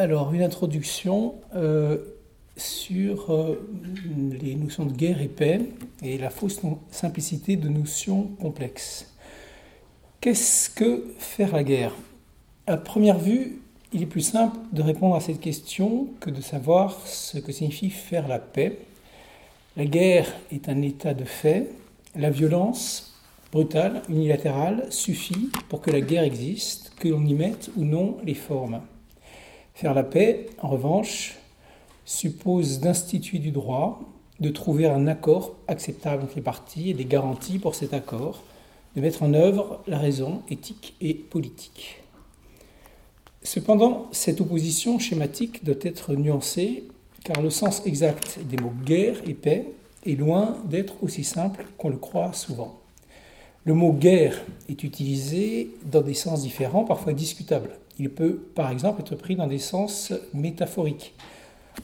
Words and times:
Alors, 0.00 0.32
une 0.32 0.42
introduction 0.42 1.34
euh, 1.56 1.98
sur 2.56 3.32
euh, 3.32 3.68
les 4.40 4.54
notions 4.54 4.86
de 4.86 4.92
guerre 4.92 5.20
et 5.20 5.26
paix 5.26 5.60
et 6.04 6.18
la 6.18 6.30
fausse 6.30 6.60
simplicité 6.92 7.56
de 7.56 7.68
notions 7.68 8.30
complexes. 8.40 9.12
Qu'est-ce 10.20 10.70
que 10.70 11.04
faire 11.18 11.52
la 11.52 11.64
guerre? 11.64 11.92
À 12.68 12.76
première 12.76 13.18
vue, 13.18 13.60
il 13.92 14.00
est 14.00 14.06
plus 14.06 14.20
simple 14.20 14.56
de 14.72 14.82
répondre 14.82 15.16
à 15.16 15.20
cette 15.20 15.40
question 15.40 16.06
que 16.20 16.30
de 16.30 16.42
savoir 16.42 17.04
ce 17.04 17.38
que 17.38 17.50
signifie 17.50 17.90
faire 17.90 18.28
la 18.28 18.38
paix. 18.38 18.78
La 19.76 19.84
guerre 19.84 20.32
est 20.52 20.68
un 20.68 20.80
état 20.80 21.12
de 21.12 21.24
fait. 21.24 21.72
La 22.14 22.30
violence 22.30 23.20
brutale, 23.50 24.02
unilatérale, 24.08 24.86
suffit 24.90 25.50
pour 25.68 25.80
que 25.80 25.90
la 25.90 26.02
guerre 26.02 26.22
existe, 26.22 26.92
que 27.00 27.08
l'on 27.08 27.26
y 27.26 27.34
mette 27.34 27.72
ou 27.76 27.82
non 27.82 28.18
les 28.24 28.34
formes. 28.34 28.80
Faire 29.78 29.94
la 29.94 30.02
paix, 30.02 30.46
en 30.60 30.66
revanche, 30.66 31.36
suppose 32.04 32.80
d'instituer 32.80 33.38
du 33.38 33.52
droit, 33.52 34.00
de 34.40 34.48
trouver 34.48 34.86
un 34.86 35.06
accord 35.06 35.54
acceptable 35.68 36.24
entre 36.24 36.34
les 36.34 36.42
parties 36.42 36.90
et 36.90 36.94
des 36.94 37.04
garanties 37.04 37.60
pour 37.60 37.76
cet 37.76 37.94
accord, 37.94 38.42
de 38.96 39.00
mettre 39.00 39.22
en 39.22 39.34
œuvre 39.34 39.80
la 39.86 39.98
raison 39.98 40.42
éthique 40.50 40.96
et 41.00 41.14
politique. 41.14 42.02
Cependant, 43.44 44.08
cette 44.10 44.40
opposition 44.40 44.98
schématique 44.98 45.62
doit 45.64 45.76
être 45.82 46.12
nuancée 46.14 46.82
car 47.22 47.40
le 47.40 47.50
sens 47.50 47.80
exact 47.86 48.40
des 48.50 48.56
mots 48.56 48.74
guerre 48.84 49.18
et 49.28 49.34
paix 49.34 49.64
est 50.04 50.18
loin 50.18 50.56
d'être 50.64 50.94
aussi 51.04 51.22
simple 51.22 51.64
qu'on 51.78 51.90
le 51.90 51.98
croit 51.98 52.32
souvent. 52.32 52.80
Le 53.64 53.74
mot 53.74 53.92
guerre 53.92 54.44
est 54.68 54.82
utilisé 54.82 55.70
dans 55.84 56.02
des 56.02 56.14
sens 56.14 56.42
différents, 56.42 56.82
parfois 56.82 57.12
discutables. 57.12 57.78
Il 57.98 58.10
peut 58.10 58.38
par 58.54 58.70
exemple 58.70 59.00
être 59.00 59.16
pris 59.16 59.36
dans 59.36 59.46
des 59.46 59.58
sens 59.58 60.12
métaphoriques. 60.32 61.14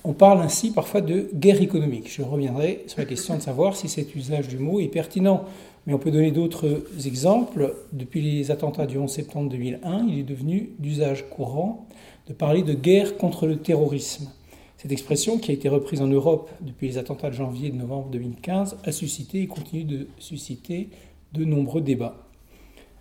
On 0.03 0.13
parle 0.13 0.41
ainsi 0.41 0.73
parfois 0.73 1.01
de 1.01 1.31
guerre 1.35 1.63
économique. 1.63 2.13
Je 2.13 2.23
reviendrai 2.23 2.85
sur 2.89 2.99
la 2.99 3.05
question 3.05 3.37
de 3.37 3.43
savoir 3.43 3.77
si 3.77 3.89
cet 3.89 4.15
usage 4.15 4.49
du 4.49 4.59
mot 4.59 4.81
est 4.81 4.89
pertinent. 4.89 5.45
Mais 5.87 5.95
on 5.95 5.99
peut 5.99 6.11
donner 6.11 6.31
d'autres 6.31 6.85
exemples. 7.07 7.75
Depuis 7.93 8.23
les 8.23 8.51
attentats 8.51 8.87
du 8.87 8.99
11 8.99 9.11
septembre 9.11 9.51
2001, 9.51 10.07
il 10.09 10.19
est 10.19 10.25
devenu 10.25 10.71
d'usage 10.79 11.29
courant 11.29 11.87
de 12.27 12.33
parler 12.33 12.63
de 12.63 12.73
guerre 12.73 13.17
contre 13.19 13.47
le 13.47 13.59
terrorisme. 13.59 14.31
Cette 14.79 14.93
expression, 14.93 15.39
qui 15.39 15.51
a 15.51 15.55
été 15.55 15.69
reprise 15.69 16.01
en 16.03 16.07
Europe 16.07 16.51
depuis 16.61 16.89
les 16.89 16.99
attentats 16.99 17.31
de 17.31 17.35
janvier 17.35 17.69
et 17.69 17.71
de 17.71 17.77
novembre 17.77 18.09
2015, 18.11 18.79
a 18.85 18.93
suscité 18.93 19.43
et 19.43 19.47
continue 19.47 19.85
de 19.85 20.09
susciter 20.19 20.91
de 21.33 21.45
nombreux 21.45 21.81
débats. 21.81 22.24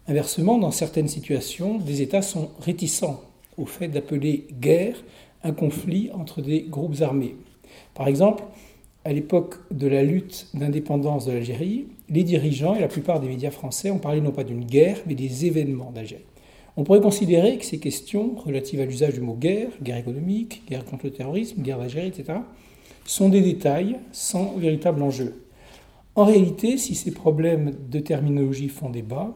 Inversement, 0.07 0.57
dans 0.57 0.71
certaines 0.71 1.07
situations, 1.07 1.77
des 1.77 2.01
États 2.01 2.21
sont 2.21 2.49
réticents 2.59 3.21
au 3.57 3.65
fait 3.65 3.87
d'appeler 3.87 4.47
guerre 4.59 5.01
un 5.43 5.53
conflit 5.53 6.09
entre 6.13 6.41
des 6.41 6.63
groupes 6.63 7.01
armés. 7.01 7.35
Par 7.93 8.07
exemple, 8.07 8.43
à 9.05 9.13
l'époque 9.13 9.55
de 9.71 9.87
la 9.87 10.03
lutte 10.03 10.47
d'indépendance 10.53 11.25
de 11.25 11.31
l'Algérie, 11.31 11.87
les 12.09 12.23
dirigeants 12.23 12.75
et 12.75 12.81
la 12.81 12.87
plupart 12.87 13.21
des 13.21 13.27
médias 13.27 13.51
français 13.51 13.91
ont 13.91 13.99
parlé 13.99 14.19
non 14.19 14.31
pas 14.31 14.43
d'une 14.43 14.65
guerre, 14.65 14.97
mais 15.07 15.15
des 15.15 15.45
événements 15.45 15.91
d'Algérie. 15.91 16.25
On 16.75 16.83
pourrait 16.83 17.01
considérer 17.01 17.57
que 17.57 17.65
ces 17.65 17.79
questions 17.79 18.35
relatives 18.35 18.81
à 18.81 18.85
l'usage 18.85 19.13
du 19.13 19.21
mot 19.21 19.35
guerre, 19.35 19.69
guerre 19.81 19.97
économique, 19.97 20.63
guerre 20.67 20.83
contre 20.83 21.05
le 21.05 21.11
terrorisme, 21.11 21.61
guerre 21.61 21.77
d'Algérie, 21.77 22.07
etc., 22.07 22.39
sont 23.05 23.29
des 23.29 23.41
détails 23.41 23.97
sans 24.11 24.53
véritable 24.57 25.01
enjeu. 25.01 25.43
En 26.15 26.25
réalité, 26.25 26.77
si 26.77 26.95
ces 26.95 27.11
problèmes 27.11 27.73
de 27.89 27.99
terminologie 27.99 28.69
font 28.69 28.89
débat, 28.89 29.35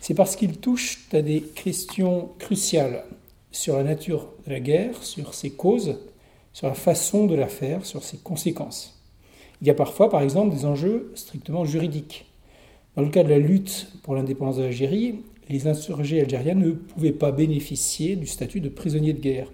c'est 0.00 0.14
parce 0.14 0.34
qu'ils 0.34 0.56
touchent 0.56 1.06
à 1.12 1.22
des 1.22 1.42
questions 1.42 2.30
cruciales 2.38 3.04
sur 3.52 3.76
la 3.76 3.84
nature 3.84 4.28
de 4.46 4.50
la 4.50 4.60
guerre, 4.60 5.02
sur 5.02 5.34
ses 5.34 5.50
causes, 5.50 5.98
sur 6.52 6.66
la 6.66 6.74
façon 6.74 7.26
de 7.26 7.34
la 7.34 7.48
faire, 7.48 7.84
sur 7.84 8.02
ses 8.02 8.16
conséquences. 8.16 9.00
Il 9.60 9.68
y 9.68 9.70
a 9.70 9.74
parfois, 9.74 10.08
par 10.08 10.22
exemple, 10.22 10.54
des 10.54 10.64
enjeux 10.64 11.12
strictement 11.14 11.66
juridiques. 11.66 12.26
Dans 12.96 13.02
le 13.02 13.10
cas 13.10 13.22
de 13.22 13.28
la 13.28 13.38
lutte 13.38 13.92
pour 14.02 14.14
l'indépendance 14.14 14.56
de 14.56 14.62
l'Algérie, 14.62 15.16
les 15.50 15.66
insurgés 15.66 16.20
algériens 16.20 16.54
ne 16.54 16.70
pouvaient 16.70 17.12
pas 17.12 17.30
bénéficier 17.30 18.16
du 18.16 18.26
statut 18.26 18.60
de 18.60 18.68
prisonnier 18.68 19.12
de 19.12 19.20
guerre. 19.20 19.52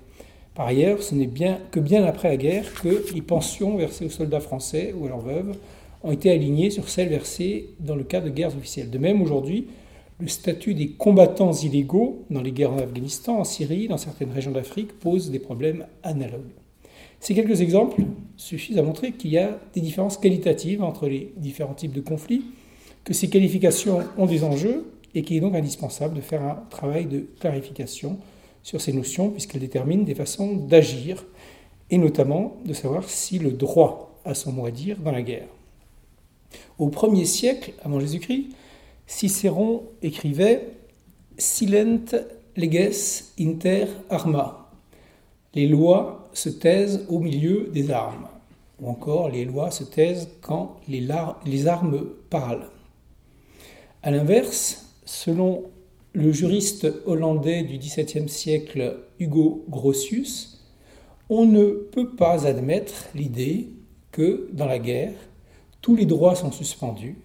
Par 0.54 0.66
ailleurs, 0.66 1.02
ce 1.02 1.14
n'est 1.14 1.28
que 1.70 1.80
bien 1.80 2.04
après 2.04 2.28
la 2.28 2.36
guerre 2.36 2.72
que 2.82 3.04
les 3.12 3.20
pensions 3.20 3.76
versées 3.76 4.06
aux 4.06 4.10
soldats 4.10 4.40
français 4.40 4.94
ou 4.96 5.06
à 5.06 5.08
leurs 5.08 5.20
veuves 5.20 5.56
ont 6.02 6.12
été 6.12 6.30
alignées 6.30 6.70
sur 6.70 6.88
celles 6.88 7.08
versées 7.08 7.70
dans 7.80 7.96
le 7.96 8.04
cas 8.04 8.20
de 8.20 8.30
guerres 8.30 8.56
officielles. 8.56 8.90
De 8.90 8.98
même, 8.98 9.20
aujourd'hui, 9.20 9.66
le 10.18 10.28
statut 10.28 10.74
des 10.74 10.90
combattants 10.90 11.52
illégaux 11.52 12.24
dans 12.30 12.40
les 12.40 12.52
guerres 12.52 12.72
en 12.72 12.78
Afghanistan, 12.78 13.38
en 13.38 13.44
Syrie, 13.44 13.88
dans 13.88 13.98
certaines 13.98 14.32
régions 14.32 14.50
d'Afrique 14.50 14.98
pose 14.98 15.30
des 15.30 15.38
problèmes 15.38 15.86
analogues. 16.02 16.52
Ces 17.20 17.34
quelques 17.34 17.60
exemples 17.60 18.02
suffisent 18.36 18.78
à 18.78 18.82
montrer 18.82 19.12
qu'il 19.12 19.30
y 19.30 19.38
a 19.38 19.58
des 19.74 19.80
différences 19.80 20.18
qualitatives 20.18 20.82
entre 20.82 21.08
les 21.08 21.32
différents 21.36 21.74
types 21.74 21.92
de 21.92 22.00
conflits, 22.00 22.44
que 23.04 23.12
ces 23.14 23.28
qualifications 23.28 24.00
ont 24.16 24.26
des 24.26 24.44
enjeux 24.44 24.92
et 25.14 25.22
qu'il 25.22 25.36
est 25.36 25.40
donc 25.40 25.54
indispensable 25.54 26.14
de 26.14 26.20
faire 26.20 26.42
un 26.42 26.62
travail 26.70 27.06
de 27.06 27.26
clarification 27.40 28.18
sur 28.62 28.80
ces 28.80 28.92
notions 28.92 29.30
puisqu'elles 29.30 29.60
déterminent 29.60 30.04
des 30.04 30.14
façons 30.14 30.54
d'agir 30.54 31.24
et 31.90 31.98
notamment 31.98 32.56
de 32.64 32.72
savoir 32.72 33.08
si 33.08 33.38
le 33.38 33.52
droit 33.52 34.18
a 34.24 34.34
son 34.34 34.52
mot 34.52 34.66
à 34.66 34.70
dire 34.70 34.98
dans 34.98 35.12
la 35.12 35.22
guerre. 35.22 35.48
Au 36.78 36.88
1er 36.88 37.24
siècle 37.24 37.74
avant 37.82 38.00
Jésus-Christ, 38.00 38.48
Cicéron 39.06 39.84
écrivait 40.02 40.72
Silent 41.38 42.06
leges 42.56 43.24
inter 43.38 43.86
arma. 44.10 44.70
Les 45.54 45.68
lois 45.68 46.28
se 46.32 46.48
taisent 46.48 47.06
au 47.08 47.20
milieu 47.20 47.70
des 47.72 47.90
armes. 47.90 48.28
Ou 48.80 48.88
encore, 48.88 49.30
les 49.30 49.44
lois 49.44 49.70
se 49.70 49.84
taisent 49.84 50.28
quand 50.42 50.76
les, 50.88 51.66
armes 51.66 52.06
parlent. 52.30 52.68
A 54.02 54.10
l'inverse, 54.10 54.92
selon 55.04 55.64
le 56.12 56.32
juriste 56.32 56.86
hollandais 57.06 57.62
du 57.62 57.78
XVIIe 57.78 58.28
siècle 58.28 58.98
Hugo 59.18 59.64
Grotius, 59.68 60.64
on 61.30 61.46
ne 61.46 61.70
peut 61.70 62.14
pas 62.16 62.46
admettre 62.46 63.06
l'idée 63.14 63.70
que, 64.12 64.48
dans 64.52 64.66
la 64.66 64.78
guerre, 64.78 65.14
tous 65.80 65.96
les 65.96 66.06
droits 66.06 66.34
sont 66.34 66.52
suspendus, 66.52 67.16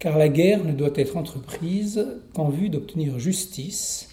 car 0.00 0.18
la 0.18 0.28
guerre 0.28 0.64
ne 0.64 0.72
doit 0.72 0.90
être 0.96 1.16
entreprise 1.16 2.06
qu'en 2.34 2.48
vue 2.48 2.70
d'obtenir 2.70 3.20
justice, 3.20 4.08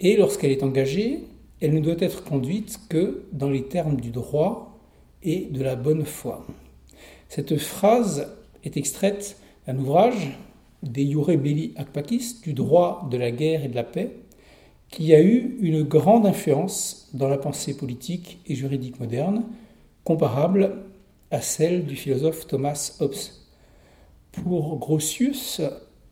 et 0.00 0.16
lorsqu'elle 0.16 0.50
est 0.50 0.62
engagée, 0.62 1.20
elle 1.60 1.74
ne 1.74 1.80
doit 1.80 1.96
être 2.00 2.24
conduite 2.24 2.80
que 2.88 3.22
dans 3.32 3.50
les 3.50 3.64
termes 3.64 4.00
du 4.00 4.10
droit 4.10 4.80
et 5.22 5.46
de 5.50 5.62
la 5.62 5.76
bonne 5.76 6.04
foi. 6.04 6.46
Cette 7.28 7.58
phrase 7.58 8.32
est 8.64 8.76
extraite 8.76 9.36
d'un 9.66 9.78
ouvrage 9.78 10.38
des 10.82 11.02
Iure 11.02 11.36
Belli 11.36 11.74
ac 11.76 11.88
du 12.42 12.54
droit 12.54 13.06
de 13.10 13.18
la 13.18 13.30
guerre 13.30 13.64
et 13.64 13.68
de 13.68 13.74
la 13.74 13.84
paix, 13.84 14.12
qui 14.88 15.12
a 15.14 15.20
eu 15.20 15.58
une 15.60 15.82
grande 15.82 16.24
influence 16.24 17.10
dans 17.12 17.28
la 17.28 17.36
pensée 17.36 17.76
politique 17.76 18.38
et 18.46 18.54
juridique 18.54 18.98
moderne, 18.98 19.44
comparable 20.04 20.84
à 21.30 21.42
celle 21.42 21.84
du 21.84 21.96
philosophe 21.96 22.46
Thomas 22.46 22.96
Hobbes. 23.00 23.37
Pour 24.42 24.78
Grotius, 24.78 25.60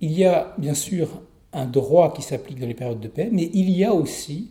il 0.00 0.12
y 0.12 0.24
a 0.24 0.54
bien 0.58 0.74
sûr 0.74 1.22
un 1.52 1.66
droit 1.66 2.12
qui 2.12 2.22
s'applique 2.22 2.58
dans 2.58 2.66
les 2.66 2.74
périodes 2.74 3.00
de 3.00 3.08
paix, 3.08 3.28
mais 3.30 3.50
il 3.54 3.70
y 3.70 3.84
a 3.84 3.94
aussi 3.94 4.50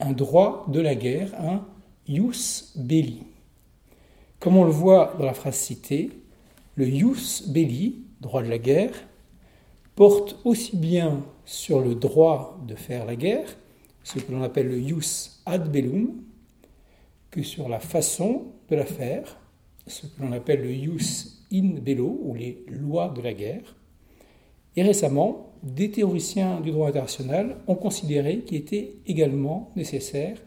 un 0.00 0.12
droit 0.12 0.66
de 0.68 0.80
la 0.80 0.94
guerre, 0.94 1.34
un 1.40 1.66
ius 2.06 2.72
belli. 2.76 3.22
Comme 4.38 4.56
on 4.56 4.64
le 4.64 4.70
voit 4.70 5.14
dans 5.18 5.24
la 5.24 5.34
phrase 5.34 5.56
citée, 5.56 6.10
le 6.76 6.86
ius 6.88 7.48
belli, 7.48 8.04
droit 8.20 8.42
de 8.42 8.48
la 8.48 8.58
guerre, 8.58 8.94
porte 9.94 10.38
aussi 10.44 10.76
bien 10.76 11.24
sur 11.44 11.80
le 11.80 11.94
droit 11.94 12.58
de 12.66 12.76
faire 12.76 13.04
la 13.04 13.16
guerre, 13.16 13.56
ce 14.04 14.18
que 14.18 14.32
l'on 14.32 14.42
appelle 14.42 14.68
le 14.68 14.78
ius 14.78 15.42
ad 15.44 15.70
bellum, 15.70 16.22
que 17.30 17.42
sur 17.42 17.68
la 17.68 17.80
façon 17.80 18.46
de 18.70 18.76
la 18.76 18.86
faire, 18.86 19.38
ce 19.86 20.06
que 20.06 20.22
l'on 20.22 20.32
appelle 20.32 20.62
le 20.62 20.72
ius 20.72 21.37
in 21.52 21.80
bello, 21.80 22.18
ou 22.22 22.34
les 22.34 22.64
lois 22.68 23.08
de 23.08 23.22
la 23.22 23.32
guerre. 23.32 23.76
Et 24.76 24.82
récemment, 24.82 25.52
des 25.62 25.90
théoriciens 25.90 26.60
du 26.60 26.70
droit 26.70 26.88
international 26.88 27.56
ont 27.66 27.74
considéré 27.74 28.40
qu'il 28.40 28.58
était 28.58 28.92
également 29.06 29.70
nécessaire 29.76 30.38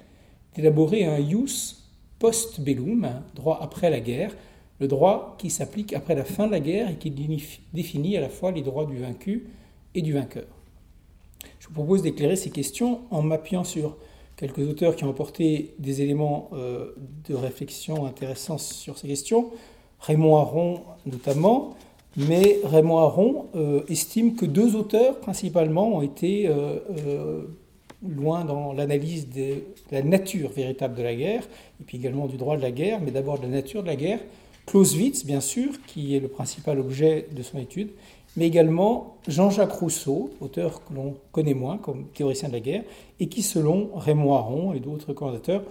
d'élaborer 0.56 1.06
un 1.06 1.20
ius 1.20 1.90
post 2.20 2.62
bellum, 2.62 3.06
un 3.06 3.24
droit 3.34 3.60
après 3.62 3.90
la 3.90 4.00
guerre, 4.00 4.36
le 4.80 4.88
droit 4.88 5.36
qui 5.38 5.50
s'applique 5.50 5.94
après 5.94 6.16
la 6.16 6.24
fin 6.24 6.48
de 6.48 6.52
la 6.52 6.60
guerre 6.60 6.90
et 6.90 6.96
qui 6.96 7.12
définit 7.74 8.18
à 8.18 8.22
la 8.22 8.30
fois 8.30 8.52
les 8.52 8.62
droits 8.62 8.86
du 8.86 8.98
vaincu 8.98 9.48
et 9.94 10.02
du 10.02 10.14
vainqueur. 10.14 10.48
Je 11.60 11.68
vous 11.68 11.74
propose 11.74 12.02
d'éclairer 12.02 12.36
ces 12.36 12.50
questions 12.50 13.02
en 13.12 13.22
m'appuyant 13.22 13.64
sur 13.64 13.98
quelques 14.38 14.68
auteurs 14.68 14.96
qui 14.96 15.04
ont 15.04 15.10
apporté 15.10 15.76
des 15.78 16.02
éléments 16.02 16.50
euh, 16.54 16.94
de 17.28 17.36
réflexion 17.36 18.06
intéressants 18.06 18.58
sur 18.58 18.98
ces 18.98 19.08
questions. 19.08 19.52
Raymond 20.02 20.38
Aron 20.38 20.82
notamment, 21.06 21.76
mais 22.18 22.60
Raymond 22.64 22.98
Aron 22.98 23.46
euh, 23.56 23.82
estime 23.88 24.36
que 24.36 24.46
deux 24.46 24.76
auteurs 24.76 25.20
principalement 25.20 25.96
ont 25.96 26.02
été 26.02 26.48
euh, 26.48 27.46
loin 28.08 28.44
dans 28.46 28.74
l'analyse 28.74 29.30
de 29.30 29.64
la 29.92 30.02
nature 30.02 30.50
véritable 30.50 30.96
de 30.96 31.04
la 31.04 31.16
guerre, 31.16 31.44
et 31.80 31.84
puis 31.84 31.98
également 31.98 32.28
du 32.28 32.38
droit 32.38 32.58
de 32.58 32.62
la 32.62 32.72
guerre, 32.72 33.00
mais 33.02 33.12
d'abord 33.12 33.38
de 33.38 33.44
la 33.44 33.50
nature 33.50 33.82
de 33.82 33.88
la 33.88 33.96
guerre. 33.96 34.20
Clausewitz, 34.66 35.26
bien 35.26 35.42
sûr, 35.42 35.72
qui 35.88 36.16
est 36.16 36.20
le 36.20 36.28
principal 36.28 36.80
objet 36.80 37.28
de 37.32 37.42
son 37.44 37.58
étude, 37.58 37.90
mais 38.38 38.48
également 38.48 39.18
Jean-Jacques 39.28 39.74
Rousseau, 39.74 40.32
auteur 40.40 40.84
que 40.86 40.94
l'on 40.94 41.16
connaît 41.32 41.54
moins 41.54 41.78
comme 41.78 42.06
théoricien 42.14 42.48
de 42.48 42.54
la 42.54 42.60
guerre, 42.60 42.84
et 43.20 43.28
qui, 43.28 43.42
selon 43.42 43.90
Raymond 43.96 44.34
Aron 44.34 44.74
et 44.74 44.80
d'autres 44.80 45.14
commentateurs, 45.14 45.64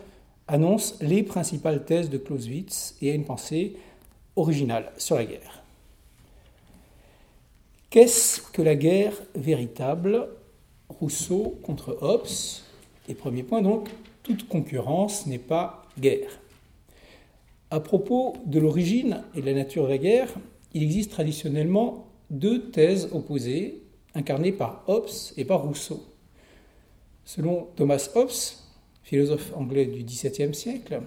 annonce 0.49 0.99
les 1.00 1.23
principales 1.23 1.85
thèses 1.85 2.11
de 2.11 2.19
Clausewitz 2.19 2.97
et 3.00 3.11
a 3.11 3.15
une 3.15 3.25
pensée 3.25 3.77
originale 4.40 4.92
sur 4.96 5.16
la 5.16 5.25
guerre. 5.25 5.62
Qu'est-ce 7.90 8.40
que 8.40 8.62
la 8.62 8.76
guerre 8.76 9.14
véritable? 9.34 10.28
Rousseau 10.88 11.58
contre 11.62 11.98
Hobbes. 12.00 12.62
Et 13.08 13.14
premier 13.14 13.42
point 13.42 13.62
donc, 13.62 13.88
toute 14.22 14.48
concurrence 14.48 15.26
n'est 15.26 15.38
pas 15.38 15.87
guerre. 15.98 16.40
À 17.70 17.81
propos 17.81 18.37
de 18.46 18.58
l'origine 18.58 19.22
et 19.34 19.40
de 19.40 19.46
la 19.46 19.54
nature 19.54 19.84
de 19.84 19.90
la 19.90 19.98
guerre, 19.98 20.32
il 20.75 20.82
existe 20.82 21.12
traditionnellement 21.12 22.06
deux 22.31 22.70
thèses 22.70 23.08
opposées, 23.12 23.82
incarnées 24.14 24.52
par 24.52 24.84
Hobbes 24.86 25.10
et 25.36 25.44
par 25.44 25.62
Rousseau. 25.62 26.04
Selon 27.25 27.69
Thomas 27.76 28.08
Hobbes, 28.14 28.31
philosophe 29.02 29.52
anglais 29.54 29.86
du 29.86 30.04
XVIIe 30.04 30.54
siècle, 30.54 31.02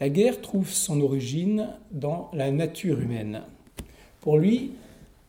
la 0.00 0.08
guerre 0.08 0.40
trouve 0.40 0.70
son 0.70 1.00
origine 1.00 1.68
dans 1.90 2.30
la 2.32 2.50
nature 2.50 3.00
humaine. 3.00 3.42
Pour 4.20 4.38
lui, 4.38 4.72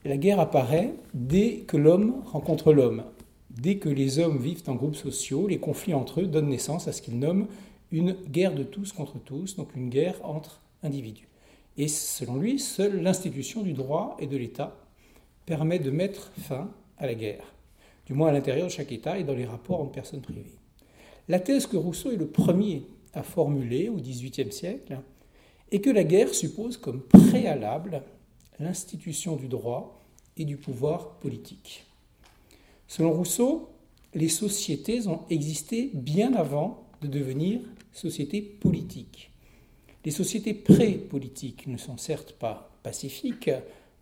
la 0.04 0.18
guerre 0.18 0.40
apparaît 0.40 0.94
dès 1.14 1.64
que 1.68 1.78
l'homme 1.78 2.22
rencontre 2.26 2.74
l'homme, 2.74 3.04
Dès 3.56 3.78
que 3.78 3.90
les 3.90 4.20
hommes 4.20 4.38
vivent 4.38 4.64
en 4.68 4.76
groupes 4.76 4.96
sociaux, 4.96 5.48
les 5.48 5.60
conflits 5.60 5.94
entre 5.94 6.22
eux 6.22 6.28
donnent 6.28 6.50
naissance 6.50 6.88
à 6.88 6.92
ce 6.92 7.02
qu'il 7.02 7.20
nomme 7.20 7.48
une 7.92 8.14
guerre 8.14 8.54
de 8.54 8.64
tous 8.64 8.92
contre 8.92 9.18
tous, 9.18 9.56
donc 9.56 9.76
une 9.76 9.90
guerre 9.90 10.20
entre 10.24 10.62
individus. 10.84 11.30
Et 11.78 11.88
selon 11.88 12.36
lui, 12.36 12.60
seule 12.60 13.02
l'institution 13.02 13.62
du 13.62 13.74
droit 13.74 14.18
et 14.20 14.28
de 14.28 14.36
l'État 14.36 14.76
permet 15.46 15.80
de 15.80 15.90
mettre 15.90 16.32
fin 16.38 16.70
à 16.98 17.06
la 17.06 17.16
guerre, 17.16 17.54
du 18.06 18.14
moins 18.14 18.30
à 18.30 18.32
l'intérieur 18.34 18.68
de 18.68 18.72
chaque 18.72 18.92
État 18.92 19.18
et 19.18 19.24
dans 19.24 19.34
les 19.34 19.46
rapports 19.46 19.80
entre 19.80 19.92
personnes 19.92 20.22
privées. 20.22 20.56
La 21.30 21.40
thèse 21.40 21.66
que 21.66 21.78
Rousseau 21.78 22.12
est 22.12 22.18
le 22.18 22.28
premier 22.28 22.84
à 23.16 23.24
formuler 23.24 23.90
au 23.90 23.96
XVIIIe 23.96 24.52
siècle 24.52 25.00
est 25.72 25.80
que 25.80 25.90
la 25.90 26.04
guerre 26.04 26.34
suppose 26.34 26.78
comme 26.78 27.02
préalable 27.02 28.04
l'institution 28.60 29.36
du 29.36 29.48
droit 29.48 30.04
et 30.38 30.46
du 30.46 30.58
pouvoir 30.58 31.16
politique. 31.20 31.86
Selon 32.88 33.14
Rousseau, 33.14 33.70
les 34.14 34.30
sociétés 34.30 35.08
ont 35.08 35.22
existé 35.30 35.92
bien 35.94 36.34
avant 36.34 36.88
de 37.02 37.08
devenir 37.08 37.62
sociétés 37.92 38.42
politiques. 38.42 39.32
Les 40.04 40.12
sociétés 40.12 40.54
pré-politiques 40.54 41.68
ne 41.68 41.78
sont 41.78 41.98
certes 41.98 42.34
pas 42.34 42.78
pacifiques, 42.84 43.50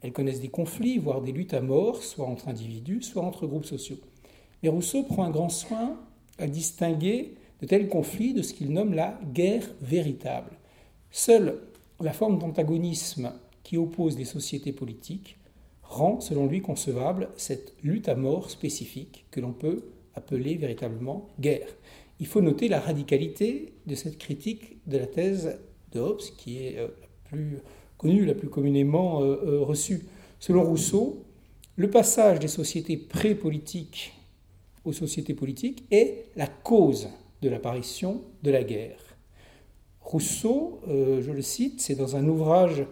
elles 0.01 0.11
connaissent 0.11 0.41
des 0.41 0.49
conflits, 0.49 0.97
voire 0.97 1.21
des 1.21 1.31
luttes 1.31 1.53
à 1.53 1.61
mort, 1.61 2.03
soit 2.03 2.27
entre 2.27 2.49
individus, 2.49 3.03
soit 3.03 3.23
entre 3.23 3.47
groupes 3.47 3.65
sociaux. 3.65 3.97
Mais 4.61 4.69
Rousseau 4.69 5.03
prend 5.03 5.23
un 5.23 5.29
grand 5.29 5.49
soin 5.49 5.97
à 6.39 6.47
distinguer 6.47 7.35
de 7.63 7.67
tels 7.67 7.87
conflits 7.87 8.33
de 8.33 8.41
ce 8.41 8.53
qu'il 8.53 8.73
nomme 8.73 8.93
la 8.93 9.17
guerre 9.33 9.65
véritable. 9.81 10.51
Seule 11.11 11.61
la 12.01 12.11
forme 12.11 12.37
d'antagonisme 12.37 13.31
qui 13.63 13.77
oppose 13.77 14.17
les 14.17 14.25
sociétés 14.25 14.73
politiques 14.73 15.37
rend, 15.81 16.19
selon 16.19 16.45
lui, 16.45 16.61
concevable 16.61 17.29
cette 17.37 17.73
lutte 17.81 18.09
à 18.09 18.15
mort 18.15 18.49
spécifique 18.49 19.25
que 19.31 19.39
l'on 19.39 19.53
peut 19.53 19.85
appeler 20.13 20.55
véritablement 20.55 21.29
guerre. 21.39 21.69
Il 22.19 22.27
faut 22.27 22.41
noter 22.41 22.67
la 22.67 22.81
radicalité 22.81 23.71
de 23.87 23.95
cette 23.95 24.17
critique 24.17 24.85
de 24.85 24.97
la 24.97 25.07
thèse 25.07 25.57
de 25.93 26.01
Hobbes, 26.01 26.19
qui 26.37 26.65
est 26.65 26.79
euh, 26.79 26.89
la 26.99 27.29
plus 27.29 27.59
connue, 27.97 28.25
la 28.25 28.35
plus 28.35 28.49
communément 28.49 29.21
euh, 29.21 29.37
euh, 29.45 29.61
reçue. 29.61 30.01
Selon 30.37 30.65
Rousseau, 30.65 31.23
le 31.77 31.89
passage 31.89 32.39
des 32.39 32.49
sociétés 32.49 32.97
pré-politiques 32.97 34.15
aux 34.83 34.91
sociétés 34.91 35.33
politiques 35.33 35.85
est 35.91 36.25
la 36.35 36.47
cause 36.47 37.07
de 37.43 37.49
l'apparition 37.49 38.21
de 38.41 38.51
la 38.51 38.63
guerre. 38.63 38.99
Rousseau, 40.01 40.81
je 40.87 41.31
le 41.31 41.41
cite, 41.41 41.79
c'est 41.81 41.95
dans 41.95 42.15
un 42.15 42.27
ouvrage 42.27 42.85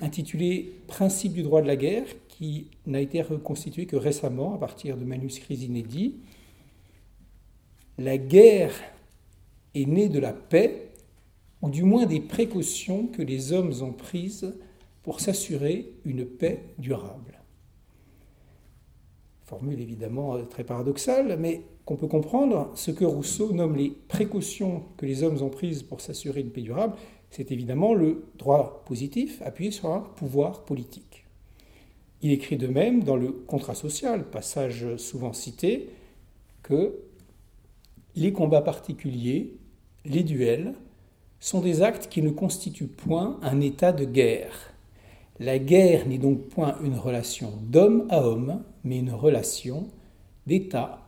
intitulé 0.00 0.72
Principe 0.86 1.32
du 1.32 1.42
droit 1.42 1.62
de 1.62 1.66
la 1.66 1.76
guerre 1.76 2.06
qui 2.28 2.68
n'a 2.86 3.00
été 3.00 3.22
reconstitué 3.22 3.86
que 3.86 3.96
récemment 3.96 4.54
à 4.54 4.58
partir 4.58 4.96
de 4.96 5.04
manuscrits 5.04 5.56
inédits. 5.56 6.16
La 7.98 8.18
guerre 8.18 8.74
est 9.74 9.86
née 9.86 10.08
de 10.08 10.18
la 10.18 10.32
paix, 10.32 10.88
ou 11.60 11.70
du 11.70 11.84
moins 11.84 12.06
des 12.06 12.20
précautions 12.20 13.06
que 13.06 13.22
les 13.22 13.52
hommes 13.52 13.72
ont 13.82 13.92
prises 13.92 14.54
pour 15.02 15.20
s'assurer 15.20 15.92
une 16.04 16.26
paix 16.26 16.64
durable. 16.78 17.40
Formule 19.44 19.80
évidemment 19.80 20.36
euh, 20.36 20.42
très 20.42 20.64
paradoxale, 20.64 21.36
mais 21.38 21.62
qu'on 21.84 21.96
peut 21.96 22.06
comprendre, 22.06 22.70
ce 22.74 22.90
que 22.90 23.04
Rousseau 23.04 23.52
nomme 23.52 23.76
les 23.76 23.90
précautions 24.08 24.84
que 24.96 25.06
les 25.06 25.22
hommes 25.22 25.42
ont 25.42 25.50
prises 25.50 25.82
pour 25.82 26.00
s'assurer 26.00 26.40
une 26.40 26.50
paix 26.50 26.60
durable, 26.60 26.94
c'est 27.30 27.50
évidemment 27.50 27.94
le 27.94 28.24
droit 28.38 28.82
positif 28.86 29.42
appuyé 29.42 29.70
sur 29.70 29.90
un 29.90 30.00
pouvoir 30.00 30.64
politique. 30.64 31.24
Il 32.20 32.30
écrit 32.30 32.56
de 32.56 32.68
même 32.68 33.02
dans 33.02 33.16
le 33.16 33.32
contrat 33.32 33.74
social, 33.74 34.24
passage 34.24 34.96
souvent 34.96 35.32
cité, 35.32 35.88
que 36.62 37.00
les 38.14 38.32
combats 38.32 38.62
particuliers, 38.62 39.54
les 40.04 40.22
duels, 40.22 40.74
sont 41.40 41.60
des 41.60 41.82
actes 41.82 42.08
qui 42.08 42.22
ne 42.22 42.30
constituent 42.30 42.86
point 42.86 43.40
un 43.42 43.60
état 43.60 43.90
de 43.90 44.04
guerre. 44.04 44.72
La 45.40 45.58
guerre 45.58 46.06
n'est 46.06 46.18
donc 46.18 46.48
point 46.48 46.76
une 46.84 46.96
relation 46.96 47.52
d'homme 47.62 48.06
à 48.10 48.22
homme, 48.22 48.62
mais 48.84 48.98
une 48.98 49.10
relation 49.10 49.88
d'état 50.46 51.01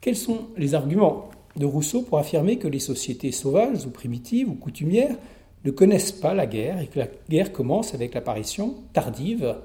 Quels 0.00 0.16
sont 0.16 0.48
les 0.56 0.74
arguments 0.74 1.30
de 1.56 1.64
Rousseau 1.64 2.02
pour 2.02 2.18
affirmer 2.18 2.58
que 2.58 2.68
les 2.68 2.80
sociétés 2.80 3.32
sauvages 3.32 3.86
ou 3.86 3.90
primitives 3.90 4.48
ou 4.48 4.54
coutumières 4.54 5.16
ne 5.64 5.70
connaissent 5.70 6.12
pas 6.12 6.34
la 6.34 6.46
guerre 6.46 6.80
et 6.80 6.86
que 6.86 6.98
la 6.98 7.08
guerre 7.28 7.52
commence 7.52 7.94
avec 7.94 8.14
l'apparition 8.14 8.74
tardive 8.92 9.56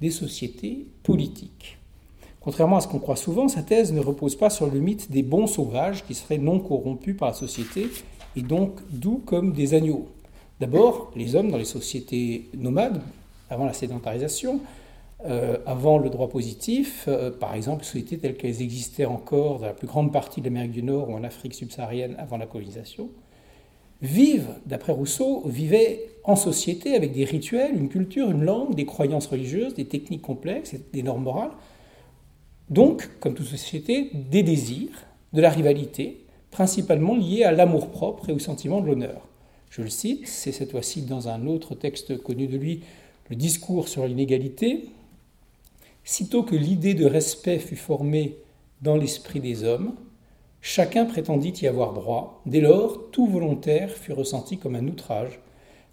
des 0.00 0.10
sociétés 0.10 0.86
politiques? 1.02 1.78
Contrairement 2.40 2.76
à 2.76 2.80
ce 2.80 2.86
qu'on 2.86 3.00
croit 3.00 3.16
souvent, 3.16 3.48
sa 3.48 3.64
thèse 3.64 3.92
ne 3.92 4.00
repose 4.00 4.36
pas 4.36 4.50
sur 4.50 4.70
le 4.70 4.78
mythe 4.78 5.10
des 5.10 5.24
bons 5.24 5.48
sauvages 5.48 6.04
qui 6.04 6.14
seraient 6.14 6.38
non 6.38 6.60
corrompus 6.60 7.16
par 7.16 7.28
la 7.28 7.34
société 7.34 7.88
et 8.36 8.42
donc 8.42 8.78
doux 8.90 9.20
comme 9.26 9.52
des 9.52 9.74
agneaux. 9.74 10.06
D'abord, 10.60 11.10
les 11.16 11.34
hommes 11.34 11.50
dans 11.50 11.58
les 11.58 11.64
sociétés 11.64 12.48
nomades, 12.56 13.02
avant 13.50 13.64
la 13.64 13.72
sédentarisation, 13.72 14.60
euh, 15.24 15.56
avant 15.64 15.98
le 15.98 16.10
droit 16.10 16.28
positif, 16.28 17.06
euh, 17.08 17.30
par 17.30 17.54
exemple, 17.54 17.84
sociétés 17.84 18.18
telles 18.18 18.36
qu'elles 18.36 18.60
existaient 18.60 19.06
encore 19.06 19.60
dans 19.60 19.66
la 19.66 19.72
plus 19.72 19.86
grande 19.86 20.12
partie 20.12 20.40
de 20.40 20.46
l'Amérique 20.46 20.72
du 20.72 20.82
Nord 20.82 21.08
ou 21.08 21.14
en 21.14 21.24
Afrique 21.24 21.54
subsaharienne 21.54 22.14
avant 22.18 22.36
la 22.36 22.46
colonisation, 22.46 23.08
vivent, 24.02 24.50
d'après 24.66 24.92
Rousseau, 24.92 25.42
vivaient 25.46 26.10
en 26.24 26.36
société 26.36 26.94
avec 26.94 27.12
des 27.12 27.24
rituels, 27.24 27.74
une 27.74 27.88
culture, 27.88 28.30
une 28.30 28.44
langue, 28.44 28.74
des 28.74 28.84
croyances 28.84 29.26
religieuses, 29.26 29.74
des 29.74 29.86
techniques 29.86 30.22
complexes, 30.22 30.74
des 30.92 31.02
normes 31.02 31.22
morales. 31.22 31.52
Donc, 32.68 33.08
comme 33.20 33.34
toute 33.34 33.46
société, 33.46 34.10
des 34.12 34.42
désirs, 34.42 35.06
de 35.32 35.40
la 35.40 35.50
rivalité, 35.50 36.26
principalement 36.50 37.16
liés 37.16 37.44
à 37.44 37.52
l'amour-propre 37.52 38.30
et 38.30 38.32
au 38.32 38.38
sentiment 38.38 38.80
de 38.80 38.86
l'honneur. 38.86 39.26
Je 39.70 39.82
le 39.82 39.88
cite, 39.88 40.26
c'est 40.26 40.52
cette 40.52 40.70
fois-ci 40.70 41.02
dans 41.02 41.28
un 41.28 41.46
autre 41.46 41.74
texte 41.74 42.16
connu 42.22 42.46
de 42.46 42.56
lui, 42.56 42.82
le 43.28 43.36
discours 43.36 43.88
sur 43.88 44.06
l'inégalité. 44.06 44.88
Sitôt 46.06 46.42
que 46.42 46.56
l'idée 46.56 46.94
de 46.94 47.04
respect 47.04 47.58
fut 47.58 47.76
formée 47.76 48.38
dans 48.80 48.96
l'esprit 48.96 49.40
des 49.40 49.62
hommes, 49.62 49.94
Chacun 50.68 51.04
prétendit 51.04 51.52
y 51.62 51.68
avoir 51.68 51.92
droit. 51.92 52.42
Dès 52.44 52.60
lors, 52.60 53.12
tout 53.12 53.28
volontaire 53.28 53.92
fut 53.92 54.12
ressenti 54.12 54.58
comme 54.58 54.74
un 54.74 54.88
outrage, 54.88 55.38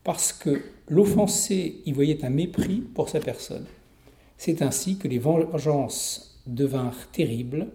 parce 0.03 0.34
que 0.34 0.63
l'offensé 0.88 1.84
y 1.86 1.91
voyait 1.91 2.25
un 2.25 2.32
mépris 2.32 2.77
pour 2.96 3.08
sa 3.08 3.20
personne. 3.20 3.67
C'est 4.36 4.63
ainsi 4.63 4.98
que 4.98 5.08
les 5.08 5.20
vengeances 5.20 6.41
devinrent 6.48 7.08
terribles 7.12 7.67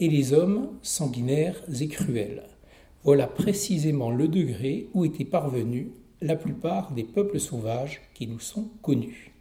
et 0.00 0.08
les 0.08 0.32
hommes 0.32 0.70
sanguinaires 0.82 1.62
et 1.80 1.86
cruels. 1.86 2.42
Voilà 3.04 3.28
précisément 3.28 4.10
le 4.10 4.26
degré 4.26 4.88
où 4.94 5.04
étaient 5.04 5.24
parvenus 5.24 5.90
la 6.20 6.34
plupart 6.34 6.90
des 6.90 7.04
peuples 7.04 7.38
sauvages 7.38 8.00
qui 8.14 8.26
nous 8.26 8.40
sont 8.40 8.68
connus. 8.82 9.31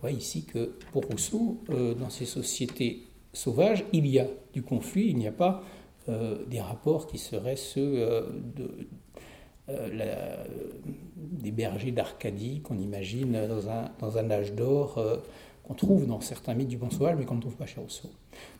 Voit 0.00 0.10
ici 0.10 0.44
que 0.44 0.74
pour 0.92 1.04
Rousseau, 1.04 1.58
euh, 1.70 1.94
dans 1.94 2.10
ces 2.10 2.26
sociétés 2.26 3.04
sauvages, 3.32 3.84
il 3.92 4.06
y 4.06 4.18
a 4.18 4.26
du 4.52 4.62
conflit, 4.62 5.06
il 5.08 5.16
n'y 5.16 5.26
a 5.26 5.32
pas 5.32 5.62
euh, 6.08 6.44
des 6.46 6.60
rapports 6.60 7.06
qui 7.06 7.18
seraient 7.18 7.56
ceux 7.56 7.94
euh, 7.96 8.22
des 9.68 11.50
bergers 11.50 11.90
d'Arcadie 11.90 12.60
qu'on 12.60 12.78
imagine 12.78 13.46
dans 13.48 13.68
un, 13.68 13.90
dans 13.98 14.16
un 14.16 14.30
âge 14.30 14.52
d'or 14.52 15.02
qu'on 15.64 15.74
trouve 15.74 16.06
dans 16.06 16.20
certains 16.20 16.54
mythes 16.54 16.68
du 16.68 16.76
bon 16.76 16.90
sauvage, 16.90 17.16
mais 17.18 17.24
qu'on 17.24 17.34
ne 17.34 17.40
trouve 17.40 17.56
pas 17.56 17.66
chez 17.66 17.80
Rousseau. 17.80 18.08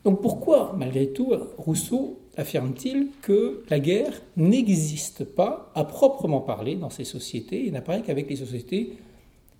Donc 0.03 0.21
pourquoi, 0.21 0.75
malgré 0.77 1.13
tout, 1.13 1.33
Rousseau 1.57 2.19
affirme-t-il 2.35 3.07
que 3.21 3.63
la 3.69 3.79
guerre 3.79 4.21
n'existe 4.35 5.23
pas 5.23 5.71
à 5.75 5.85
proprement 5.85 6.41
parler 6.41 6.75
dans 6.75 6.89
ces 6.89 7.05
sociétés 7.05 7.67
et 7.67 7.71
n'apparaît 7.71 8.01
qu'avec 8.01 8.29
les 8.29 8.35
sociétés 8.35 8.97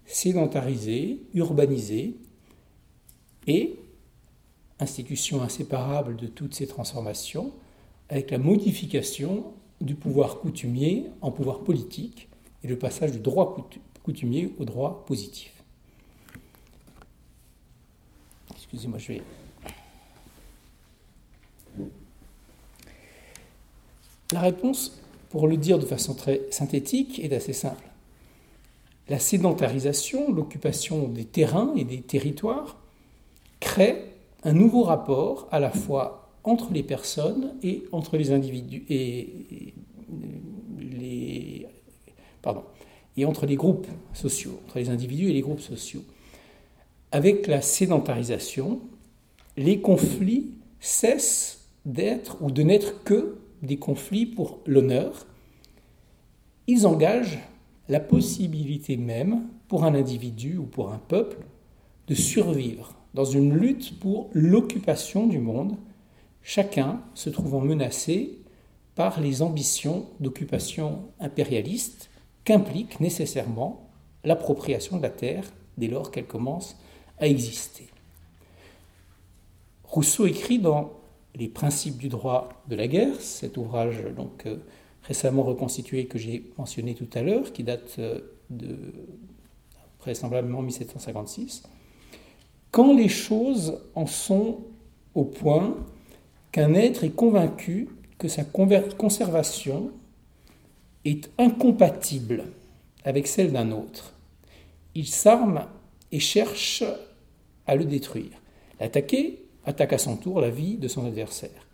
sédentarisées, 0.08 1.22
urbanisées 1.34 2.16
et 3.46 3.78
institutions 4.80 5.42
inséparables 5.42 6.16
de 6.16 6.28
toutes 6.28 6.56
ces 6.56 6.68
transformations, 6.68 7.52
avec 8.10 8.32
la 8.32 8.38
modification 8.38 9.54
du 9.82 9.96
pouvoir 9.96 10.40
coutumier 10.40 11.08
en 11.22 11.32
pouvoir 11.32 11.60
politique 11.60 12.30
et 12.64 12.68
le 12.68 12.78
passage 12.78 13.12
du 13.12 13.20
droit 13.20 13.56
coutumier 14.04 14.54
au 14.58 14.66
droit 14.66 15.06
positif. 15.06 15.52
Excusez-moi, 18.56 18.98
je 18.98 19.14
vais. 19.14 19.22
La 24.32 24.42
réponse, 24.42 25.00
pour 25.30 25.48
le 25.48 25.58
dire 25.58 25.80
de 25.80 25.86
façon 25.86 26.14
très 26.14 26.42
synthétique, 26.52 27.20
est 27.20 27.34
assez 27.34 27.54
simple. 27.54 27.87
La 29.10 29.20
sédentarisation, 29.20 30.34
l'occupation 30.34 31.08
des 31.08 31.26
terrains 31.26 31.74
et 31.76 31.84
des 31.84 32.02
territoires, 32.02 32.78
crée 33.60 34.06
un 34.44 34.54
nouveau 34.54 34.84
rapport 34.84 35.48
à 35.52 35.60
la 35.60 35.72
fois 35.72 36.30
entre 36.44 36.72
les 36.72 36.84
personnes 36.84 37.56
et 37.64 37.86
entre 37.92 38.18
les 38.18 38.32
individus 38.32 38.86
et 38.90 39.74
les 40.80 41.68
et 43.18 43.26
entre 43.26 43.46
les 43.46 43.56
groupes 43.56 43.88
sociaux, 44.14 44.58
entre 44.66 44.80
les 44.80 44.90
individus 44.90 45.30
et 45.30 45.34
les 45.34 45.42
groupes 45.42 45.60
sociaux 45.60 46.04
avec 47.12 47.48
la 47.48 47.62
sédentarisation, 47.62 48.82
les 49.56 49.80
conflits 49.82 50.52
cessent 50.80 51.70
d'être 51.86 52.38
ou 52.42 52.52
de 52.52 52.64
n'être 52.64 53.04
que 53.04 53.38
des 53.62 53.78
conflits 53.78 54.26
pour 54.26 54.60
l'honneur. 54.66 55.26
Ils 56.68 56.86
engagent 56.86 57.40
la 57.90 58.00
possibilité 58.00 58.98
même 58.98 59.48
pour 59.68 59.84
un 59.84 59.96
individu 59.96 60.58
ou 60.58 60.64
pour 60.64 60.92
un 60.92 61.00
peuple 61.00 61.38
de 62.08 62.16
survivre 62.16 62.94
dans 63.14 63.26
une 63.26 63.54
lutte 63.54 64.00
pour 64.00 64.30
l'occupation 64.34 65.28
du 65.28 65.40
monde, 65.40 65.78
chacun 66.42 67.02
se 67.14 67.30
trouvant 67.30 67.62
menacé 67.62 68.38
par 68.96 69.20
les 69.20 69.42
ambitions 69.42 70.06
d'occupation 70.20 71.10
impérialiste 71.20 72.10
qu'implique 72.44 73.00
nécessairement 73.00 73.90
l'appropriation 74.24 74.98
de 74.98 75.04
la 75.04 75.10
terre 75.10 75.44
dès 75.78 75.88
lors 75.88 76.12
qu'elle 76.12 76.26
commence 76.26 76.78
à 77.20 77.28
exister. 77.28 77.88
Rousseau 79.84 80.26
écrit 80.26 80.60
dans 80.60 80.92
Les 81.36 81.48
principes 81.48 81.98
du 81.98 82.10
droit 82.10 82.50
de 82.68 82.76
la 82.76 82.88
guerre, 82.88 83.22
cet 83.22 83.58
ouvrage 83.58 84.04
donc 84.16 84.46
euh, 84.48 84.58
récemment 85.08 85.44
reconstitué 85.44 86.06
que 86.06 86.18
j'ai 86.18 86.52
mentionné 86.58 86.94
tout 86.94 87.08
à 87.14 87.22
l'heure, 87.22 87.54
qui 87.54 87.64
date 87.64 87.96
euh, 88.00 88.20
de 88.50 88.76
vraisemblablement 90.02 90.62
1756, 90.62 91.64
quand 92.72 92.94
les 92.94 93.10
choses 93.10 93.80
en 93.96 94.06
sont 94.06 94.60
au 95.16 95.24
point 95.24 95.78
qu'un 96.52 96.74
être 96.74 97.04
est 97.04 97.16
convaincu 97.16 97.90
que 98.18 98.28
sa 98.28 98.44
conservation 98.44 99.92
est 101.06 101.30
incompatible 101.38 102.46
avec 103.06 103.28
celle 103.28 103.54
d'un 103.54 103.72
autre, 103.72 104.14
il 104.94 105.08
s'arme 105.08 105.66
et 106.12 106.20
cherche 106.20 106.84
à 107.66 107.76
le 107.76 107.86
détruire. 107.86 108.42
L'attaquer 108.80 109.46
attaque 109.66 109.94
à 109.94 109.98
son 109.98 110.18
tour 110.18 110.42
la 110.42 110.50
vie 110.50 110.78
de 110.78 110.88
son 110.88 111.06
adversaire. 111.06 111.68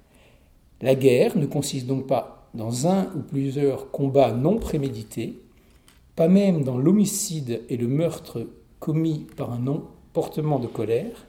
La 0.81 0.95
guerre 0.95 1.37
ne 1.37 1.45
consiste 1.45 1.87
donc 1.87 2.07
pas 2.07 2.42
dans 2.53 2.87
un 2.87 3.05
ou 3.15 3.19
plusieurs 3.19 3.91
combats 3.91 4.33
non 4.33 4.57
prémédités, 4.57 5.39
pas 6.15 6.27
même 6.27 6.63
dans 6.63 6.77
l'homicide 6.77 7.61
et 7.69 7.77
le 7.77 7.87
meurtre 7.87 8.47
commis 8.79 9.25
par 9.35 9.51
un 9.51 9.67
emportement 9.67 10.59
de 10.59 10.67
colère, 10.67 11.25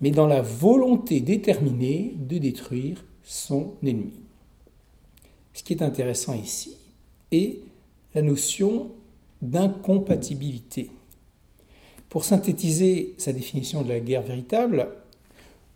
mais 0.00 0.10
dans 0.10 0.26
la 0.26 0.42
volonté 0.42 1.20
déterminée 1.20 2.14
de 2.16 2.38
détruire 2.38 3.04
son 3.22 3.74
ennemi. 3.82 4.12
Ce 5.54 5.62
qui 5.62 5.72
est 5.72 5.82
intéressant 5.82 6.34
ici 6.34 6.76
est 7.30 7.60
la 8.14 8.22
notion 8.22 8.90
d'incompatibilité. 9.40 10.90
Pour 12.08 12.24
synthétiser 12.24 13.14
sa 13.16 13.32
définition 13.32 13.82
de 13.82 13.88
la 13.88 14.00
guerre 14.00 14.22
véritable, 14.22 14.88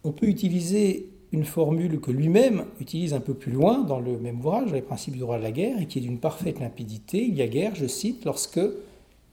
on 0.05 0.13
peut 0.13 0.27
utiliser 0.27 1.09
une 1.33 1.45
formule 1.45 2.01
que 2.01 2.11
lui-même 2.11 2.65
utilise 2.81 3.15
un 3.15 3.21
peu 3.21 3.35
plus 3.35 3.53
loin 3.53 3.83
dans 3.83 4.01
le 4.01 4.19
même 4.19 4.41
ouvrage, 4.41 4.73
Les 4.73 4.83
principes 4.83 5.15
du 5.15 5.21
droit 5.21 5.39
de 5.39 5.43
la 5.43 5.53
guerre, 5.53 5.81
et 5.81 5.87
qui 5.87 5.99
est 5.99 6.03
d'une 6.03 6.19
parfaite 6.19 6.61
limpidité. 6.61 7.25
Il 7.25 7.35
y 7.35 7.43
a 7.43 7.49
guerre, 7.49 7.75
je 7.75 7.87
cite, 7.87 8.25
lorsque 8.25 8.61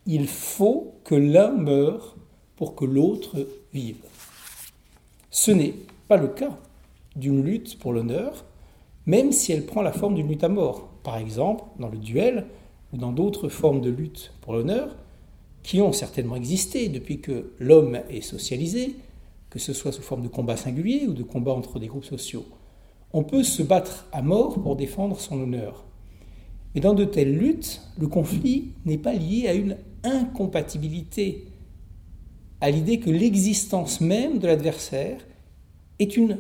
il 0.06 0.28
faut 0.28 0.96
que 1.04 1.16
l'un 1.16 1.52
meure 1.52 2.16
pour 2.56 2.76
que 2.76 2.86
l'autre 2.86 3.48
vive. 3.74 3.98
Ce 5.30 5.52
n'est 5.52 5.76
pas 6.08 6.18
le 6.18 6.28
cas 6.28 6.58
d'une 7.16 7.44
lutte 7.44 7.80
pour 7.80 7.94
l'honneur, 7.94 8.46
même 9.06 9.32
si 9.32 9.52
elle 9.52 9.66
prend 9.66 9.82
la 9.82 9.92
forme 9.92 10.16
d'une 10.16 10.28
lutte 10.28 10.44
à 10.44 10.50
mort. 10.50 10.90
Par 11.04 11.18
exemple, 11.18 11.64
dans 11.80 11.90
le 11.90 11.98
duel 11.98 12.46
ou 12.92 12.98
dans 12.98 13.12
d'autres 13.12 13.50
formes 13.50 13.82
de 13.82 13.90
lutte 13.90 14.34
pour 14.42 14.54
l'honneur, 14.54 14.96
qui 15.64 15.82
ont 15.82 15.94
certainement 15.94 16.36
existé 16.36 16.90
depuis 16.90 17.20
que 17.20 17.52
l'homme 17.60 18.00
est 18.10 18.22
socialisé, 18.22 18.96
que 19.54 19.60
ce 19.60 19.72
soit 19.72 19.92
sous 19.92 20.02
forme 20.02 20.24
de 20.24 20.30
combat 20.30 20.58
singulier 20.58 21.06
ou 21.08 21.14
de 21.14 21.22
combat 21.22 21.52
entre 21.52 21.78
des 21.78 21.86
groupes 21.86 22.06
sociaux. 22.06 22.44
On 23.12 23.24
peut 23.24 23.44
se 23.44 23.62
battre 23.62 24.08
à 24.12 24.24
mort 24.24 24.60
pour 24.60 24.76
défendre 24.76 25.20
son 25.20 25.40
honneur. 25.40 25.86
Mais 26.74 26.82
dans 26.82 26.96
de 26.96 27.06
telles 27.06 27.38
luttes, 27.38 27.80
le 28.00 28.08
conflit 28.08 28.72
n'est 28.86 28.98
pas 28.98 29.14
lié 29.14 29.48
à 29.48 29.54
une 29.54 29.78
incompatibilité, 30.04 31.46
à 32.62 32.72
l'idée 32.72 33.00
que 33.00 33.12
l'existence 33.12 34.02
même 34.02 34.40
de 34.40 34.48
l'adversaire 34.48 35.20
est 36.00 36.18
une 36.18 36.40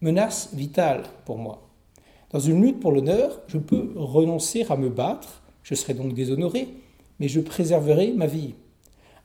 menace 0.00 0.54
vitale 0.54 1.02
pour 1.26 1.36
moi. 1.36 1.68
Dans 2.30 2.40
une 2.40 2.62
lutte 2.62 2.80
pour 2.80 2.92
l'honneur, 2.92 3.42
je 3.48 3.58
peux 3.58 3.92
renoncer 3.96 4.64
à 4.70 4.78
me 4.78 4.88
battre, 4.88 5.42
je 5.62 5.74
serai 5.74 5.92
donc 5.92 6.14
déshonoré, 6.14 6.68
mais 7.20 7.28
je 7.28 7.40
préserverai 7.40 8.14
ma 8.14 8.26
vie. 8.26 8.54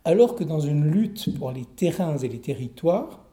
Alors 0.04 0.36
que 0.36 0.44
dans 0.44 0.60
une 0.60 0.86
lutte 0.86 1.38
pour 1.38 1.52
les 1.52 1.66
terrains 1.66 2.18
et 2.18 2.28
les 2.28 2.40
territoires, 2.40 3.24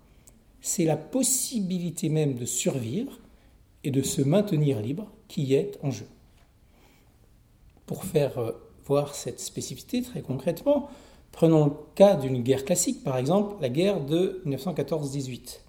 c'est 0.60 0.84
la 0.84 0.96
possibilité 0.96 2.08
même 2.08 2.34
de 2.34 2.44
survivre 2.44 3.18
et 3.84 3.90
de 3.90 4.02
se 4.02 4.20
maintenir 4.20 4.80
libre 4.80 5.10
qui 5.28 5.54
est 5.54 5.78
en 5.82 5.90
jeu. 5.90 6.06
Pour 7.86 8.04
faire 8.04 8.38
euh, 8.38 8.52
voir 8.84 9.14
cette 9.14 9.40
spécificité 9.40 10.02
très 10.02 10.20
concrètement, 10.20 10.90
prenons 11.32 11.66
le 11.66 11.72
cas 11.94 12.16
d'une 12.16 12.42
guerre 12.42 12.64
classique, 12.64 13.02
par 13.02 13.16
exemple 13.16 13.56
la 13.62 13.70
guerre 13.70 14.04
de 14.04 14.42
1914-18. 14.46 15.60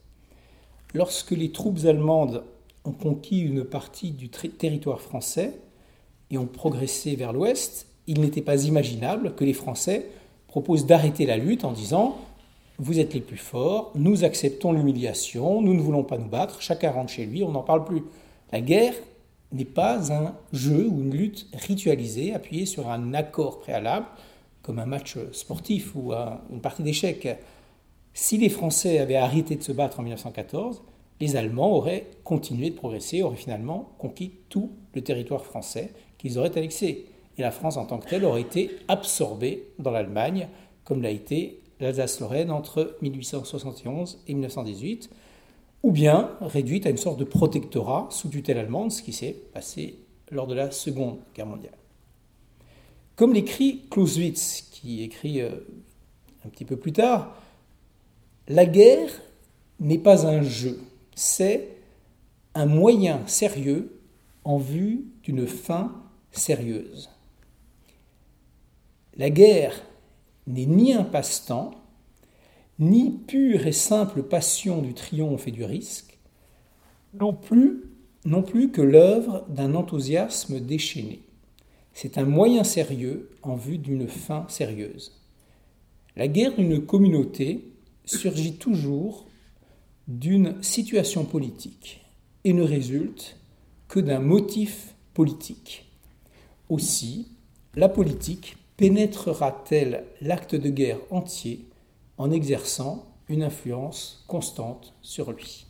Lorsque 0.93 1.31
les 1.31 1.51
troupes 1.51 1.85
allemandes 1.85 2.43
ont 2.83 2.91
conquis 2.91 3.39
une 3.39 3.63
partie 3.63 4.11
du 4.11 4.29
territoire 4.29 5.01
français 5.01 5.59
et 6.31 6.37
ont 6.37 6.47
progressé 6.47 7.15
vers 7.15 7.31
l'ouest, 7.31 7.87
il 8.07 8.21
n'était 8.21 8.41
pas 8.41 8.63
imaginable 8.65 9.35
que 9.35 9.45
les 9.45 9.53
Français 9.53 10.09
proposent 10.49 10.85
d'arrêter 10.85 11.25
la 11.25 11.37
lutte 11.37 11.63
en 11.63 11.71
disant 11.71 12.17
Vous 12.77 12.99
êtes 12.99 13.13
les 13.13 13.21
plus 13.21 13.37
forts, 13.37 13.91
nous 13.95 14.23
acceptons 14.23 14.73
l'humiliation, 14.73 15.61
nous 15.61 15.73
ne 15.73 15.81
voulons 15.81 16.03
pas 16.03 16.17
nous 16.17 16.27
battre, 16.27 16.61
chacun 16.61 16.91
rentre 16.91 17.11
chez 17.11 17.25
lui, 17.25 17.43
on 17.43 17.51
n'en 17.51 17.63
parle 17.63 17.85
plus. 17.85 18.03
La 18.51 18.61
guerre 18.61 18.95
n'est 19.51 19.65
pas 19.65 20.11
un 20.11 20.35
jeu 20.53 20.87
ou 20.89 21.01
une 21.01 21.13
lutte 21.15 21.47
ritualisée 21.53 22.33
appuyée 22.33 22.65
sur 22.65 22.89
un 22.89 23.13
accord 23.13 23.59
préalable, 23.59 24.05
comme 24.61 24.79
un 24.79 24.85
match 24.85 25.17
sportif 25.31 25.95
ou 25.95 26.11
une 26.51 26.61
partie 26.61 26.83
d'échecs. 26.83 27.27
Si 28.13 28.37
les 28.37 28.49
Français 28.49 28.99
avaient 28.99 29.15
arrêté 29.15 29.55
de 29.55 29.63
se 29.63 29.71
battre 29.71 29.99
en 29.99 30.03
1914, 30.03 30.81
les 31.19 31.35
Allemands 31.35 31.71
auraient 31.71 32.07
continué 32.23 32.69
de 32.69 32.75
progresser, 32.75 33.23
auraient 33.23 33.35
finalement 33.35 33.89
conquis 33.97 34.33
tout 34.49 34.71
le 34.93 35.01
territoire 35.01 35.45
français 35.45 35.93
qu'ils 36.17 36.37
auraient 36.37 36.57
annexé 36.57 37.05
et 37.39 37.41
la 37.41 37.51
France 37.51 37.77
en 37.77 37.85
tant 37.85 37.97
que 37.97 38.09
telle 38.09 38.25
aurait 38.25 38.41
été 38.41 38.71
absorbée 38.87 39.67
dans 39.79 39.91
l'Allemagne, 39.91 40.47
comme 40.83 41.01
l'a 41.01 41.09
été 41.09 41.61
l'Alsace-Lorraine 41.79 42.51
entre 42.51 42.97
1871 43.01 44.19
et 44.27 44.33
1918, 44.33 45.09
ou 45.83 45.91
bien 45.91 46.31
réduite 46.41 46.85
à 46.85 46.89
une 46.89 46.97
sorte 46.97 47.19
de 47.19 47.23
protectorat 47.23 48.07
sous 48.11 48.29
tutelle 48.29 48.57
allemande, 48.57 48.91
ce 48.91 49.01
qui 49.01 49.13
s'est 49.13 49.35
passé 49.53 49.95
lors 50.31 50.47
de 50.47 50.53
la 50.53 50.71
Seconde 50.71 51.19
Guerre 51.35 51.45
mondiale. 51.45 51.73
Comme 53.15 53.33
l'écrit 53.33 53.81
Clausewitz, 53.89 54.67
qui 54.71 55.03
écrit 55.03 55.41
euh, 55.41 55.51
un 56.45 56.49
petit 56.49 56.65
peu 56.65 56.75
plus 56.75 56.91
tard, 56.91 57.35
la 58.47 58.65
guerre 58.65 59.09
n'est 59.79 59.97
pas 59.97 60.27
un 60.27 60.41
jeu, 60.41 60.79
c'est 61.15 61.69
un 62.55 62.65
moyen 62.65 63.21
sérieux 63.27 64.01
en 64.43 64.57
vue 64.57 65.05
d'une 65.23 65.47
fin 65.47 65.93
sérieuse. 66.31 67.09
La 69.19 69.29
guerre 69.29 69.83
n'est 70.47 70.65
ni 70.65 70.93
un 70.93 71.03
passe-temps, 71.03 71.71
ni 72.79 73.11
pure 73.11 73.67
et 73.67 73.73
simple 73.73 74.23
passion 74.23 74.81
du 74.81 74.93
triomphe 74.93 75.45
et 75.45 75.51
du 75.51 75.65
risque, 75.65 76.17
non 77.13 77.33
plus, 77.33 78.71
que 78.71 78.81
l'œuvre 78.81 79.45
d'un 79.49 79.75
enthousiasme 79.75 80.61
déchaîné. 80.61 81.23
C'est 81.91 82.17
un 82.17 82.23
moyen 82.23 82.63
sérieux 82.63 83.31
en 83.41 83.57
vue 83.57 83.77
d'une 83.77 84.07
fin 84.07 84.45
sérieuse. 84.47 85.21
La 86.15 86.29
guerre 86.29 86.55
d'une 86.55 86.85
communauté 86.85 87.73
surgit 88.05 88.53
toujours 88.53 89.27
d'une 90.07 90.63
situation 90.63 91.25
politique 91.25 92.05
et 92.45 92.53
ne 92.53 92.63
résulte 92.63 93.35
que 93.89 93.99
d'un 93.99 94.19
motif 94.19 94.95
politique. 95.13 95.91
Aussi, 96.69 97.33
la 97.75 97.89
politique 97.89 98.55
pénétrera-t-elle 98.79 100.05
l'acte 100.21 100.55
de 100.55 100.69
guerre 100.69 100.99
entier 101.09 101.65
en 102.17 102.31
exerçant 102.31 103.07
une 103.27 103.43
influence 103.43 104.23
constante 104.25 104.93
sur 105.01 105.33
lui? 105.33 105.65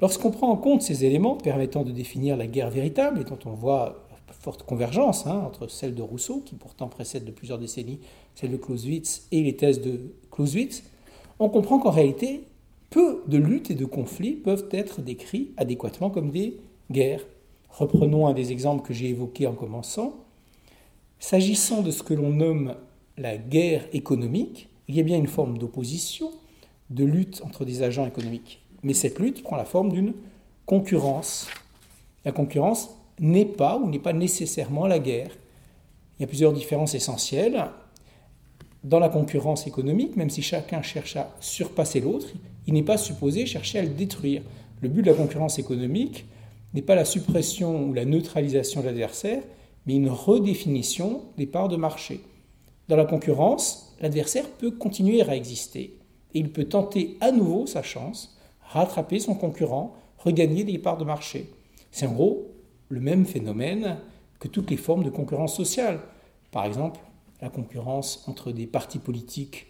Lorsqu'on 0.00 0.30
prend 0.30 0.48
en 0.48 0.56
compte 0.56 0.80
ces 0.80 1.04
éléments 1.04 1.36
permettant 1.36 1.82
de 1.82 1.92
définir 1.92 2.38
la 2.38 2.46
guerre 2.46 2.70
véritable, 2.70 3.20
et 3.20 3.24
dont 3.24 3.38
on 3.44 3.50
voit 3.50 4.06
forte 4.40 4.62
convergence 4.62 5.26
hein, 5.26 5.44
entre 5.46 5.68
celle 5.68 5.94
de 5.94 6.00
Rousseau, 6.00 6.40
qui 6.40 6.54
pourtant 6.54 6.88
précède 6.88 7.26
de 7.26 7.30
plusieurs 7.30 7.58
décennies 7.58 8.00
celle 8.34 8.50
de 8.50 8.56
Clausewitz, 8.56 9.28
et 9.30 9.42
les 9.42 9.54
thèses 9.54 9.82
de 9.82 10.14
Clausewitz, 10.30 10.82
on 11.38 11.50
comprend 11.50 11.78
qu'en 11.78 11.90
réalité, 11.90 12.44
peu 12.88 13.22
de 13.28 13.36
luttes 13.36 13.70
et 13.70 13.74
de 13.74 13.84
conflits 13.84 14.32
peuvent 14.32 14.68
être 14.70 15.02
décrits 15.02 15.52
adéquatement 15.58 16.08
comme 16.08 16.30
des 16.30 16.58
guerres. 16.90 17.26
Reprenons 17.68 18.26
un 18.26 18.32
des 18.32 18.50
exemples 18.50 18.86
que 18.86 18.94
j'ai 18.94 19.10
évoqués 19.10 19.46
en 19.46 19.52
commençant. 19.52 20.23
S'agissant 21.26 21.80
de 21.80 21.90
ce 21.90 22.02
que 22.02 22.12
l'on 22.12 22.28
nomme 22.28 22.74
la 23.16 23.38
guerre 23.38 23.86
économique, 23.94 24.68
il 24.88 24.94
y 24.94 25.00
a 25.00 25.02
bien 25.02 25.16
une 25.16 25.26
forme 25.26 25.56
d'opposition, 25.56 26.30
de 26.90 27.02
lutte 27.02 27.40
entre 27.42 27.64
des 27.64 27.82
agents 27.82 28.06
économiques. 28.06 28.62
Mais 28.82 28.92
cette 28.92 29.18
lutte 29.18 29.42
prend 29.42 29.56
la 29.56 29.64
forme 29.64 29.90
d'une 29.90 30.12
concurrence. 30.66 31.48
La 32.26 32.32
concurrence 32.32 32.90
n'est 33.20 33.46
pas 33.46 33.78
ou 33.78 33.88
n'est 33.88 33.98
pas 33.98 34.12
nécessairement 34.12 34.86
la 34.86 34.98
guerre. 34.98 35.30
Il 36.18 36.22
y 36.22 36.24
a 36.24 36.26
plusieurs 36.26 36.52
différences 36.52 36.94
essentielles. 36.94 37.70
Dans 38.82 38.98
la 38.98 39.08
concurrence 39.08 39.66
économique, 39.66 40.16
même 40.16 40.28
si 40.28 40.42
chacun 40.42 40.82
cherche 40.82 41.16
à 41.16 41.34
surpasser 41.40 42.02
l'autre, 42.02 42.28
il 42.66 42.74
n'est 42.74 42.82
pas 42.82 42.98
supposé 42.98 43.46
chercher 43.46 43.78
à 43.78 43.82
le 43.82 43.88
détruire. 43.88 44.42
Le 44.82 44.90
but 44.90 45.00
de 45.00 45.10
la 45.10 45.16
concurrence 45.16 45.58
économique 45.58 46.26
n'est 46.74 46.82
pas 46.82 46.94
la 46.94 47.06
suppression 47.06 47.82
ou 47.86 47.94
la 47.94 48.04
neutralisation 48.04 48.82
de 48.82 48.86
l'adversaire, 48.88 49.42
mais 49.86 49.94
une 49.94 50.08
redéfinition 50.08 51.22
des 51.36 51.46
parts 51.46 51.68
de 51.68 51.76
marché. 51.76 52.20
Dans 52.88 52.96
la 52.96 53.04
concurrence, 53.04 53.94
l'adversaire 54.00 54.48
peut 54.48 54.70
continuer 54.70 55.22
à 55.22 55.36
exister 55.36 55.98
et 56.34 56.38
il 56.38 56.52
peut 56.52 56.64
tenter 56.64 57.16
à 57.20 57.30
nouveau 57.30 57.66
sa 57.66 57.82
chance, 57.82 58.38
rattraper 58.60 59.20
son 59.20 59.34
concurrent, 59.34 59.94
regagner 60.18 60.64
des 60.64 60.78
parts 60.78 60.98
de 60.98 61.04
marché. 61.04 61.50
C'est 61.90 62.06
en 62.06 62.12
gros 62.12 62.50
le 62.88 63.00
même 63.00 63.24
phénomène 63.24 63.98
que 64.38 64.48
toutes 64.48 64.70
les 64.70 64.76
formes 64.76 65.04
de 65.04 65.10
concurrence 65.10 65.56
sociale. 65.56 66.00
Par 66.50 66.64
exemple, 66.64 67.00
la 67.40 67.50
concurrence 67.50 68.24
entre 68.28 68.52
des 68.52 68.66
partis 68.66 68.98
politiques 68.98 69.66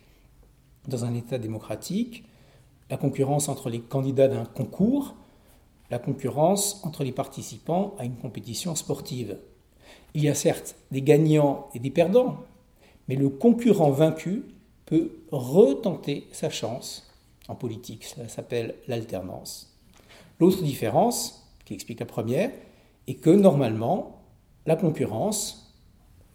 dans 0.88 1.04
un 1.04 1.14
État 1.14 1.38
démocratique, 1.38 2.24
la 2.90 2.96
concurrence 2.96 3.48
entre 3.48 3.70
les 3.70 3.80
candidats 3.80 4.28
d'un 4.28 4.44
concours, 4.44 5.14
la 5.90 5.98
concurrence 5.98 6.82
entre 6.84 7.04
les 7.04 7.12
participants 7.12 7.94
à 7.98 8.04
une 8.04 8.16
compétition 8.16 8.74
sportive. 8.74 9.38
Il 10.14 10.22
y 10.22 10.28
a 10.28 10.34
certes 10.34 10.76
des 10.92 11.02
gagnants 11.02 11.68
et 11.74 11.80
des 11.80 11.90
perdants, 11.90 12.38
mais 13.08 13.16
le 13.16 13.28
concurrent 13.28 13.90
vaincu 13.90 14.44
peut 14.86 15.10
retenter 15.32 16.28
sa 16.30 16.50
chance 16.50 17.10
en 17.48 17.56
politique. 17.56 18.04
Ça 18.04 18.28
s'appelle 18.28 18.76
l'alternance. 18.86 19.76
L'autre 20.38 20.62
différence, 20.62 21.50
qui 21.64 21.74
explique 21.74 22.00
la 22.00 22.06
première, 22.06 22.50
est 23.06 23.14
que 23.14 23.30
normalement, 23.30 24.22
la 24.66 24.76
concurrence, 24.76 25.74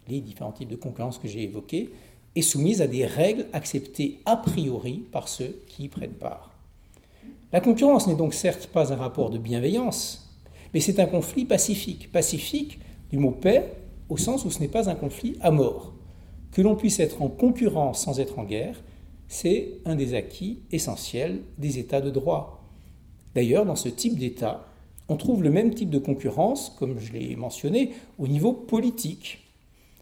les 0.08 0.20
différents 0.20 0.52
types 0.52 0.70
de 0.70 0.76
concurrence 0.76 1.18
que 1.18 1.28
j'ai 1.28 1.44
évoqués, 1.44 1.90
est 2.36 2.42
soumise 2.42 2.82
à 2.82 2.88
des 2.88 3.06
règles 3.06 3.48
acceptées 3.54 4.20
a 4.26 4.36
priori 4.38 5.06
par 5.12 5.28
ceux 5.28 5.64
qui 5.68 5.86
y 5.86 5.88
prennent 5.88 6.12
part. 6.12 6.52
La 7.52 7.62
concurrence 7.62 8.08
n'est 8.08 8.16
donc 8.16 8.34
certes 8.34 8.68
pas 8.68 8.94
un 8.94 8.98
rapport 8.98 9.30
de 9.30 9.38
bienveillance, 9.40 10.30
mais 10.74 10.80
c'est 10.80 11.00
un 11.00 11.08
conflit 11.08 11.46
pacifique. 11.46 12.12
Pacifique 12.12 12.80
du 13.10 13.18
mot 13.18 13.32
paix 13.32 13.74
au 14.10 14.18
sens 14.18 14.46
où 14.46 14.52
ce 14.52 14.60
n'est 14.60 14.68
pas 14.68 14.90
un 14.90 14.96
conflit 14.96 15.38
à 15.42 15.52
mort. 15.52 15.94
Que 16.52 16.62
l'on 16.62 16.76
puisse 16.76 17.00
être 17.00 17.22
en 17.22 17.28
concurrence 17.28 18.04
sans 18.04 18.20
être 18.20 18.40
en 18.40 18.44
guerre, 18.44 18.82
c'est 19.28 19.74
un 19.86 19.96
des 19.96 20.16
acquis 20.16 20.60
essentiels 20.72 21.42
des 21.58 21.78
États 21.78 22.02
de 22.02 22.10
droit. 22.10 22.64
D'ailleurs, 23.36 23.66
dans 23.66 23.76
ce 23.76 23.90
type 23.90 24.18
d'État, 24.18 24.66
on 25.08 25.16
trouve 25.16 25.44
le 25.44 25.52
même 25.52 25.74
type 25.74 25.90
de 25.90 26.00
concurrence, 26.00 26.76
comme 26.78 27.00
je 27.00 27.14
l'ai 27.14 27.36
mentionné, 27.36 27.94
au 28.18 28.28
niveau 28.28 28.54
politique. 28.54 29.40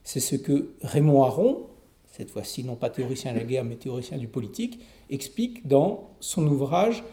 C'est 0.04 0.22
ce 0.22 0.36
que 0.36 0.72
Raymond 0.82 1.24
Aron, 1.24 1.67
cette 2.13 2.32
fois-ci 2.32 2.63
non 2.63 2.76
pas 2.76 2.89
théoricien 2.89 3.34
de 3.34 3.39
la 3.39 3.43
guerre, 3.43 3.65
mais 3.65 3.76
théoricien 3.76 4.17
du 4.17 4.28
politique, 4.28 4.80
explique 5.10 5.67
dans 5.67 6.10
son 6.20 6.48
ouvrage 6.48 7.04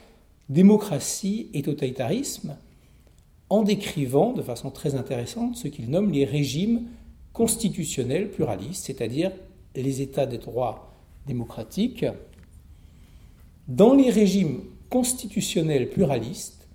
Démocratie 0.50 1.48
et 1.54 1.62
totalitarisme, 1.62 2.56
en 3.54 3.62
décrivant 3.62 4.32
de 4.32 4.42
façon 4.42 4.72
très 4.72 4.96
intéressante 4.96 5.54
ce 5.54 5.68
qu'il 5.68 5.88
nomme 5.88 6.10
les 6.10 6.24
régimes 6.24 6.88
constitutionnels 7.32 8.28
pluralistes, 8.28 8.84
c'est-à-dire 8.86 9.30
les 9.76 10.02
États 10.02 10.26
des 10.26 10.38
droits 10.38 10.92
démocratiques. 11.28 12.04
Dans 13.68 13.94
les 13.94 14.10
régimes 14.10 14.64
constitutionnels 14.90 15.88
pluralistes, 15.88 16.66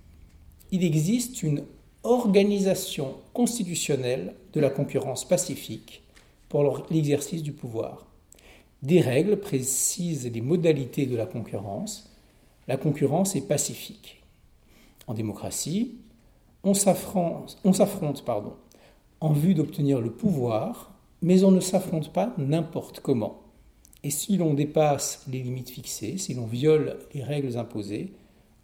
il 0.71 0.85
existe 0.85 1.43
une 1.43 1.65
organisation 2.03 3.15
constitutionnelle 3.33 4.33
de 4.53 4.61
la 4.61 4.69
concurrence 4.69 5.27
pacifique 5.27 6.01
pour 6.47 6.85
l'exercice 6.89 7.43
du 7.43 7.51
pouvoir. 7.51 8.07
Des 8.83 9.01
règles 9.01 9.41
précisent 9.41 10.31
les 10.31 10.39
modalités 10.39 11.07
de 11.07 11.17
la 11.17 11.25
concurrence. 11.25 12.09
La 12.69 12.77
concurrence 12.77 13.35
est 13.35 13.49
pacifique. 13.49 14.23
En 15.07 15.13
démocratie, 15.13 15.97
on 16.63 16.73
s'affronte, 16.73 18.25
pardon, 18.25 18.53
en 19.21 19.33
vue 19.33 19.53
d'obtenir 19.53 20.01
le 20.01 20.11
pouvoir, 20.11 20.91
mais 21.21 21.43
on 21.43 21.51
ne 21.51 21.59
s'affronte 21.59 22.11
pas 22.13 22.33
n'importe 22.37 22.99
comment. 22.99 23.41
Et 24.03 24.09
si 24.09 24.37
l'on 24.37 24.53
dépasse 24.53 25.25
les 25.27 25.43
limites 25.43 25.69
fixées, 25.69 26.17
si 26.17 26.33
l'on 26.33 26.45
viole 26.45 26.99
les 27.13 27.23
règles 27.23 27.57
imposées, 27.57 28.13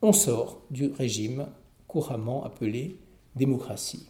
on 0.01 0.13
sort 0.13 0.61
du 0.71 0.91
régime 0.91 1.47
couramment 1.87 2.43
appelé 2.45 2.97
démocratie. 3.35 4.07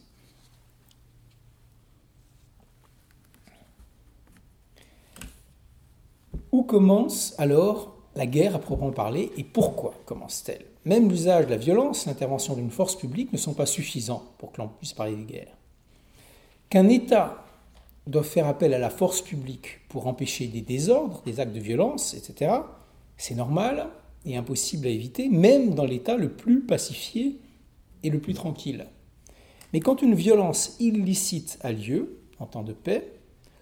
Où 6.52 6.62
commence 6.62 7.34
alors 7.38 7.96
la 8.14 8.26
guerre 8.26 8.54
à 8.56 8.58
proprement 8.58 8.92
parler 8.92 9.32
et 9.36 9.44
pourquoi 9.44 9.94
commence-t-elle? 10.06 10.64
Même 10.86 11.10
l'usage 11.10 11.46
de 11.46 11.50
la 11.50 11.56
violence, 11.56 12.06
l'intervention 12.06 12.54
d'une 12.54 12.70
force 12.70 12.94
publique 12.94 13.32
ne 13.32 13.38
sont 13.38 13.54
pas 13.54 13.66
suffisants 13.66 14.22
pour 14.38 14.52
que 14.52 14.62
l'on 14.62 14.68
puisse 14.68 14.92
parler 14.92 15.16
de 15.16 15.24
guerre. 15.24 15.52
Qu'un 16.70 16.88
État 16.88 17.44
doit 18.06 18.22
faire 18.22 18.46
appel 18.46 18.72
à 18.72 18.78
la 18.78 18.88
force 18.88 19.20
publique 19.20 19.80
pour 19.88 20.06
empêcher 20.06 20.46
des 20.46 20.60
désordres, 20.60 21.22
des 21.26 21.40
actes 21.40 21.52
de 21.52 21.60
violence, 21.60 22.14
etc., 22.14 22.52
c'est 23.16 23.34
normal 23.34 23.88
et 24.24 24.36
impossible 24.36 24.86
à 24.86 24.90
éviter, 24.90 25.28
même 25.28 25.74
dans 25.74 25.84
l'État 25.84 26.16
le 26.16 26.30
plus 26.30 26.60
pacifié 26.60 27.40
et 28.04 28.10
le 28.10 28.20
plus 28.20 28.34
tranquille. 28.34 28.86
Mais 29.72 29.80
quand 29.80 30.02
une 30.02 30.14
violence 30.14 30.76
illicite 30.78 31.58
a 31.62 31.72
lieu, 31.72 32.20
en 32.38 32.46
temps 32.46 32.62
de 32.62 32.72
paix, 32.72 33.10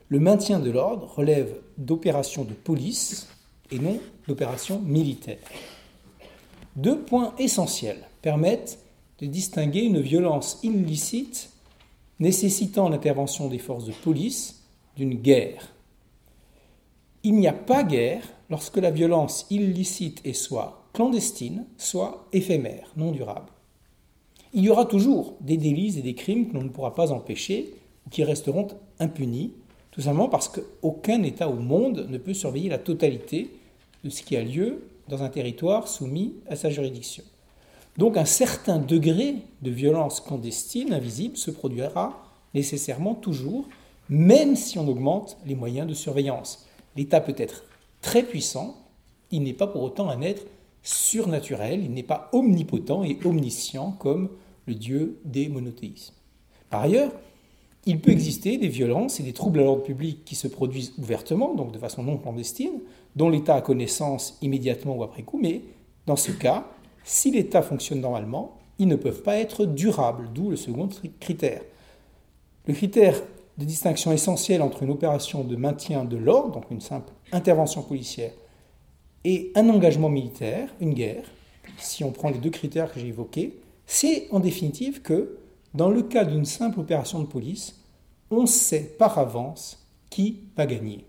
le 0.09 0.21
maintien 0.21 0.61
de 0.61 0.71
l'ordre 0.71 1.07
relève 1.15 1.57
d'opérations 1.79 2.45
de 2.45 2.53
police 2.53 3.29
et 3.71 3.79
non 3.79 3.99
d'opérations 4.29 4.81
militaires. 4.81 5.39
Deux 6.77 6.99
points 6.99 7.35
essentiels 7.39 8.09
permettent 8.21 8.81
de 9.21 9.27
distinguer 9.27 9.83
une 9.83 10.01
violence 10.01 10.59
illicite 10.63 11.51
nécessitant 12.19 12.89
l'intervention 12.89 13.49
des 13.49 13.59
forces 13.59 13.85
de 13.85 13.93
police 13.93 14.65
d'une 14.97 15.15
guerre. 15.15 15.73
Il 17.23 17.35
n'y 17.35 17.47
a 17.47 17.53
pas 17.53 17.85
guerre 17.85 18.25
lorsque 18.51 18.77
la 18.77 18.91
violence 18.91 19.47
illicite 19.51 20.21
est 20.25 20.33
soit 20.33 20.85
clandestine, 20.93 21.65
soit 21.77 22.27
éphémère, 22.33 22.93
non 22.97 23.13
durable. 23.13 23.51
Il 24.53 24.65
y 24.65 24.71
aura 24.71 24.85
toujours 24.85 25.35
des 25.41 25.57
délits 25.57 25.99
et 25.99 26.03
des 26.03 26.15
crimes 26.15 26.49
que 26.49 26.55
l'on 26.55 26.63
ne 26.63 26.69
pourra 26.69 26.95
pas 26.95 27.13
empêcher 27.13 27.75
ou 28.07 28.11
qui 28.11 28.23
resteront 28.25 28.69
impunis, 28.99 29.53
tout 29.91 30.01
simplement 30.01 30.29
parce 30.29 30.49
qu'aucun 30.49 31.23
État 31.23 31.49
au 31.49 31.57
monde 31.57 32.07
ne 32.09 32.19
peut 32.19 32.35
surveiller 32.35 32.69
la 32.69 32.79
totalité 32.79 33.51
de 34.03 34.11
ce 34.11 34.23
qui 34.23 34.37
a 34.37 34.43
lieu 34.43 34.83
dans 35.09 35.23
un 35.23 35.29
territoire 35.29 35.89
soumis 35.89 36.35
à 36.49 36.57
sa 36.57 36.71
juridiction. 36.71 37.25
Donc 37.99 38.17
un 38.17 38.25
certain 38.25 38.79
degré 38.79 39.37
de 39.63 39.71
violence 39.71 40.21
clandestine, 40.21 40.93
invisible, 40.93 41.37
se 41.37 41.51
produira 41.51 42.23
nécessairement 42.55 43.15
toujours, 43.15 43.69
même 44.09 44.57
si 44.57 44.79
on 44.79 44.89
augmente 44.89 45.37
les 45.47 45.55
moyens 45.55 45.89
de 45.89 45.95
surveillance. 45.95 46.67
L'État 46.97 47.21
peut 47.21 47.35
être 47.37 47.65
très 48.01 48.23
puissant, 48.23 48.77
il 49.31 49.43
n'est 49.43 49.53
pas 49.53 49.67
pour 49.67 49.83
autant 49.83 50.09
un 50.09 50.23
être 50.23 50.47
surnaturel, 50.83 51.83
il 51.83 51.93
n'est 51.93 52.03
pas 52.03 52.29
omnipotent 52.33 53.05
et 53.05 53.19
omniscient 53.25 53.93
comme 53.93 54.31
le 54.67 54.75
Dieu 54.75 55.21
des 55.25 55.49
monothéismes. 55.49 56.15
Par 56.71 56.83
ailleurs, 56.83 57.13
il 57.87 58.01
peut 58.01 58.11
exister 58.11 58.57
des 58.57 58.69
violences 58.69 59.21
et 59.21 59.23
des 59.23 59.33
troubles 59.33 59.61
à 59.61 59.65
l'ordre 59.65 59.83
public 59.83 60.25
qui 60.25 60.35
se 60.35 60.49
produisent 60.49 60.95
ouvertement, 60.99 61.55
donc 61.55 61.73
de 61.73 61.79
façon 61.79 62.03
non 62.03 62.17
clandestine, 62.17 62.81
dont 63.17 63.29
l'État 63.29 63.55
a 63.55 63.61
connaissance 63.61 64.39
immédiatement 64.43 64.97
ou 64.97 65.03
après 65.03 65.23
coup, 65.23 65.39
mais 65.41 65.63
dans 66.07 66.17
ce 66.17 66.33
cas, 66.33 66.67
si 67.05 67.31
l'État 67.31 67.63
fonctionne 67.63 68.01
normalement, 68.01 68.59
ils 68.79 68.89
ne 68.89 68.97
peuvent 68.97 69.23
pas 69.23 69.37
être 69.37 69.67
durables, 69.67 70.31
d'où 70.35 70.51
le 70.51 70.57
second 70.57 70.89
critère. 71.21 71.63
Le 72.67 72.75
critère 72.75 73.21
de 73.59 73.65
distinction 73.65 74.11
essentielle 74.13 74.63
entre 74.63 74.83
une 74.83 74.91
opération 74.91 75.45
de 75.45 75.55
maintien 75.55 76.05
de 76.05 76.17
l'ordre, 76.17 76.55
donc 76.55 76.71
une 76.71 76.81
simple 76.81 77.13
intervention 77.33 77.83
policière, 77.83 78.33
et 79.25 79.53
un 79.55 79.69
engagement 79.69 80.09
militaire, 80.09 80.75
une 80.81 80.95
guerre, 80.95 81.25
si 81.79 82.05
on 82.05 82.11
prend 82.11 82.31
les 82.31 82.39
deux 82.39 82.51
critères 82.51 82.93
que 82.93 83.01
j'ai 83.01 83.09
évoqués, 83.09 83.61
c'est 83.87 84.29
en 84.31 84.41
définitive 84.41 85.03
que, 85.03 85.39
dans 85.73 85.89
le 85.89 86.03
cas 86.03 86.25
d'une 86.25 86.45
simple 86.45 86.81
opération 86.81 87.21
de 87.21 87.27
police, 87.27 87.81
on 88.31 88.47
sait 88.47 88.97
par 88.99 89.19
avance 89.19 89.87
qui 90.11 90.41
va 90.57 90.67
gagner. 90.67 91.05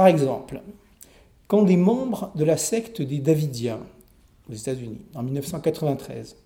Par 0.00 0.06
exemple, 0.06 0.62
quand 1.46 1.62
des 1.62 1.76
membres 1.76 2.32
de 2.34 2.42
la 2.42 2.56
secte 2.56 3.02
des 3.02 3.18
Davidiens 3.18 3.80
aux 4.48 4.54
États-Unis, 4.54 5.02
en 5.14 5.22
1993, 5.22 6.36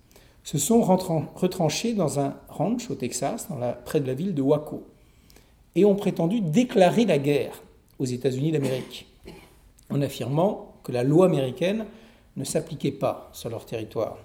se 0.43 0.57
sont 0.57 0.81
retranchés 0.81 1.93
dans 1.93 2.19
un 2.19 2.35
ranch 2.49 2.91
au 2.91 2.95
Texas, 2.95 3.47
près 3.85 4.01
de 4.01 4.07
la 4.07 4.13
ville 4.13 4.33
de 4.33 4.41
Waco, 4.41 4.83
et 5.73 5.85
ont 5.85 5.95
prétendu 5.95 6.41
déclarer 6.41 7.05
la 7.05 7.17
guerre 7.17 7.63
aux 7.97 8.03
États-Unis 8.03 8.51
d'Amérique, 8.51 9.07
en 9.89 10.01
affirmant 10.01 10.73
que 10.83 10.91
la 10.91 11.05
loi 11.05 11.27
américaine 11.27 11.85
ne 12.35 12.43
s'appliquait 12.43 12.91
pas 12.91 13.29
sur 13.31 13.49
leur 13.49 13.65
territoire. 13.65 14.17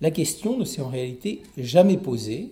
La 0.00 0.12
question 0.12 0.56
ne 0.56 0.64
s'est 0.64 0.80
en 0.80 0.90
réalité 0.90 1.42
jamais 1.56 1.96
posée 1.96 2.50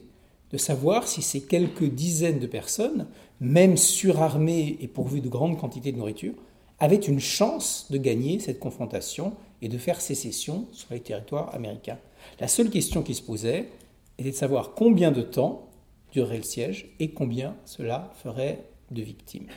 de 0.56 0.60
savoir 0.60 1.06
si 1.06 1.20
ces 1.20 1.42
quelques 1.42 1.84
dizaines 1.84 2.38
de 2.38 2.46
personnes, 2.46 3.08
même 3.40 3.76
surarmées 3.76 4.78
et 4.80 4.88
pourvues 4.88 5.20
de 5.20 5.28
grandes 5.28 5.58
quantités 5.58 5.92
de 5.92 5.98
nourriture, 5.98 6.32
avaient 6.78 6.96
une 6.96 7.20
chance 7.20 7.88
de 7.90 7.98
gagner 7.98 8.38
cette 8.38 8.58
confrontation 8.58 9.34
et 9.60 9.68
de 9.68 9.76
faire 9.76 10.00
sécession 10.00 10.66
sur 10.72 10.94
les 10.94 11.00
territoires 11.00 11.54
américains. 11.54 11.98
La 12.40 12.48
seule 12.48 12.70
question 12.70 13.02
qui 13.02 13.14
se 13.14 13.20
posait 13.20 13.68
était 14.16 14.30
de 14.30 14.34
savoir 14.34 14.72
combien 14.72 15.12
de 15.12 15.20
temps 15.20 15.68
durerait 16.10 16.38
le 16.38 16.42
siège 16.42 16.88
et 17.00 17.10
combien 17.10 17.54
cela 17.66 18.14
ferait 18.22 18.64
de 18.90 19.02
victimes. 19.02 19.48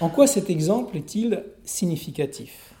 En 0.00 0.08
quoi 0.08 0.28
cet 0.28 0.50
exemple 0.50 0.96
est-il 0.96 1.42
significatif? 1.64 2.74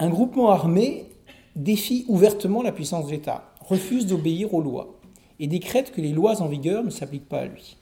Un 0.00 0.08
groupement 0.08 0.50
armé 0.50 1.06
défie 1.54 2.04
ouvertement 2.08 2.62
la 2.62 2.72
puissance 2.72 3.06
de 3.06 3.12
l'État, 3.12 3.54
refuse 3.60 4.06
d'obéir 4.06 4.52
aux 4.52 4.60
lois 4.60 4.95
et 5.38 5.46
décrète 5.46 5.92
que 5.92 6.00
les 6.00 6.12
lois 6.12 6.40
en 6.42 6.48
vigueur 6.48 6.82
ne 6.82 6.90
s'appliquent 6.90 7.28
pas 7.28 7.40
à 7.40 7.46
lui. 7.46 7.76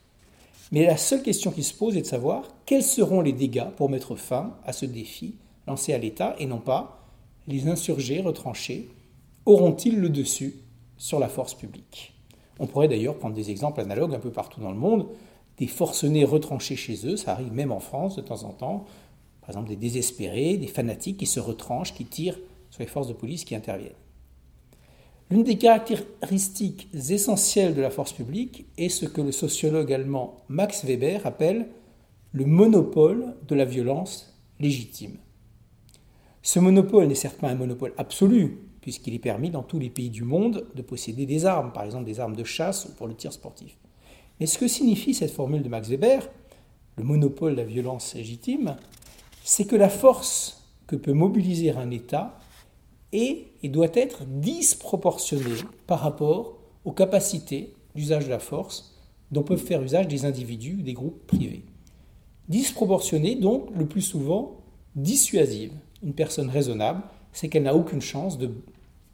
Mais 0.73 0.87
la 0.87 0.97
seule 0.97 1.23
question 1.23 1.51
qui 1.51 1.63
se 1.63 1.75
pose 1.75 1.97
est 1.97 2.03
de 2.03 2.07
savoir 2.07 2.49
quels 2.67 2.83
seront 2.83 3.21
les 3.21 3.33
dégâts 3.33 3.71
pour 3.77 3.91
mettre 3.91 4.17
fin 4.17 4.55
à 4.65 4.73
ce 4.73 4.87
défi 4.87 5.35
lancé 5.67 5.93
à 5.93 5.99
l'État 5.99 6.35
et 6.39 6.47
non 6.47 6.59
pas 6.59 7.01
les 7.47 7.69
insurgés 7.69 8.21
retranchés 8.21 8.89
auront-ils 9.47 9.99
le 9.99 10.09
dessus 10.09 10.57
sur 10.97 11.19
la 11.19 11.29
force 11.29 11.55
publique 11.55 12.15
On 12.59 12.67
pourrait 12.67 12.89
d'ailleurs 12.89 13.19
prendre 13.19 13.35
des 13.35 13.51
exemples 13.51 13.81
analogues 13.81 14.15
un 14.15 14.21
peu 14.21 14.31
partout 14.31 14.61
dans 14.61 14.73
le 14.73 14.79
monde, 14.79 15.07
des 15.59 15.67
forcenés 15.67 16.25
retranchés 16.25 16.77
chez 16.77 17.07
eux, 17.07 17.17
ça 17.17 17.33
arrive 17.33 17.53
même 17.53 17.73
en 17.73 17.81
France 17.81 18.17
de 18.17 18.23
temps 18.23 18.45
en 18.45 18.51
temps, 18.51 18.87
par 19.43 19.51
exemple 19.51 19.69
des 19.69 19.77
désespérés, 19.77 20.57
des 20.57 20.67
fanatiques 20.67 21.19
qui 21.19 21.27
se 21.27 21.41
retranchent, 21.41 21.95
qui 21.95 22.07
tirent 22.07 22.39
sur 22.71 22.81
les 22.81 22.89
forces 22.89 23.09
de 23.09 23.13
police 23.13 23.45
qui 23.45 23.55
interviennent. 23.55 23.93
L'une 25.31 25.43
des 25.43 25.57
caractéristiques 25.57 26.89
essentielles 26.93 27.75
de 27.75 27.81
la 27.81 27.91
force 27.91 28.13
publique 28.13 28.67
est 28.77 28.91
ce 28.91 29.07
que 29.07 29.23
le 29.23 29.33
sociologue 29.33 29.93
allemand 29.93 30.37
Max 30.49 30.85
Weber 30.85 31.27
appelle 31.27 31.69
le 32.33 32.45
monopole 32.45 33.35
de 33.49 33.55
la 33.55 33.65
violence 33.65 34.39
légitime. 34.61 35.17
Ce 36.43 36.59
monopole 36.59 37.07
n'est 37.07 37.15
certes 37.15 37.39
pas 37.39 37.49
un 37.49 37.55
monopole 37.55 37.95
absolu, 37.97 38.59
puisqu'il 38.83 39.15
est 39.15 39.19
permis 39.19 39.49
dans 39.49 39.63
tous 39.63 39.79
les 39.79 39.89
pays 39.89 40.11
du 40.11 40.25
monde 40.25 40.67
de 40.75 40.83
posséder 40.83 41.25
des 41.25 41.47
armes, 41.47 41.73
par 41.73 41.85
exemple 41.85 42.05
des 42.05 42.21
armes 42.21 42.37
de 42.37 42.45
chasse 42.45 42.85
ou 42.85 42.95
pour 42.95 43.07
le 43.07 43.15
tir 43.15 43.33
sportif. 43.33 43.79
Mais 44.39 44.47
ce 44.47 44.59
que 44.59 44.69
signifie 44.69 45.15
cette 45.15 45.31
formule 45.31 45.63
de 45.63 45.69
Max 45.71 45.89
Weber, 45.89 46.29
le 46.99 47.05
monopole 47.05 47.53
de 47.53 47.63
la 47.63 47.65
violence 47.65 48.15
légitime, 48.15 48.77
c'est 49.43 49.65
que 49.65 49.77
la 49.77 49.89
force 49.89 50.65
que 50.87 50.97
peut 50.97 51.15
mobiliser 51.15 51.71
un 51.71 51.91
État 51.91 52.39
et 53.15 53.69
doit 53.69 53.89
être 53.95 54.25
disproportionnée 54.25 55.63
par 55.87 56.01
rapport 56.01 56.59
aux 56.85 56.93
capacités 56.93 57.73
d'usage 57.95 58.27
de 58.27 58.31
la 58.31 58.41
force 58.41 58.95
dont 59.31 59.43
peuvent 59.43 59.65
faire 59.65 59.83
usage 59.83 60.09
des 60.09 60.25
individus 60.25 60.77
ou 60.81 60.83
des 60.83 60.93
groupes 60.93 61.27
privés. 61.27 61.65
Disproportionnée 62.49 63.37
donc 63.37 63.71
le 63.75 63.87
plus 63.87 64.03
souvent 64.03 64.57
dissuasive. 64.97 65.73
Une 66.03 66.13
personne 66.13 66.51
raisonnable, 66.51 67.03
c'est 67.33 67.49
qu'elle 67.49 67.63
n'a 67.63 67.75
aucune 67.75 68.03
chance 68.03 68.37
de 68.37 68.51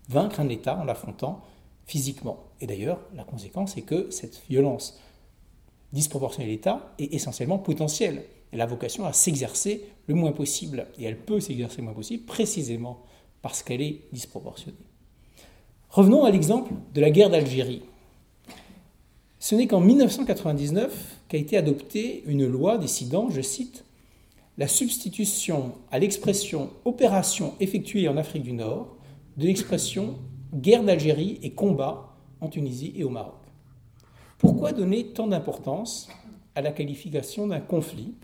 vaincre 0.08 0.40
un 0.40 0.48
État 0.48 0.76
en 0.76 0.84
l'affrontant 0.84 1.42
physiquement. 1.86 2.38
Et 2.60 2.66
d'ailleurs, 2.66 3.00
la 3.14 3.24
conséquence 3.24 3.76
est 3.76 3.82
que 3.82 4.10
cette 4.10 4.42
violence 4.48 4.98
disproportionnée 5.92 6.46
de 6.46 6.52
l'État 6.52 6.92
est 6.98 7.14
essentiellement 7.14 7.58
potentielle. 7.58 8.24
Elle 8.52 8.60
a 8.60 8.66
vocation 8.66 9.04
à 9.04 9.12
s'exercer 9.12 9.84
le 10.06 10.14
moins 10.14 10.32
possible. 10.32 10.88
Et 10.98 11.04
elle 11.04 11.18
peut 11.18 11.40
s'exercer 11.40 11.78
le 11.78 11.84
moins 11.84 11.94
possible 11.94 12.24
précisément 12.24 13.02
parce 13.42 13.62
qu'elle 13.62 13.82
est 13.82 14.02
disproportionnée. 14.12 14.76
Revenons 15.88 16.24
à 16.24 16.30
l'exemple 16.30 16.72
de 16.94 17.00
la 17.00 17.10
guerre 17.10 17.30
d'Algérie. 17.30 17.82
Ce 19.38 19.54
n'est 19.54 19.66
qu'en 19.66 19.80
1999 19.80 21.18
qu'a 21.28 21.38
été 21.38 21.56
adoptée 21.56 22.22
une 22.26 22.46
loi 22.46 22.78
décidant, 22.78 23.30
je 23.30 23.40
cite, 23.40 23.84
la 24.58 24.68
substitution 24.68 25.72
à 25.90 25.98
l'expression 25.98 26.70
opération 26.84 27.54
effectuée 27.60 28.08
en 28.08 28.16
Afrique 28.16 28.42
du 28.42 28.52
Nord 28.52 28.96
de 29.36 29.46
l'expression 29.46 30.18
guerre 30.54 30.84
d'Algérie 30.84 31.38
et 31.42 31.52
combat 31.52 32.14
en 32.40 32.48
Tunisie 32.48 32.92
et 32.96 33.04
au 33.04 33.08
Maroc. 33.08 33.40
Pourquoi 34.38 34.72
donner 34.72 35.12
tant 35.12 35.26
d'importance 35.26 36.08
à 36.54 36.60
la 36.60 36.72
qualification 36.72 37.46
d'un 37.46 37.60
conflit 37.60 38.14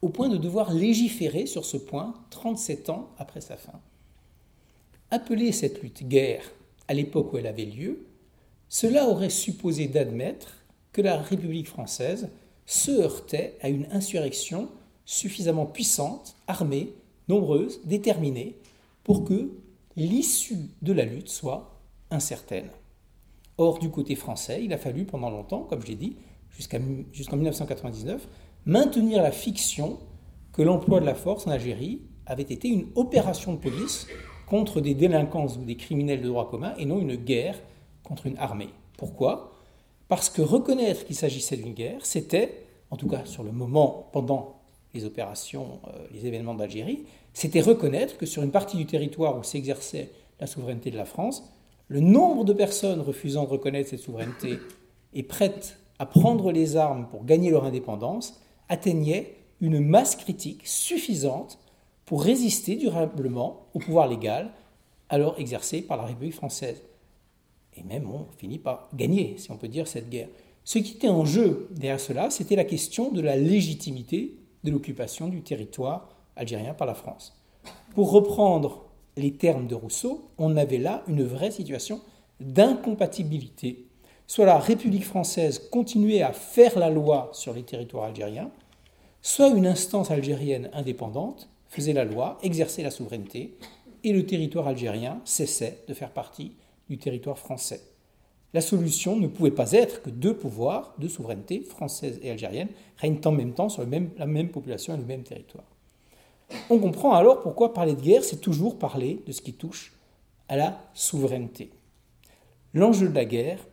au 0.00 0.08
point 0.08 0.28
de 0.28 0.36
devoir 0.36 0.72
légiférer 0.72 1.46
sur 1.46 1.64
ce 1.64 1.76
point 1.76 2.14
37 2.30 2.90
ans 2.90 3.10
après 3.18 3.40
sa 3.40 3.56
fin? 3.56 3.80
Appeler 5.12 5.52
cette 5.52 5.82
lutte 5.82 6.08
guerre 6.08 6.42
à 6.88 6.94
l'époque 6.94 7.34
où 7.34 7.36
elle 7.36 7.46
avait 7.46 7.66
lieu, 7.66 8.06
cela 8.70 9.08
aurait 9.08 9.28
supposé 9.28 9.86
d'admettre 9.86 10.64
que 10.90 11.02
la 11.02 11.18
République 11.18 11.68
française 11.68 12.30
se 12.64 12.92
heurtait 12.92 13.58
à 13.60 13.68
une 13.68 13.86
insurrection 13.90 14.70
suffisamment 15.04 15.66
puissante, 15.66 16.34
armée, 16.46 16.94
nombreuse, 17.28 17.82
déterminée, 17.84 18.56
pour 19.04 19.24
que 19.24 19.50
l'issue 19.96 20.70
de 20.80 20.94
la 20.94 21.04
lutte 21.04 21.28
soit 21.28 21.78
incertaine. 22.10 22.70
Or, 23.58 23.80
du 23.80 23.90
côté 23.90 24.14
français, 24.14 24.64
il 24.64 24.72
a 24.72 24.78
fallu 24.78 25.04
pendant 25.04 25.28
longtemps, 25.28 25.64
comme 25.64 25.84
j'ai 25.84 25.94
dit, 25.94 26.16
jusqu'en 27.12 27.36
1999, 27.36 28.26
maintenir 28.64 29.22
la 29.22 29.30
fiction 29.30 29.98
que 30.54 30.62
l'emploi 30.62 31.00
de 31.00 31.06
la 31.06 31.14
force 31.14 31.46
en 31.46 31.50
Algérie 31.50 32.00
avait 32.24 32.42
été 32.44 32.68
une 32.68 32.86
opération 32.94 33.52
de 33.52 33.58
police 33.58 34.06
contre 34.52 34.82
des 34.82 34.92
délinquants 34.92 35.46
ou 35.46 35.64
des 35.64 35.76
criminels 35.76 36.20
de 36.20 36.28
droit 36.28 36.50
commun 36.50 36.74
et 36.76 36.84
non 36.84 36.98
une 36.98 37.16
guerre 37.16 37.58
contre 38.04 38.26
une 38.26 38.36
armée. 38.36 38.68
Pourquoi? 38.98 39.54
Parce 40.08 40.28
que 40.28 40.42
reconnaître 40.42 41.06
qu'il 41.06 41.16
s'agissait 41.16 41.56
d'une 41.56 41.72
guerre, 41.72 42.04
c'était, 42.04 42.66
en 42.90 42.98
tout 42.98 43.08
cas 43.08 43.24
sur 43.24 43.44
le 43.44 43.50
moment 43.50 44.10
pendant 44.12 44.60
les 44.92 45.06
opérations, 45.06 45.80
euh, 45.86 46.06
les 46.12 46.26
événements 46.26 46.54
d'Algérie, 46.54 47.04
c'était 47.32 47.62
reconnaître 47.62 48.18
que 48.18 48.26
sur 48.26 48.42
une 48.42 48.50
partie 48.50 48.76
du 48.76 48.84
territoire 48.84 49.38
où 49.38 49.42
s'exerçait 49.42 50.10
la 50.38 50.46
souveraineté 50.46 50.90
de 50.90 50.98
la 50.98 51.06
France, 51.06 51.50
le 51.88 52.00
nombre 52.00 52.44
de 52.44 52.52
personnes 52.52 53.00
refusant 53.00 53.44
de 53.44 53.48
reconnaître 53.48 53.88
cette 53.88 54.00
souveraineté 54.00 54.58
et 55.14 55.22
prêtes 55.22 55.78
à 55.98 56.04
prendre 56.04 56.52
les 56.52 56.76
armes 56.76 57.06
pour 57.10 57.24
gagner 57.24 57.50
leur 57.50 57.64
indépendance 57.64 58.38
atteignait 58.68 59.34
une 59.62 59.80
masse 59.80 60.14
critique 60.14 60.66
suffisante 60.66 61.58
pour 62.12 62.24
résister 62.24 62.76
durablement 62.76 63.68
au 63.72 63.78
pouvoir 63.78 64.06
légal 64.06 64.50
alors 65.08 65.34
exercé 65.38 65.80
par 65.80 65.96
la 65.96 66.02
République 66.02 66.34
française. 66.34 66.82
Et 67.74 67.82
même 67.84 68.06
on 68.06 68.26
finit 68.36 68.58
par 68.58 68.90
gagner, 68.92 69.36
si 69.38 69.50
on 69.50 69.56
peut 69.56 69.66
dire, 69.66 69.88
cette 69.88 70.10
guerre. 70.10 70.28
Ce 70.62 70.78
qui 70.78 70.92
était 70.92 71.08
en 71.08 71.24
jeu 71.24 71.68
derrière 71.70 71.98
cela, 71.98 72.28
c'était 72.28 72.54
la 72.54 72.66
question 72.66 73.10
de 73.12 73.22
la 73.22 73.36
légitimité 73.36 74.36
de 74.62 74.70
l'occupation 74.70 75.28
du 75.28 75.40
territoire 75.40 76.10
algérien 76.36 76.74
par 76.74 76.86
la 76.86 76.92
France. 76.92 77.42
Pour 77.94 78.10
reprendre 78.10 78.90
les 79.16 79.32
termes 79.32 79.66
de 79.66 79.74
Rousseau, 79.74 80.28
on 80.36 80.58
avait 80.58 80.76
là 80.76 81.04
une 81.08 81.24
vraie 81.24 81.50
situation 81.50 82.02
d'incompatibilité. 82.40 83.86
Soit 84.26 84.44
la 84.44 84.58
République 84.58 85.06
française 85.06 85.66
continuait 85.70 86.20
à 86.20 86.34
faire 86.34 86.78
la 86.78 86.90
loi 86.90 87.30
sur 87.32 87.54
les 87.54 87.62
territoires 87.62 88.04
algériens, 88.04 88.50
soit 89.22 89.48
une 89.48 89.66
instance 89.66 90.10
algérienne 90.10 90.68
indépendante 90.74 91.48
faisait 91.72 91.94
la 91.94 92.04
loi, 92.04 92.38
exerçait 92.42 92.82
la 92.82 92.90
souveraineté, 92.90 93.56
et 94.04 94.12
le 94.12 94.26
territoire 94.26 94.68
algérien 94.68 95.20
cessait 95.24 95.78
de 95.88 95.94
faire 95.94 96.10
partie 96.10 96.52
du 96.90 96.98
territoire 96.98 97.38
français. 97.38 97.80
La 98.52 98.60
solution 98.60 99.16
ne 99.16 99.26
pouvait 99.26 99.50
pas 99.50 99.72
être 99.72 100.02
que 100.02 100.10
deux 100.10 100.36
pouvoirs, 100.36 100.94
deux 100.98 101.08
souverainetés, 101.08 101.62
française 101.62 102.20
et 102.22 102.30
algérienne, 102.30 102.68
règnent 102.98 103.20
en 103.24 103.32
même 103.32 103.54
temps 103.54 103.70
sur 103.70 103.82
la 103.82 104.26
même 104.26 104.48
population 104.50 104.92
et 104.92 104.98
le 104.98 105.04
même 105.04 105.22
territoire. 105.22 105.64
On 106.68 106.78
comprend 106.78 107.14
alors 107.14 107.40
pourquoi 107.40 107.72
parler 107.72 107.94
de 107.94 108.02
guerre, 108.02 108.24
c'est 108.24 108.42
toujours 108.42 108.78
parler 108.78 109.22
de 109.26 109.32
ce 109.32 109.40
qui 109.40 109.54
touche 109.54 109.94
à 110.48 110.56
la 110.56 110.78
souveraineté. 110.92 111.70
L'enjeu 112.74 113.08
de 113.08 113.14
la 113.14 113.24
guerre 113.24 113.66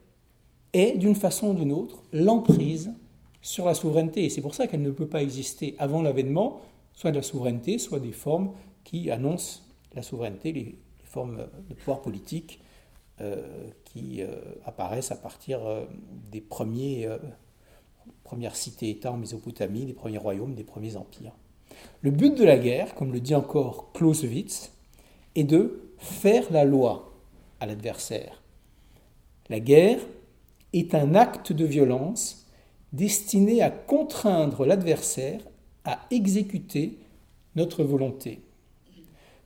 est, 0.72 0.98
d'une 0.98 1.16
façon 1.16 1.50
ou 1.50 1.54
d'une 1.54 1.74
autre, 1.74 2.02
l'emprise 2.14 2.94
sur 3.42 3.66
la 3.66 3.74
souveraineté. 3.74 4.24
Et 4.24 4.30
c'est 4.30 4.42
pour 4.42 4.56
ça 4.56 4.68
qu'elle 4.68 4.82
ne 4.82 4.92
peut 4.92 5.08
pas 5.08 5.22
exister 5.22 5.76
avant 5.80 6.02
l'avènement, 6.02 6.62
soit 7.00 7.12
de 7.12 7.16
la 7.16 7.24
souveraineté, 7.24 7.78
soit 7.78 8.02
des 8.02 8.12
formes 8.12 8.52
qui 8.84 9.10
annoncent 9.10 9.62
la 9.96 10.02
souveraineté, 10.02 10.52
les, 10.52 10.78
formes 11.06 11.48
de 11.68 11.74
pouvoir 11.74 12.02
politique 12.02 12.60
euh, 13.22 13.70
qui 13.86 14.22
euh, 14.22 14.36
apparaissent 14.66 15.12
à 15.12 15.16
partir 15.16 15.66
euh, 15.66 15.86
des 16.30 16.42
premières 16.42 17.18
cités-États 18.54 19.12
en 19.12 19.18
Mésopotamie, 19.18 19.86
des 19.86 19.94
premiers 19.94 20.20
royaumes, 20.20 20.54
des 20.54 20.66
premiers 20.66 20.98
empires. 20.98 21.32
Le 22.02 22.12
but 22.12 22.38
de 22.38 22.44
la 22.44 22.58
guerre, 22.58 22.94
comme 22.94 23.12
le 23.12 23.22
dit 23.22 23.34
encore 23.34 23.92
Clausewitz, 23.94 24.72
est 25.36 25.46
de 25.46 25.94
faire 25.98 26.52
la 26.52 26.66
loi 26.66 27.14
à 27.60 27.66
l'adversaire. 27.66 28.44
La 29.50 29.62
guerre 29.62 30.02
est 30.74 30.94
un 30.94 31.16
acte 31.16 31.54
de 31.54 31.66
violence 31.66 32.46
destiné 32.94 33.64
à 33.64 33.72
contraindre 33.72 34.66
l'adversaire 34.66 35.42
à 35.86 36.00
exécuter 36.12 36.98
notre 37.56 37.84
volonté. 37.84 38.42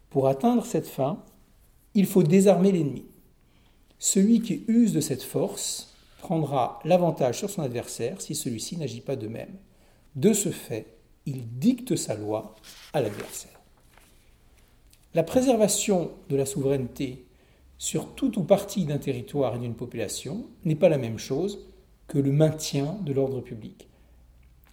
Pour 0.10 0.28
atteindre 0.28 0.66
cette 0.66 0.88
fin, 0.88 1.24
il 1.94 2.06
faut 2.06 2.24
désarmer 2.24 2.72
l'ennemi. 2.72 3.06
Celui 4.00 4.42
qui 4.42 4.64
use 4.68 4.94
de 4.94 5.02
cette 5.02 5.24
force 5.24 5.94
prendra 6.20 6.80
l'avantage 6.86 7.40
sur 7.40 7.50
son 7.50 7.62
adversaire 7.62 8.22
si 8.22 8.36
celui-ci 8.36 8.78
n'agit 8.78 9.02
pas 9.02 9.16
de 9.16 9.28
même. 9.28 9.56
De 10.16 10.34
ce 10.34 10.50
fait, 10.50 10.88
il 11.26 11.48
dicte 11.58 11.96
sa 11.96 12.16
loi 12.16 12.56
à 12.94 13.02
l'adversaire. 13.02 13.60
La 15.14 15.24
préservation 15.24 16.12
de 16.30 16.36
la 16.36 16.46
souveraineté 16.46 17.26
sur 17.78 18.14
tout 18.16 18.40
ou 18.40 18.44
partie 18.44 18.86
d'un 18.86 18.98
territoire 18.98 19.56
et 19.56 19.60
d'une 19.60 19.76
population 19.76 20.46
n'est 20.66 20.76
pas 20.76 20.90
la 20.90 20.98
même 20.98 21.20
chose 21.20 21.60
que 22.08 22.18
le 22.18 22.32
maintien 22.32 22.98
de 23.02 23.14
l'ordre 23.14 23.42
public. 23.42 23.88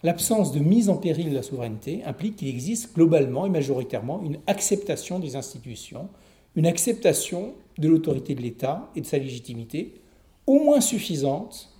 L'absence 0.02 0.52
de 0.52 0.60
mise 0.60 0.88
en 0.88 0.96
péril 0.96 1.30
de 1.30 1.34
la 1.34 1.42
souveraineté 1.42 2.02
implique 2.04 2.36
qu'il 2.36 2.48
existe 2.48 2.94
globalement 2.94 3.44
et 3.44 3.50
majoritairement 3.50 4.22
une 4.22 4.38
acceptation 4.46 5.18
des 5.18 5.36
institutions, 5.36 6.08
une 6.56 6.66
acceptation 6.66 7.52
de 7.78 7.88
l'autorité 7.88 8.34
de 8.34 8.40
l'État 8.40 8.90
et 8.96 9.02
de 9.02 9.06
sa 9.06 9.18
légitimité, 9.18 10.00
au 10.46 10.58
moins 10.58 10.80
suffisante 10.80 11.74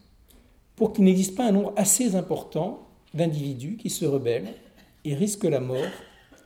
pour 0.77 0.93
qu'il 0.93 1.05
n'existe 1.05 1.35
pas 1.35 1.47
un 1.47 1.53
nombre 1.53 1.73
assez 1.77 2.15
important 2.15 2.87
d'individus 3.15 3.77
qui 3.77 3.91
se 3.91 4.05
rebellent 4.05 4.55
et 5.05 5.15
risquent 5.15 5.45
la 5.45 5.61
mort 5.61 5.91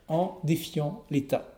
en 0.09 0.39
défiant 0.45 1.03
l'État. 1.11 1.51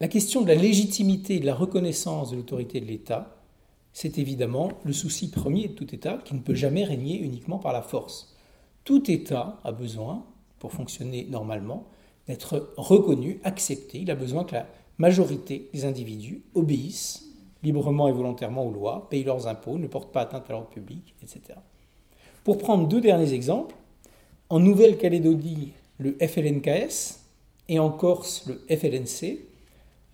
La 0.00 0.08
question 0.08 0.42
de 0.42 0.48
la 0.48 0.54
légitimité 0.54 1.36
et 1.36 1.40
de 1.40 1.46
la 1.46 1.54
reconnaissance 1.54 2.30
de 2.30 2.36
l'autorité 2.36 2.80
de 2.80 2.86
l'État, 2.86 3.39
c'est 3.92 4.18
évidemment 4.18 4.70
le 4.84 4.92
souci 4.92 5.30
premier 5.30 5.68
de 5.68 5.72
tout 5.72 5.94
État 5.94 6.18
qui 6.24 6.34
ne 6.34 6.40
peut 6.40 6.54
jamais 6.54 6.84
régner 6.84 7.18
uniquement 7.18 7.58
par 7.58 7.72
la 7.72 7.82
force. 7.82 8.36
Tout 8.84 9.10
État 9.10 9.58
a 9.64 9.72
besoin, 9.72 10.24
pour 10.58 10.72
fonctionner 10.72 11.26
normalement, 11.30 11.86
d'être 12.26 12.72
reconnu, 12.76 13.40
accepté. 13.44 14.00
Il 14.00 14.10
a 14.10 14.14
besoin 14.14 14.44
que 14.44 14.54
la 14.54 14.66
majorité 14.98 15.68
des 15.72 15.84
individus 15.84 16.42
obéissent 16.54 17.30
librement 17.62 18.08
et 18.08 18.12
volontairement 18.12 18.66
aux 18.66 18.72
lois, 18.72 19.08
payent 19.10 19.24
leurs 19.24 19.46
impôts, 19.46 19.78
ne 19.78 19.86
portent 19.86 20.12
pas 20.12 20.22
atteinte 20.22 20.48
à 20.48 20.52
l'ordre 20.52 20.68
public, 20.68 21.14
etc. 21.22 21.58
Pour 22.44 22.58
prendre 22.58 22.88
deux 22.88 23.00
derniers 23.00 23.32
exemples, 23.32 23.74
en 24.48 24.60
Nouvelle-Calédonie, 24.60 25.72
le 25.98 26.16
FLNKS 26.20 27.20
et 27.68 27.78
en 27.78 27.90
Corse, 27.90 28.46
le 28.46 28.62
FLNC 28.74 29.49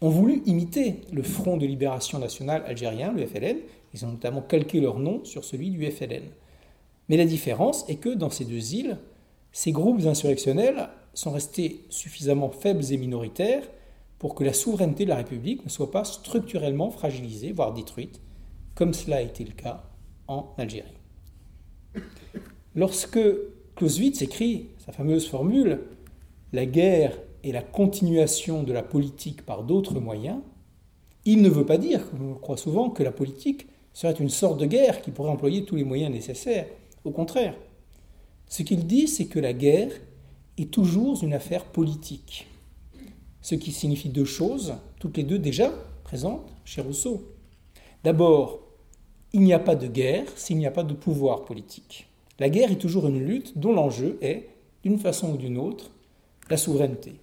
ont 0.01 0.11
voulu 0.11 0.43
imiter 0.47 1.03
le 1.13 1.23
Front 1.23 1.57
de 1.57 1.67
libération 1.67 2.19
nationale 2.19 2.63
algérien, 2.67 3.13
le 3.13 3.27
FLN. 3.27 3.59
Ils 3.95 4.05
ont 4.05 4.11
notamment 4.11 4.43
calqué 4.43 4.81
leur 4.81 4.99
nom 4.99 5.25
sur 5.25 5.45
celui 5.45 5.71
du 5.71 5.91
FLN. 5.91 6.25
Mais 7.09 7.17
la 7.17 7.25
différence 7.25 7.89
est 7.89 7.97
que 7.97 8.11
dans 8.11 8.31
ces 8.31 8.45
deux 8.45 8.75
îles, 8.75 8.99
ces 9.53 9.73
groupes 9.73 10.05
insurrectionnels 10.07 10.89
sont 11.15 11.31
restés 11.31 11.85
suffisamment 11.89 12.51
faibles 12.51 12.93
et 12.93 12.99
minoritaires 12.99 13.63
pour 14.19 14.35
que 14.35 14.45
la 14.45 14.53
souveraineté 14.53 15.05
de 15.05 15.11
la 15.11 15.17
République 15.17 15.65
ne 15.65 15.71
soit 15.71 15.91
pas 15.91 16.05
structurellement 16.05 16.91
fragilisée, 16.91 17.53
voire 17.53 17.73
détruite, 17.73 18.21
comme 18.75 18.93
cela 18.93 19.17
a 19.17 19.23
été 19.23 19.45
le 19.45 19.53
cas 19.53 19.85
en 20.27 20.55
Algérie. 20.59 20.99
Lorsque 22.75 23.19
Clausewitz 23.77 24.21
écrit 24.23 24.69
sa 24.79 24.93
fameuse 24.93 25.29
formule 25.29 25.81
La 26.53 26.67
guerre 26.67 27.19
et 27.47 27.53
la 27.53 27.63
continuation 27.63 28.65
de 28.65 28.73
la 28.73 28.83
politique 28.83 29.47
par 29.47 29.63
d'autres 29.63 30.01
moyens, 30.01 30.41
il 31.25 31.43
ne 31.43 31.49
veut 31.49 31.65
pas 31.65 31.79
dire, 31.79 32.11
comme 32.11 32.27
on 32.27 32.33
le 32.33 32.41
croit 32.41 32.57
souvent, 32.57 32.91
que 32.91 33.05
la 33.05 33.13
politique 33.13 33.69
serait 33.93 34.15
une 34.15 34.31
sorte 34.31 34.59
de 34.59 34.67
guerre 34.67 35.01
qui 35.01 35.13
pourrait 35.13 35.31
employer 35.31 35.65
tous 35.65 35.77
les 35.77 35.85
moyens 35.85 36.13
nécessaires. 36.13 36.67
Au 37.05 37.13
contraire, 37.13 37.55
ce 38.49 38.65
qu'il 38.65 38.85
dit, 38.89 39.07
c'est 39.07 39.27
que 39.27 39.39
la 39.39 39.53
guerre 39.53 39.93
est 40.59 40.73
toujours 40.73 41.23
une 41.23 41.35
affaire 41.35 41.67
politique. 41.67 42.49
Ce 43.43 43.55
qui 43.55 43.71
signifie 43.71 44.09
deux 44.09 44.25
choses, 44.25 44.75
toutes 44.99 45.17
les 45.17 45.23
deux 45.23 45.39
déjà 45.39 45.73
présentes 46.03 46.53
chez 46.65 46.81
Rousseau. 46.81 47.33
D'abord, 48.03 48.59
il 49.33 49.43
n'y 49.43 49.53
a 49.53 49.61
pas 49.61 49.77
de 49.77 49.87
guerre 49.87 50.27
s'il 50.35 50.59
n'y 50.59 50.67
a 50.67 50.73
pas 50.73 50.83
de 50.83 50.95
pouvoir 50.95 51.45
politique. 51.45 52.09
La 52.41 52.51
guerre 52.51 52.73
est 52.73 52.81
toujours 52.81 53.07
une 53.07 53.25
lutte 53.25 53.57
dont 53.57 53.73
l'enjeu 53.73 54.19
est, 54.21 54.49
d'une 54.83 54.99
façon 54.99 55.35
ou 55.35 55.37
d'une 55.37 55.59
autre, 55.59 55.93
la 56.51 56.57
souveraineté. 56.57 57.21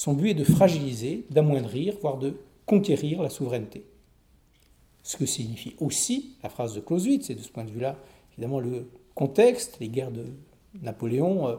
Son 0.00 0.14
but 0.14 0.30
est 0.30 0.34
de 0.34 0.44
fragiliser, 0.44 1.26
d'amoindrir, 1.28 1.94
voire 2.00 2.16
de 2.16 2.36
conquérir 2.64 3.20
la 3.20 3.28
souveraineté. 3.28 3.84
Ce 5.02 5.18
que 5.18 5.26
signifie 5.26 5.76
aussi 5.78 6.36
la 6.42 6.48
phrase 6.48 6.74
de 6.74 6.80
Clausewitz, 6.80 7.28
et 7.28 7.34
de 7.34 7.42
ce 7.42 7.50
point 7.50 7.64
de 7.64 7.70
vue-là, 7.70 7.98
évidemment, 8.32 8.60
le 8.60 8.88
contexte, 9.14 9.76
les 9.78 9.90
guerres 9.90 10.10
de 10.10 10.24
Napoléon, 10.80 11.48
euh, 11.48 11.56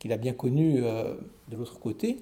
qu'il 0.00 0.12
a 0.12 0.16
bien 0.16 0.32
connu 0.32 0.82
euh, 0.82 1.14
de 1.52 1.56
l'autre 1.56 1.78
côté, 1.78 2.18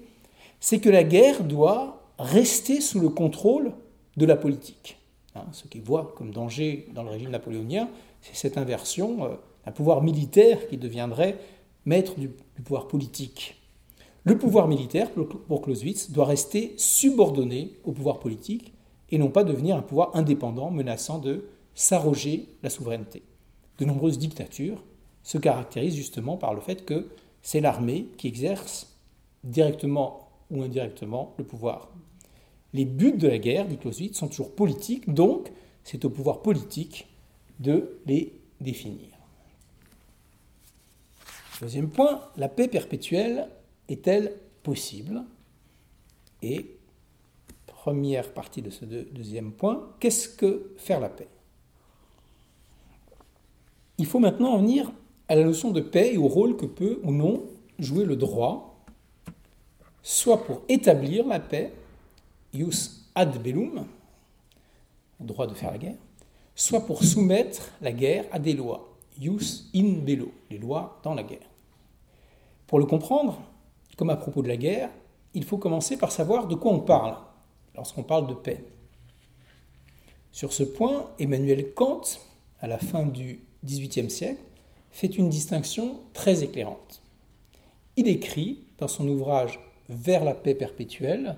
c'est 0.59 0.77
que 0.77 0.89
la 0.89 1.03
guerre 1.03 1.43
doit 1.43 2.03
rester 2.19 2.79
sous 2.79 2.99
le 2.99 3.09
contrôle 3.09 3.71
de 4.15 4.27
la 4.27 4.35
politique. 4.35 4.99
Hein, 5.33 5.45
ce 5.53 5.67
qu'il 5.67 5.81
voit 5.81 6.13
comme 6.15 6.29
danger 6.29 6.87
dans 6.93 7.01
le 7.01 7.09
régime 7.09 7.31
napoléonien, 7.31 7.89
c'est 8.21 8.35
cette 8.35 8.59
inversion, 8.59 9.25
euh, 9.25 9.29
un 9.65 9.71
pouvoir 9.71 10.03
militaire 10.03 10.67
qui 10.67 10.77
deviendrait 10.77 11.39
maître 11.83 12.13
du 12.19 12.29
pouvoir 12.63 12.87
politique. 12.87 13.56
Le 14.27 14.37
pouvoir 14.37 14.67
militaire, 14.67 15.09
pour 15.11 15.61
Clausewitz, 15.61 16.11
doit 16.11 16.25
rester 16.25 16.73
subordonné 16.75 17.77
au 17.85 17.93
pouvoir 17.93 18.19
politique 18.19 18.73
et 19.09 19.17
non 19.17 19.29
pas 19.29 19.45
devenir 19.45 19.77
un 19.77 19.81
pouvoir 19.81 20.13
indépendant 20.17 20.69
menaçant 20.69 21.17
de 21.17 21.45
s'arroger 21.75 22.49
la 22.61 22.69
souveraineté. 22.69 23.23
De 23.77 23.85
nombreuses 23.85 24.19
dictatures 24.19 24.83
se 25.23 25.37
caractérisent 25.37 25.95
justement 25.95 26.35
par 26.35 26.53
le 26.53 26.59
fait 26.59 26.83
que 26.83 27.07
c'est 27.41 27.61
l'armée 27.61 28.09
qui 28.17 28.27
exerce 28.27 28.97
directement 29.45 30.27
ou 30.51 30.61
indirectement 30.61 31.33
le 31.37 31.45
pouvoir. 31.45 31.89
Les 32.73 32.83
buts 32.83 33.15
de 33.15 33.29
la 33.29 33.37
guerre, 33.37 33.65
dit 33.65 33.77
Clausewitz, 33.77 34.17
sont 34.17 34.27
toujours 34.27 34.53
politiques, 34.53 35.13
donc 35.13 35.53
c'est 35.85 36.03
au 36.03 36.09
pouvoir 36.09 36.41
politique 36.41 37.07
de 37.61 37.97
les 38.05 38.33
définir. 38.59 39.07
Deuxième 41.61 41.89
point, 41.89 42.19
la 42.35 42.49
paix 42.49 42.67
perpétuelle 42.67 43.47
est-elle 43.89 44.35
possible? 44.63 45.23
Et 46.41 46.77
première 47.65 48.33
partie 48.33 48.61
de 48.61 48.69
ce 48.69 48.85
deuxième 48.85 49.51
point, 49.51 49.89
qu'est-ce 49.99 50.29
que 50.29 50.73
faire 50.77 50.99
la 50.99 51.09
paix? 51.09 51.27
Il 53.97 54.05
faut 54.05 54.19
maintenant 54.19 54.51
en 54.53 54.57
venir 54.59 54.91
à 55.27 55.35
la 55.35 55.43
notion 55.43 55.71
de 55.71 55.81
paix 55.81 56.13
et 56.13 56.17
au 56.17 56.27
rôle 56.27 56.57
que 56.57 56.65
peut 56.65 56.99
ou 57.03 57.11
non 57.11 57.43
jouer 57.79 58.05
le 58.05 58.15
droit, 58.15 58.85
soit 60.03 60.43
pour 60.45 60.61
établir 60.69 61.25
la 61.27 61.39
paix, 61.39 61.73
ius 62.53 63.09
ad 63.15 63.41
bellum, 63.41 63.85
droit 65.19 65.47
de 65.47 65.53
faire 65.53 65.71
la 65.71 65.77
guerre, 65.77 65.97
soit 66.55 66.85
pour 66.85 67.03
soumettre 67.03 67.71
la 67.81 67.91
guerre 67.91 68.25
à 68.31 68.39
des 68.39 68.53
lois, 68.53 68.95
ius 69.19 69.69
in 69.73 69.99
bello, 70.03 70.31
les 70.49 70.57
lois 70.57 70.99
dans 71.03 71.13
la 71.13 71.23
guerre. 71.23 71.49
Pour 72.67 72.79
le 72.79 72.85
comprendre, 72.85 73.41
comme 73.97 74.09
à 74.09 74.15
propos 74.15 74.41
de 74.41 74.47
la 74.47 74.55
guerre, 74.55 74.89
il 75.33 75.43
faut 75.43 75.57
commencer 75.57 75.97
par 75.97 76.13
savoir 76.13 76.47
de 76.47 76.55
quoi 76.55 76.71
on 76.71 76.79
parle 76.79 77.17
lorsqu'on 77.75 78.03
parle 78.03 78.27
de 78.27 78.33
paix. 78.33 78.63
Sur 80.31 80.53
ce 80.53 80.63
point, 80.63 81.11
Emmanuel 81.19 81.73
Kant, 81.73 82.03
à 82.59 82.67
la 82.67 82.77
fin 82.77 83.05
du 83.05 83.41
XVIIIe 83.65 84.09
siècle, 84.09 84.41
fait 84.91 85.17
une 85.17 85.29
distinction 85.29 85.99
très 86.13 86.43
éclairante. 86.43 87.01
Il 87.97 88.07
écrit 88.07 88.65
dans 88.77 88.87
son 88.87 89.07
ouvrage 89.07 89.59
Vers 89.89 90.25
la 90.25 90.33
paix 90.33 90.53
perpétuelle, 90.53 91.37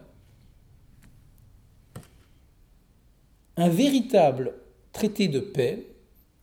un 3.58 3.70
véritable 3.70 4.56
traité 4.92 5.28
de 5.28 5.40
paix 5.40 5.86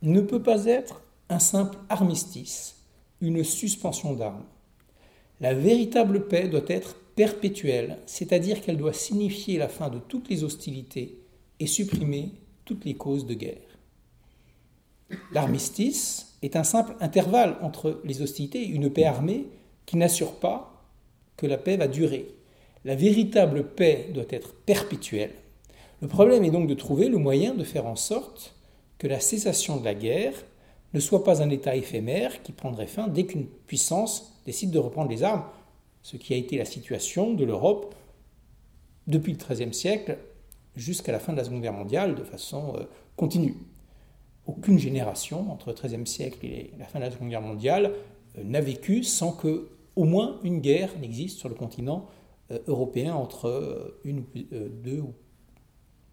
ne 0.03 0.21
peut 0.21 0.41
pas 0.41 0.65
être 0.65 1.01
un 1.29 1.39
simple 1.39 1.77
armistice, 1.89 2.77
une 3.19 3.43
suspension 3.43 4.13
d'armes. 4.13 4.45
La 5.39 5.53
véritable 5.53 6.27
paix 6.27 6.47
doit 6.47 6.65
être 6.67 6.95
perpétuelle, 7.15 7.97
c'est-à-dire 8.05 8.61
qu'elle 8.61 8.77
doit 8.77 8.93
signifier 8.93 9.57
la 9.57 9.67
fin 9.67 9.89
de 9.89 9.99
toutes 9.99 10.29
les 10.29 10.43
hostilités 10.43 11.19
et 11.59 11.67
supprimer 11.67 12.31
toutes 12.65 12.85
les 12.85 12.95
causes 12.95 13.25
de 13.25 13.33
guerre. 13.33 13.57
L'armistice 15.31 16.37
est 16.41 16.55
un 16.55 16.63
simple 16.63 16.95
intervalle 16.99 17.57
entre 17.61 18.01
les 18.03 18.21
hostilités 18.21 18.61
et 18.61 18.67
une 18.67 18.91
paix 18.91 19.05
armée 19.05 19.45
qui 19.85 19.97
n'assure 19.97 20.33
pas 20.33 20.85
que 21.37 21.47
la 21.47 21.57
paix 21.57 21.77
va 21.77 21.87
durer. 21.87 22.27
La 22.83 22.95
véritable 22.95 23.63
paix 23.63 24.09
doit 24.13 24.25
être 24.29 24.53
perpétuelle. 24.53 25.33
Le 26.01 26.07
problème 26.07 26.43
est 26.43 26.51
donc 26.51 26.67
de 26.67 26.73
trouver 26.73 27.09
le 27.09 27.17
moyen 27.17 27.53
de 27.53 27.63
faire 27.63 27.87
en 27.87 27.95
sorte 27.95 28.55
que 28.97 29.07
la 29.07 29.19
cessation 29.19 29.77
de 29.77 29.85
la 29.85 29.93
guerre 29.93 30.33
ne 30.93 30.99
soit 30.99 31.23
pas 31.23 31.41
un 31.41 31.49
état 31.49 31.75
éphémère 31.75 32.41
qui 32.43 32.51
prendrait 32.51 32.87
fin 32.87 33.07
dès 33.07 33.25
qu'une 33.25 33.47
puissance 33.47 34.41
décide 34.45 34.71
de 34.71 34.79
reprendre 34.79 35.09
les 35.09 35.23
armes, 35.23 35.43
ce 36.01 36.17
qui 36.17 36.33
a 36.33 36.37
été 36.37 36.57
la 36.57 36.65
situation 36.65 37.33
de 37.33 37.43
l'Europe 37.43 37.93
depuis 39.07 39.33
le 39.33 39.37
XIIIe 39.37 39.73
siècle 39.73 40.17
jusqu'à 40.75 41.11
la 41.11 41.19
fin 41.19 41.33
de 41.33 41.37
la 41.37 41.43
Seconde 41.43 41.61
Guerre 41.61 41.73
mondiale 41.73 42.15
de 42.15 42.23
façon 42.23 42.73
euh, 42.77 42.83
continue. 43.15 43.55
Aucune 44.45 44.79
génération 44.79 45.51
entre 45.51 45.69
le 45.69 45.75
XIIIe 45.75 46.07
siècle 46.07 46.45
et 46.45 46.71
la 46.77 46.85
fin 46.85 46.99
de 46.99 47.05
la 47.05 47.11
Seconde 47.11 47.29
Guerre 47.29 47.41
mondiale 47.41 47.93
euh, 48.37 48.43
n'a 48.43 48.61
vécu 48.61 49.03
sans 49.03 49.31
que 49.31 49.69
au 49.95 50.03
moins 50.03 50.39
une 50.43 50.59
guerre 50.59 50.91
n'existe 50.99 51.39
sur 51.39 51.49
le 51.49 51.55
continent 51.55 52.05
euh, 52.51 52.59
européen 52.67 53.15
entre 53.15 53.97
une, 54.05 54.23
deux 54.83 54.99
ou 54.99 55.13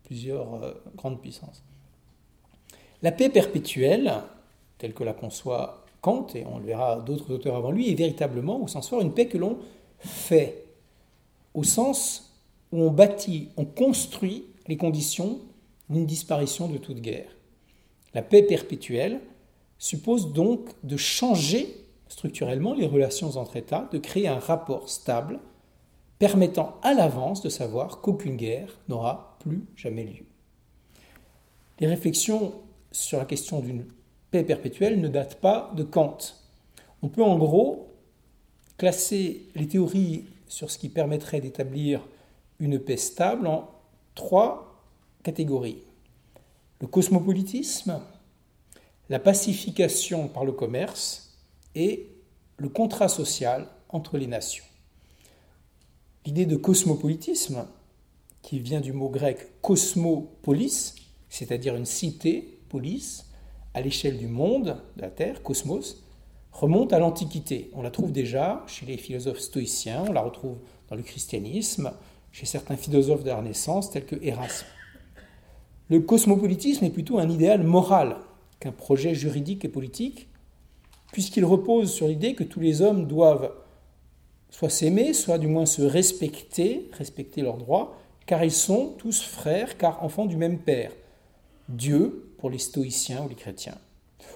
plusieurs 0.04 0.76
grandes 0.96 1.20
puissances. 1.20 1.62
La 3.02 3.12
paix 3.12 3.28
perpétuelle, 3.28 4.12
telle 4.84 4.92
que 4.92 5.02
la 5.02 5.14
conçoit 5.14 5.82
Kant, 6.02 6.26
et 6.34 6.44
on 6.44 6.58
le 6.58 6.66
verra 6.66 6.96
d'autres 6.96 7.32
auteurs 7.32 7.56
avant 7.56 7.70
lui, 7.70 7.90
est 7.90 7.94
véritablement, 7.94 8.62
au 8.62 8.68
sens 8.68 8.90
fort, 8.90 9.00
une 9.00 9.14
paix 9.14 9.28
que 9.28 9.38
l'on 9.38 9.56
fait, 9.98 10.66
au 11.54 11.64
sens 11.64 12.38
où 12.70 12.82
on 12.82 12.90
bâtit, 12.90 13.48
on 13.56 13.64
construit 13.64 14.44
les 14.66 14.76
conditions 14.76 15.38
d'une 15.88 16.04
disparition 16.04 16.68
de 16.68 16.76
toute 16.76 17.00
guerre. 17.00 17.34
La 18.12 18.20
paix 18.20 18.42
perpétuelle 18.42 19.22
suppose 19.78 20.34
donc 20.34 20.68
de 20.82 20.98
changer 20.98 21.74
structurellement 22.08 22.74
les 22.74 22.86
relations 22.86 23.38
entre 23.38 23.56
États, 23.56 23.88
de 23.90 23.96
créer 23.96 24.28
un 24.28 24.38
rapport 24.38 24.90
stable 24.90 25.40
permettant 26.18 26.76
à 26.82 26.92
l'avance 26.92 27.40
de 27.40 27.48
savoir 27.48 28.02
qu'aucune 28.02 28.36
guerre 28.36 28.68
n'aura 28.90 29.38
plus 29.40 29.64
jamais 29.76 30.04
lieu. 30.04 30.26
Les 31.80 31.86
réflexions 31.86 32.52
sur 32.92 33.18
la 33.18 33.24
question 33.24 33.60
d'une 33.60 33.86
perpétuelle 34.42 35.00
ne 35.00 35.08
datent 35.08 35.40
pas 35.40 35.72
de 35.76 35.82
Kant. 35.82 36.18
On 37.02 37.08
peut 37.08 37.22
en 37.22 37.38
gros 37.38 37.88
classer 38.76 39.46
les 39.54 39.68
théories 39.68 40.24
sur 40.48 40.70
ce 40.70 40.78
qui 40.78 40.88
permettrait 40.88 41.40
d'établir 41.40 42.06
une 42.58 42.78
paix 42.78 42.96
stable 42.96 43.46
en 43.46 43.70
trois 44.14 44.82
catégories. 45.22 45.82
Le 46.80 46.86
cosmopolitisme, 46.86 48.00
la 49.08 49.18
pacification 49.18 50.28
par 50.28 50.44
le 50.44 50.52
commerce 50.52 51.38
et 51.74 52.08
le 52.56 52.68
contrat 52.68 53.08
social 53.08 53.68
entre 53.88 54.18
les 54.18 54.26
nations. 54.26 54.64
L'idée 56.26 56.46
de 56.46 56.56
cosmopolitisme, 56.56 57.66
qui 58.42 58.58
vient 58.58 58.80
du 58.80 58.92
mot 58.92 59.08
grec 59.08 59.60
cosmopolis, 59.62 60.94
c'est-à-dire 61.30 61.76
une 61.76 61.86
cité, 61.86 62.60
polis, 62.68 63.24
à 63.74 63.80
l'échelle 63.80 64.18
du 64.18 64.28
monde, 64.28 64.76
de 64.96 65.02
la 65.02 65.10
Terre, 65.10 65.42
cosmos, 65.42 66.04
remonte 66.52 66.92
à 66.92 66.98
l'Antiquité. 66.98 67.70
On 67.74 67.82
la 67.82 67.90
trouve 67.90 68.12
déjà 68.12 68.64
chez 68.66 68.86
les 68.86 68.96
philosophes 68.96 69.40
stoïciens, 69.40 70.04
on 70.08 70.12
la 70.12 70.22
retrouve 70.22 70.58
dans 70.88 70.96
le 70.96 71.02
christianisme, 71.02 71.92
chez 72.30 72.46
certains 72.46 72.76
philosophes 72.76 73.24
de 73.24 73.28
la 73.28 73.36
Renaissance 73.36 73.90
tels 73.90 74.06
que 74.06 74.16
Erasme. 74.22 74.66
Le 75.88 76.00
cosmopolitisme 76.00 76.84
est 76.84 76.90
plutôt 76.90 77.18
un 77.18 77.28
idéal 77.28 77.62
moral 77.62 78.16
qu'un 78.60 78.72
projet 78.72 79.14
juridique 79.14 79.64
et 79.64 79.68
politique, 79.68 80.28
puisqu'il 81.12 81.44
repose 81.44 81.92
sur 81.92 82.08
l'idée 82.08 82.34
que 82.34 82.44
tous 82.44 82.60
les 82.60 82.82
hommes 82.82 83.06
doivent 83.06 83.52
soit 84.50 84.70
s'aimer, 84.70 85.12
soit 85.12 85.38
du 85.38 85.48
moins 85.48 85.66
se 85.66 85.82
respecter, 85.82 86.88
respecter 86.92 87.42
leurs 87.42 87.58
droits, 87.58 87.96
car 88.26 88.44
ils 88.44 88.52
sont 88.52 88.94
tous 88.98 89.20
frères, 89.20 89.76
car 89.76 90.02
enfants 90.02 90.26
du 90.26 90.36
même 90.36 90.58
Père, 90.58 90.92
Dieu 91.68 92.23
pour 92.44 92.50
les 92.50 92.58
stoïciens 92.58 93.24
ou 93.24 93.28
les 93.30 93.36
chrétiens, 93.36 93.78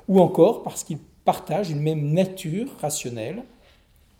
ou 0.08 0.18
encore 0.18 0.62
parce 0.62 0.82
qu'ils 0.82 0.96
partagent 1.26 1.68
une 1.68 1.82
même 1.82 2.14
nature 2.14 2.74
rationnelle, 2.80 3.42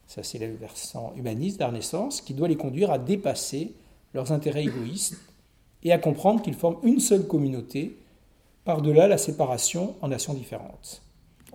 ça 0.06 0.22
c'est 0.22 0.36
le 0.36 0.54
versant 0.56 1.14
humaniste 1.16 1.58
de 1.58 2.20
qui 2.22 2.34
doit 2.34 2.48
les 2.48 2.58
conduire 2.58 2.90
à 2.90 2.98
dépasser 2.98 3.72
leurs 4.12 4.30
intérêts 4.30 4.64
égoïstes 4.64 5.16
et 5.84 5.90
à 5.90 5.96
comprendre 5.96 6.42
qu'ils 6.42 6.52
forment 6.52 6.76
une 6.82 7.00
seule 7.00 7.26
communauté, 7.26 7.96
par-delà 8.66 9.08
la 9.08 9.16
séparation 9.16 9.94
en 10.02 10.08
nations 10.08 10.34
différentes. 10.34 11.00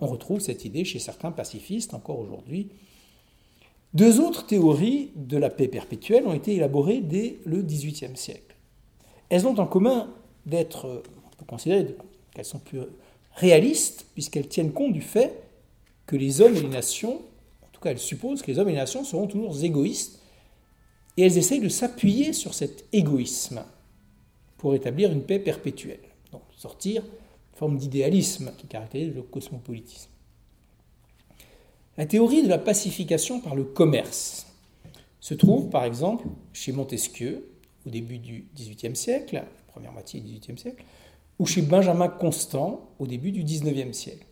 On 0.00 0.08
retrouve 0.08 0.40
cette 0.40 0.64
idée 0.64 0.84
chez 0.84 0.98
certains 0.98 1.30
pacifistes 1.30 1.94
encore 1.94 2.18
aujourd'hui. 2.18 2.68
Deux 3.92 4.18
autres 4.18 4.44
théories 4.44 5.12
de 5.14 5.36
la 5.36 5.50
paix 5.50 5.68
perpétuelle 5.68 6.26
ont 6.26 6.34
été 6.34 6.56
élaborées 6.56 7.00
dès 7.00 7.38
le 7.44 7.62
XVIIIe 7.62 8.16
siècle. 8.16 8.56
Elles 9.28 9.46
ont 9.46 9.56
en 9.60 9.68
commun 9.68 10.10
d'être, 10.46 11.04
on 11.32 11.36
peut 11.36 11.44
considérer 11.46 11.94
qu'elles 12.34 12.44
sont 12.44 12.58
plus 12.58 12.80
réalistes, 13.36 14.06
puisqu'elles 14.14 14.48
tiennent 14.48 14.72
compte 14.72 14.92
du 14.92 15.00
fait 15.00 15.42
que 16.06 16.16
les 16.16 16.40
hommes 16.40 16.56
et 16.56 16.60
les 16.60 16.68
nations 16.68 17.22
elle 17.88 17.98
suppose 17.98 18.42
que 18.42 18.50
les 18.50 18.58
hommes 18.58 18.68
et 18.68 18.72
les 18.72 18.78
nations 18.78 19.04
seront 19.04 19.26
toujours 19.26 19.62
égoïstes, 19.62 20.20
et 21.16 21.22
elles 21.22 21.38
essayent 21.38 21.60
de 21.60 21.68
s'appuyer 21.68 22.32
sur 22.32 22.54
cet 22.54 22.86
égoïsme 22.92 23.64
pour 24.56 24.74
établir 24.74 25.12
une 25.12 25.22
paix 25.22 25.38
perpétuelle, 25.38 26.00
donc 26.32 26.42
sortir 26.56 27.02
une 27.02 27.58
forme 27.58 27.78
d'idéalisme 27.78 28.52
qui 28.58 28.66
caractérise 28.66 29.14
le 29.14 29.22
cosmopolitisme. 29.22 30.10
La 31.96 32.06
théorie 32.06 32.42
de 32.42 32.48
la 32.48 32.58
pacification 32.58 33.40
par 33.40 33.54
le 33.54 33.62
commerce 33.62 34.46
se 35.20 35.34
trouve 35.34 35.70
par 35.70 35.84
exemple 35.84 36.26
chez 36.52 36.72
Montesquieu 36.72 37.48
au 37.86 37.90
début 37.90 38.18
du 38.18 38.46
XVIIIe 38.56 38.96
siècle, 38.96 39.44
première 39.68 39.92
moitié 39.92 40.20
du 40.20 40.38
XVIIIe 40.38 40.58
siècle, 40.58 40.84
ou 41.38 41.46
chez 41.46 41.62
Benjamin 41.62 42.08
Constant 42.08 42.90
au 42.98 43.06
début 43.06 43.32
du 43.32 43.42
XIXe 43.42 43.96
siècle. 43.96 44.26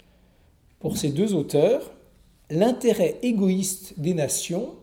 Pour 0.79 0.97
ces 0.97 1.11
deux 1.11 1.35
auteurs, 1.35 1.93
l'intérêt 2.51 3.19
égoïste 3.23 3.99
des 3.99 4.15
nations 4.15 4.75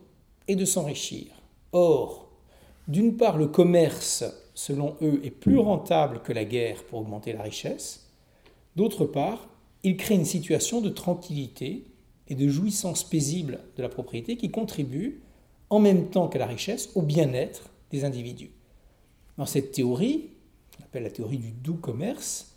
est 0.48 0.56
de 0.56 0.64
s'enrichir. 0.64 1.26
Or, 1.72 2.30
d'une 2.88 3.16
part, 3.16 3.36
le 3.36 3.46
commerce, 3.46 4.24
selon 4.54 4.96
eux, 5.02 5.20
est 5.24 5.30
plus 5.30 5.58
rentable 5.58 6.20
que 6.22 6.32
la 6.32 6.44
guerre 6.44 6.84
pour 6.84 7.00
augmenter 7.00 7.32
la 7.32 7.42
richesse. 7.42 8.10
D'autre 8.76 9.04
part, 9.04 9.48
il 9.82 9.96
crée 9.96 10.14
une 10.14 10.24
situation 10.24 10.80
de 10.80 10.90
tranquillité 10.90 11.84
et 12.28 12.34
de 12.34 12.48
jouissance 12.48 13.04
paisible 13.04 13.60
de 13.76 13.82
la 13.82 13.88
propriété 13.88 14.36
qui 14.36 14.50
contribue, 14.50 15.22
en 15.68 15.78
même 15.78 16.10
temps 16.10 16.28
qu'à 16.28 16.38
la 16.38 16.46
richesse, 16.46 16.90
au 16.94 17.02
bien-être 17.02 17.70
des 17.90 18.04
individus. 18.04 18.50
Dans 19.36 19.46
cette 19.46 19.72
théorie, 19.72 20.30
appelle 20.90 21.04
la 21.04 21.10
théorie 21.10 21.38
du 21.38 21.52
doux 21.52 21.76
commerce, 21.76 22.56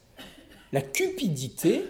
la 0.71 0.81
cupidité, 0.81 1.83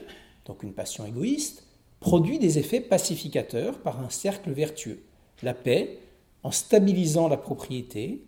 donc 0.45 0.61
une 0.61 0.73
passion 0.73 1.05
égoïste, 1.05 1.63
produit 2.01 2.37
des 2.37 2.59
effets 2.59 2.81
pacificateurs 2.81 3.79
par 3.79 4.01
un 4.01 4.09
cercle 4.09 4.51
vertueux. 4.51 5.03
La 5.41 5.53
paix, 5.53 5.99
en 6.43 6.51
stabilisant 6.51 7.29
la 7.29 7.37
propriété, 7.37 8.25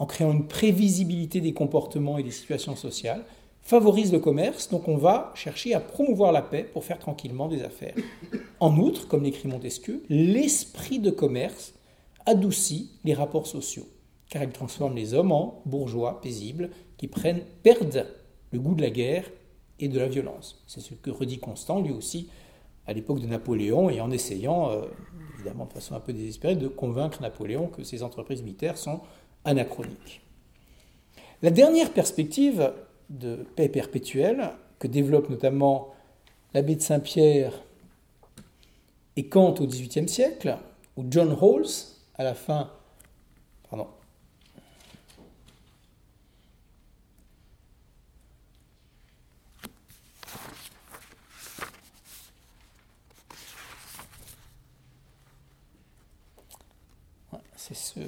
en 0.00 0.06
créant 0.06 0.32
une 0.32 0.48
prévisibilité 0.48 1.40
des 1.40 1.52
comportements 1.52 2.18
et 2.18 2.24
des 2.24 2.32
situations 2.32 2.74
sociales, 2.74 3.24
favorise 3.62 4.12
le 4.12 4.18
commerce, 4.18 4.68
donc 4.68 4.88
on 4.88 4.96
va 4.96 5.32
chercher 5.36 5.72
à 5.72 5.78
promouvoir 5.78 6.32
la 6.32 6.42
paix 6.42 6.64
pour 6.64 6.82
faire 6.82 6.98
tranquillement 6.98 7.46
des 7.46 7.62
affaires. 7.62 7.94
En 8.58 8.76
outre, 8.76 9.06
comme 9.06 9.22
l'écrit 9.22 9.46
Montesquieu, 9.46 10.02
l'esprit 10.08 10.98
de 10.98 11.10
commerce 11.10 11.74
adoucit 12.26 12.90
les 13.04 13.14
rapports 13.14 13.46
sociaux, 13.46 13.86
car 14.30 14.42
il 14.42 14.50
transforme 14.50 14.96
les 14.96 15.14
hommes 15.14 15.30
en 15.30 15.62
bourgeois 15.64 16.20
paisibles 16.20 16.70
qui 16.96 17.08
prennent, 17.08 17.42
perdent 17.62 18.06
le 18.52 18.58
goût 18.58 18.74
de 18.74 18.82
la 18.82 18.90
guerre 18.90 19.30
et 19.78 19.88
de 19.88 19.98
la 19.98 20.08
violence. 20.08 20.62
C'est 20.66 20.80
ce 20.80 20.94
que 20.94 21.10
redit 21.10 21.38
Constant, 21.38 21.80
lui 21.80 21.92
aussi, 21.92 22.28
à 22.86 22.92
l'époque 22.92 23.20
de 23.20 23.26
Napoléon 23.26 23.90
et 23.90 24.00
en 24.00 24.10
essayant, 24.10 24.70
euh, 24.70 24.82
évidemment 25.34 25.66
de 25.66 25.72
façon 25.72 25.94
un 25.94 26.00
peu 26.00 26.12
désespérée, 26.12 26.56
de 26.56 26.68
convaincre 26.68 27.20
Napoléon 27.20 27.66
que 27.66 27.84
ces 27.84 28.02
entreprises 28.02 28.42
militaires 28.42 28.78
sont 28.78 29.00
anachroniques. 29.44 30.22
La 31.42 31.50
dernière 31.50 31.92
perspective 31.92 32.72
de 33.10 33.46
paix 33.56 33.68
perpétuelle 33.68 34.50
que 34.78 34.86
développe 34.86 35.28
notamment 35.28 35.94
l'abbé 36.54 36.76
de 36.76 36.80
Saint-Pierre 36.80 37.62
et 39.16 39.28
Kant 39.28 39.54
au 39.54 39.66
XVIIIe 39.66 40.08
siècle, 40.08 40.56
ou 40.96 41.04
John 41.10 41.32
Rawls 41.32 41.66
à 42.16 42.24
la 42.24 42.34
fin. 42.34 42.70
Pardon. 43.68 43.88
C'est 57.56 57.74
ce, 57.74 58.00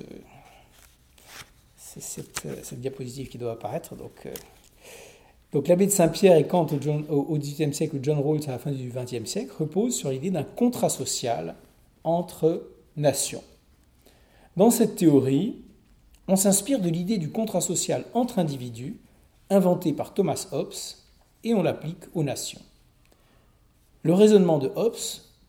cette, 1.99 2.47
cette, 2.63 2.81
diapositive 2.81 3.29
qui 3.29 3.39
doit 3.39 3.53
apparaître. 3.53 3.95
Donc, 3.97 4.27
euh, 4.27 5.61
l'abbé 5.67 5.87
de 5.87 5.91
Saint-Pierre 5.91 6.37
et 6.37 6.47
Kant 6.47 6.67
au 7.09 7.39
XVIIIe 7.39 7.75
siècle 7.75 7.97
ou 7.97 7.99
John 8.03 8.19
Rawls 8.19 8.43
à 8.49 8.53
la 8.53 8.59
fin 8.59 8.71
du 8.71 8.91
XXe 8.91 9.29
siècle 9.29 9.53
reposent 9.59 9.97
sur 9.97 10.11
l'idée 10.11 10.31
d'un 10.31 10.45
contrat 10.45 10.89
social 10.89 11.55
entre 12.05 12.69
nations. 12.97 13.43
Dans 14.57 14.71
cette 14.71 14.97
théorie, 14.97 15.57
on 16.27 16.37
s'inspire 16.37 16.81
de 16.81 16.89
l'idée 16.89 17.19
du 17.19 17.31
contrat 17.31 17.61
social 17.61 18.05
entre 18.13 18.39
individus 18.39 18.99
inventée 19.51 19.93
par 19.93 20.15
Thomas 20.15 20.49
Hobbes 20.53 20.75
et 21.45 21.55
on 21.55 21.63
l'applique 21.63 22.05
aux 22.15 22.23
nations. 22.23 22.61
Le 24.03 24.13
raisonnement 24.13 24.59
de 24.59 24.71
Hobbes 24.75 24.97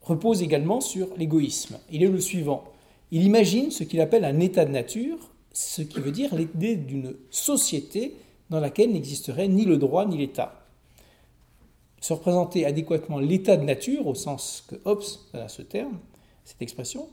repose 0.02 0.42
également 0.42 0.82
sur 0.82 1.08
l'égoïsme. 1.18 1.78
Il 1.92 2.04
est 2.04 2.08
le 2.08 2.20
suivant. 2.20 2.64
Il 3.12 3.24
imagine 3.24 3.72
ce 3.72 3.84
qu'il 3.84 4.02
appelle 4.02 4.26
un 4.26 4.40
état 4.40 4.66
de 4.66 4.72
nature, 4.72 5.18
ce 5.60 5.82
qui 5.82 6.00
veut 6.00 6.14
dire 6.14 6.34
l'idée 6.34 6.78
d'une 6.78 7.16
société 7.30 8.16
dans 8.50 8.62
laquelle 8.62 8.94
n'existerait 8.94 9.50
ni 9.50 9.66
le 9.66 9.78
droit 9.78 10.06
ni 10.06 10.18
l'État. 10.18 10.66
Se 12.00 12.14
représenter 12.14 12.66
adéquatement 12.66 13.20
l'état 13.20 13.58
de 13.58 13.66
nature, 13.66 14.08
au 14.08 14.16
sens 14.16 14.64
que 14.70 14.76
Hobbes 14.86 15.04
donne 15.34 15.42
à 15.42 15.50
ce 15.50 15.62
terme, 15.62 16.00
cette 16.46 16.62
expression, 16.62 17.10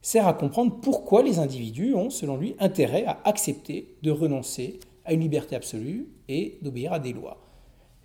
sert 0.00 0.26
à 0.26 0.32
comprendre 0.32 0.80
pourquoi 0.80 1.22
les 1.22 1.38
individus 1.38 1.94
ont, 1.94 2.08
selon 2.08 2.38
lui, 2.38 2.56
intérêt 2.60 3.04
à 3.04 3.20
accepter 3.24 3.94
de 4.02 4.10
renoncer 4.10 4.80
à 5.04 5.12
une 5.12 5.20
liberté 5.20 5.54
absolue 5.54 6.08
et 6.28 6.58
d'obéir 6.62 6.94
à 6.94 6.98
des 6.98 7.12
lois. 7.12 7.42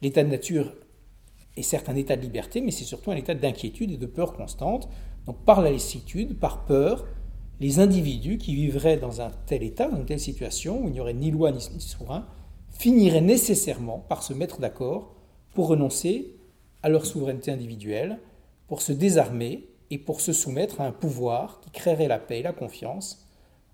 L'état 0.02 0.24
de 0.26 0.30
nature 0.30 0.74
est 1.56 1.62
certes 1.62 1.88
un 1.88 1.96
état 1.96 2.18
de 2.18 2.22
liberté, 2.22 2.60
mais 2.60 2.72
c'est 2.72 2.84
surtout 2.84 3.12
un 3.12 3.16
état 3.16 3.36
d'inquiétude 3.36 3.92
et 3.92 3.98
de 3.98 4.06
peur 4.06 4.34
constante. 4.34 4.90
Donc 5.26 5.38
par 5.46 5.62
la 5.62 5.72
lassitude, 5.72 6.38
par 6.38 6.66
peur, 6.66 7.06
les 7.60 7.80
individus 7.80 8.38
qui 8.38 8.56
vivraient 8.56 8.98
dans 8.98 9.22
un 9.22 9.32
tel 9.46 9.64
état, 9.64 9.90
dans 9.90 9.98
une 9.98 10.06
telle 10.06 10.20
situation, 10.20 10.84
où 10.84 10.88
il 10.88 10.94
n'y 10.94 11.00
aurait 11.00 11.14
ni 11.14 11.32
loi 11.32 11.52
ni 11.52 11.62
souverain, 11.62 12.28
finiraient 12.72 13.22
nécessairement 13.22 14.00
par 14.08 14.24
se 14.24 14.34
mettre 14.34 14.60
d'accord 14.60 15.16
pour 15.54 15.68
renoncer 15.68 16.36
à 16.84 16.90
leur 16.90 17.06
souveraineté 17.06 17.52
individuelle, 17.52 18.20
pour 18.68 18.82
se 18.82 18.92
désarmer 18.92 19.68
et 19.90 19.98
pour 19.98 20.22
se 20.22 20.34
soumettre 20.34 20.82
à 20.82 20.86
un 20.86 20.92
pouvoir 20.92 21.60
qui 21.62 21.72
créerait 21.72 22.08
la 22.08 22.20
paix 22.20 22.40
et 22.40 22.44
la 22.44 22.54
confiance 22.54 23.26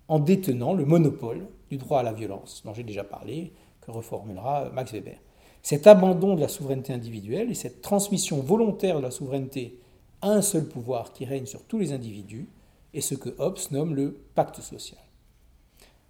en 0.08 0.18
détenant 0.18 0.72
le 0.72 0.84
monopole 0.84 1.46
du 1.70 1.76
droit 1.76 2.00
à 2.00 2.02
la 2.02 2.12
violence, 2.12 2.62
dont 2.64 2.72
j'ai 2.72 2.82
déjà 2.82 3.04
parlé, 3.04 3.52
que 3.80 3.90
reformulera 3.90 4.70
Max 4.72 4.92
Weber. 4.92 5.18
Cet 5.62 5.86
abandon 5.86 6.34
de 6.34 6.40
la 6.40 6.48
souveraineté 6.48 6.92
individuelle 6.92 7.50
et 7.50 7.54
cette 7.54 7.82
transmission 7.82 8.40
volontaire 8.40 8.98
de 8.98 9.02
la 9.02 9.10
souveraineté 9.10 9.78
à 10.22 10.28
un 10.28 10.42
seul 10.42 10.66
pouvoir 10.68 11.12
qui 11.12 11.24
règne 11.24 11.46
sur 11.46 11.62
tous 11.64 11.78
les 11.78 11.92
individus 11.92 12.48
est 12.94 13.00
ce 13.00 13.14
que 13.14 13.30
Hobbes 13.38 13.58
nomme 13.70 13.94
le 13.94 14.16
pacte 14.34 14.60
social. 14.60 15.00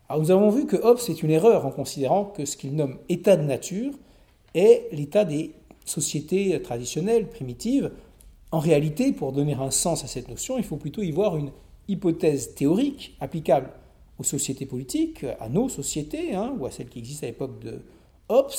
Alors 0.09 0.23
nous 0.23 0.31
avons 0.31 0.51
vu 0.51 0.67
que 0.67 0.77
Hobbes 0.77 1.01
est 1.09 1.23
une 1.23 1.31
erreur 1.31 1.67
en 1.67 1.71
considérant 1.71 2.27
que 2.27 2.45
ce 2.45 2.57
qu'il 2.57 2.77
nomme 2.77 2.99
état 3.09 3.37
de 3.37 3.43
nature 3.43 3.93
est 4.55 4.89
l'état 4.93 5.25
des 5.25 5.53
sociétés 5.85 6.61
traditionnelles, 6.63 7.29
primitives. 7.29 7.91
En 8.53 8.59
réalité, 8.59 9.13
pour 9.13 9.33
donner 9.33 9.55
un 9.55 9.71
sens 9.71 10.05
à 10.05 10.07
cette 10.07 10.29
notion, 10.29 10.59
il 10.59 10.65
faut 10.65 10.77
plutôt 10.77 11.03
y 11.03 11.11
voir 11.11 11.37
une 11.37 11.51
hypothèse 11.89 12.55
théorique 12.55 13.17
applicable 13.21 13.71
aux 14.19 14.25
sociétés 14.25 14.67
politiques, 14.67 15.25
à 15.41 15.49
nos 15.49 15.69
sociétés, 15.69 16.35
hein, 16.35 16.55
ou 16.59 16.67
à 16.67 16.71
celles 16.71 16.89
qui 16.89 17.01
existent 17.01 17.27
à 17.27 17.31
l'époque 17.31 17.59
de 17.61 17.83
Hobbes, 18.29 18.53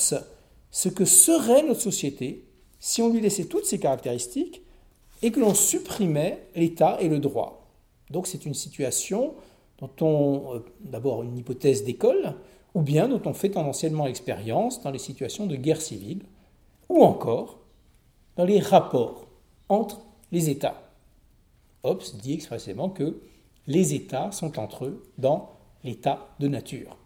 ce 0.70 0.88
que 0.88 1.04
serait 1.04 1.62
notre 1.62 1.80
société 1.80 2.44
si 2.78 3.00
on 3.02 3.10
lui 3.10 3.20
laissait 3.20 3.46
toutes 3.46 3.64
ses 3.64 3.78
caractéristiques 3.78 4.62
et 5.22 5.30
que 5.30 5.40
l'on 5.40 5.54
supprimait 5.54 6.46
l'État 6.54 6.98
et 7.00 7.08
le 7.08 7.18
droit? 7.18 7.65
Donc 8.10 8.26
c'est 8.26 8.46
une 8.46 8.54
situation 8.54 9.34
dont 9.78 9.90
on, 10.00 10.54
euh, 10.54 10.64
d'abord 10.80 11.22
une 11.22 11.36
hypothèse 11.36 11.84
d'école, 11.84 12.34
ou 12.74 12.82
bien 12.82 13.08
dont 13.08 13.22
on 13.24 13.34
fait 13.34 13.50
tendanciellement 13.50 14.06
l'expérience 14.06 14.82
dans 14.82 14.90
les 14.90 14.98
situations 14.98 15.46
de 15.46 15.56
guerre 15.56 15.80
civile, 15.80 16.22
ou 16.88 17.02
encore 17.02 17.58
dans 18.36 18.44
les 18.44 18.60
rapports 18.60 19.26
entre 19.68 20.00
les 20.32 20.50
États. 20.50 20.82
Hobbes 21.82 22.02
dit 22.20 22.34
expressément 22.34 22.90
que 22.90 23.20
les 23.66 23.94
États 23.94 24.32
sont 24.32 24.58
entre 24.58 24.86
eux 24.86 25.02
dans 25.18 25.50
l'état 25.84 26.28
de 26.38 26.48
nature. 26.48 26.96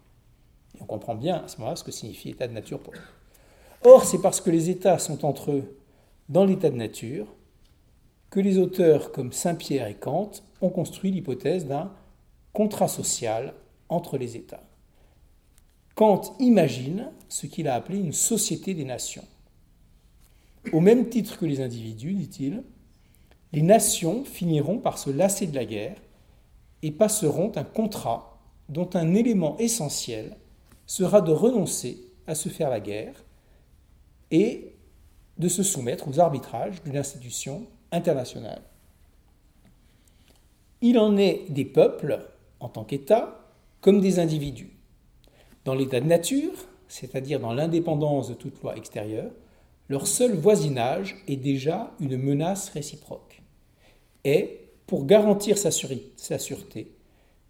Et 0.77 0.81
on 0.81 0.85
comprend 0.85 1.15
bien 1.15 1.43
à 1.43 1.47
ce 1.47 1.57
moment-là 1.57 1.75
ce 1.75 1.83
que 1.83 1.91
signifie 1.91 2.29
état 2.29 2.47
de 2.47 2.53
nature 2.53 2.79
pour 2.79 2.93
eux. 2.93 3.89
Or, 3.89 4.05
c'est 4.05 4.21
parce 4.21 4.41
que 4.41 4.49
les 4.49 4.69
États 4.69 4.99
sont 4.99 5.25
entre 5.25 5.51
eux 5.51 5.77
dans 6.29 6.45
l'état 6.45 6.69
de 6.69 6.75
nature 6.75 7.27
que 8.31 8.39
les 8.39 8.57
auteurs 8.57 9.11
comme 9.11 9.33
Saint-Pierre 9.33 9.87
et 9.87 9.95
Kant 9.95 10.31
ont 10.61 10.69
construit 10.69 11.11
l'hypothèse 11.11 11.65
d'un 11.65 11.91
contrat 12.53 12.87
social 12.87 13.53
entre 13.89 14.17
les 14.17 14.37
États. 14.37 14.63
Kant 15.95 16.21
imagine 16.39 17.11
ce 17.27 17.45
qu'il 17.45 17.67
a 17.67 17.75
appelé 17.75 17.99
une 17.99 18.13
société 18.13 18.73
des 18.73 18.85
nations. 18.85 19.25
Au 20.71 20.79
même 20.79 21.09
titre 21.09 21.37
que 21.37 21.45
les 21.45 21.59
individus, 21.59 22.13
dit-il, 22.13 22.63
les 23.51 23.61
nations 23.61 24.23
finiront 24.23 24.79
par 24.79 24.97
se 24.97 25.09
lasser 25.09 25.45
de 25.45 25.55
la 25.55 25.65
guerre 25.65 26.01
et 26.81 26.91
passeront 26.91 27.51
un 27.55 27.65
contrat 27.65 28.39
dont 28.69 28.89
un 28.93 29.13
élément 29.13 29.57
essentiel 29.57 30.37
sera 30.85 31.19
de 31.19 31.33
renoncer 31.33 31.99
à 32.27 32.35
se 32.35 32.47
faire 32.47 32.69
la 32.69 32.79
guerre 32.79 33.25
et 34.29 34.75
de 35.37 35.49
se 35.49 35.63
soumettre 35.63 36.07
aux 36.07 36.21
arbitrages 36.21 36.81
d'une 36.83 36.97
institution 36.97 37.67
internationale. 37.91 38.61
Il 40.81 40.97
en 40.97 41.17
est 41.17 41.45
des 41.49 41.65
peuples, 41.65 42.25
en 42.59 42.69
tant 42.69 42.83
qu'État, 42.83 43.39
comme 43.81 44.01
des 44.01 44.19
individus. 44.19 44.71
Dans 45.65 45.75
l'état 45.75 45.99
de 45.99 46.07
nature, 46.07 46.53
c'est-à-dire 46.87 47.39
dans 47.39 47.53
l'indépendance 47.53 48.29
de 48.29 48.33
toute 48.33 48.61
loi 48.61 48.75
extérieure, 48.75 49.31
leur 49.89 50.07
seul 50.07 50.35
voisinage 50.35 51.17
est 51.27 51.35
déjà 51.35 51.91
une 51.99 52.17
menace 52.17 52.69
réciproque. 52.69 53.41
Et, 54.23 54.59
pour 54.87 55.05
garantir 55.05 55.57
sa, 55.57 55.69
sa 55.71 56.39
sûreté, 56.39 56.91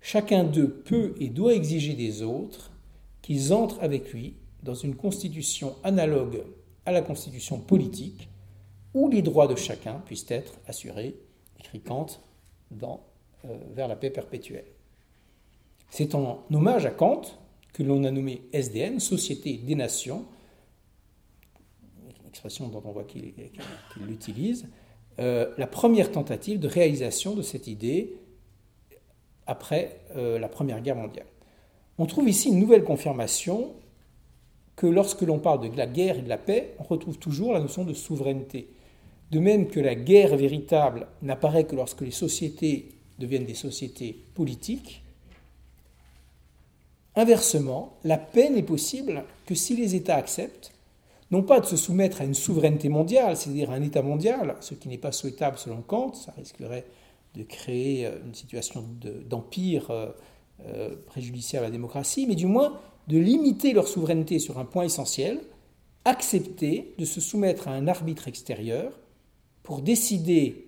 chacun 0.01 0.43
d'eux 0.43 0.69
peut 0.69 1.15
et 1.19 1.29
doit 1.29 1.53
exiger 1.53 1.93
des 1.93 2.21
autres 2.21 2.71
qu'ils 3.21 3.53
entrent 3.53 3.81
avec 3.81 4.11
lui 4.11 4.35
dans 4.63 4.73
une 4.73 4.95
constitution 4.95 5.75
analogue 5.83 6.43
à 6.85 6.91
la 6.91 7.01
constitution 7.01 7.59
politique 7.59 8.29
où 8.93 9.09
les 9.09 9.21
droits 9.21 9.47
de 9.47 9.55
chacun 9.55 10.01
puissent 10.05 10.29
être 10.29 10.53
assurés, 10.67 11.15
écrit 11.59 11.81
Kant 11.81 12.07
euh, 12.71 12.97
Vers 13.73 13.87
la 13.87 13.95
paix 13.95 14.09
perpétuelle. 14.09 14.65
C'est 15.89 16.15
en 16.15 16.43
hommage 16.51 16.85
à 16.85 16.91
Kant 16.91 17.21
que 17.73 17.83
l'on 17.83 18.03
a 18.03 18.11
nommé 18.11 18.43
SDN, 18.53 18.99
Société 18.99 19.53
des 19.57 19.75
Nations, 19.75 20.25
une 22.03 22.27
expression 22.27 22.67
dont 22.67 22.81
on 22.85 22.91
voit 22.91 23.03
qu'il 23.03 23.33
l'utilise, 23.97 24.67
euh, 25.19 25.53
la 25.57 25.67
première 25.67 26.11
tentative 26.11 26.59
de 26.59 26.67
réalisation 26.67 27.35
de 27.35 27.41
cette 27.41 27.67
idée 27.67 28.15
après 29.47 29.99
euh, 30.15 30.39
la 30.39 30.47
Première 30.47 30.81
Guerre 30.81 30.95
mondiale. 30.95 31.25
On 31.97 32.05
trouve 32.05 32.29
ici 32.29 32.49
une 32.49 32.59
nouvelle 32.59 32.83
confirmation 32.83 33.73
que 34.75 34.87
lorsque 34.87 35.21
l'on 35.21 35.39
parle 35.39 35.69
de 35.69 35.77
la 35.77 35.87
guerre 35.87 36.17
et 36.17 36.21
de 36.21 36.29
la 36.29 36.37
paix, 36.37 36.73
on 36.79 36.83
retrouve 36.83 37.17
toujours 37.17 37.53
la 37.53 37.59
notion 37.59 37.83
de 37.83 37.93
souveraineté. 37.93 38.69
De 39.32 39.39
même 39.39 39.67
que 39.67 39.79
la 39.79 39.95
guerre 39.95 40.36
véritable 40.36 41.07
n'apparaît 41.21 41.63
que 41.63 41.75
lorsque 41.75 42.01
les 42.01 42.11
sociétés 42.11 42.89
deviennent 43.17 43.45
des 43.45 43.53
sociétés 43.53 44.17
politiques, 44.34 45.03
inversement, 47.15 47.97
la 48.03 48.17
paix 48.17 48.49
n'est 48.49 48.63
possible 48.63 49.23
que 49.45 49.55
si 49.55 49.75
les 49.75 49.95
États 49.95 50.17
acceptent 50.17 50.73
non 51.32 51.43
pas 51.43 51.61
de 51.61 51.65
se 51.65 51.77
soumettre 51.77 52.21
à 52.21 52.25
une 52.25 52.34
souveraineté 52.34 52.89
mondiale, 52.89 53.38
c'est-à-dire 53.38 53.71
à 53.71 53.75
un 53.75 53.82
État 53.82 54.01
mondial, 54.01 54.55
ce 54.59 54.73
qui 54.73 54.89
n'est 54.89 54.97
pas 54.97 55.13
souhaitable 55.13 55.57
selon 55.57 55.82
Kant, 55.82 56.13
ça 56.13 56.34
risquerait 56.38 56.86
de 57.36 57.43
créer 57.43 58.05
euh, 58.05 58.19
une 58.25 58.36
situation 58.36 58.86
d'empire 59.29 59.89
euh, 59.91 60.07
euh, 60.65 60.95
préjudiciable 61.07 61.65
à 61.65 61.69
la 61.69 61.71
démocratie, 61.71 62.25
mais 62.27 62.36
du 62.36 62.47
moins 62.47 62.77
de 63.07 63.17
limiter 63.17 63.71
leur 63.71 63.88
souveraineté 63.88 64.39
sur 64.39 64.59
un 64.59 64.65
point 64.65 64.84
essentiel, 64.84 65.39
accepter 66.03 66.93
de 66.97 67.05
se 67.05 67.21
soumettre 67.21 67.69
à 67.69 67.71
un 67.71 67.88
arbitre 67.88 68.27
extérieur 68.27 68.91
pour 69.64 69.82
décider 69.82 70.68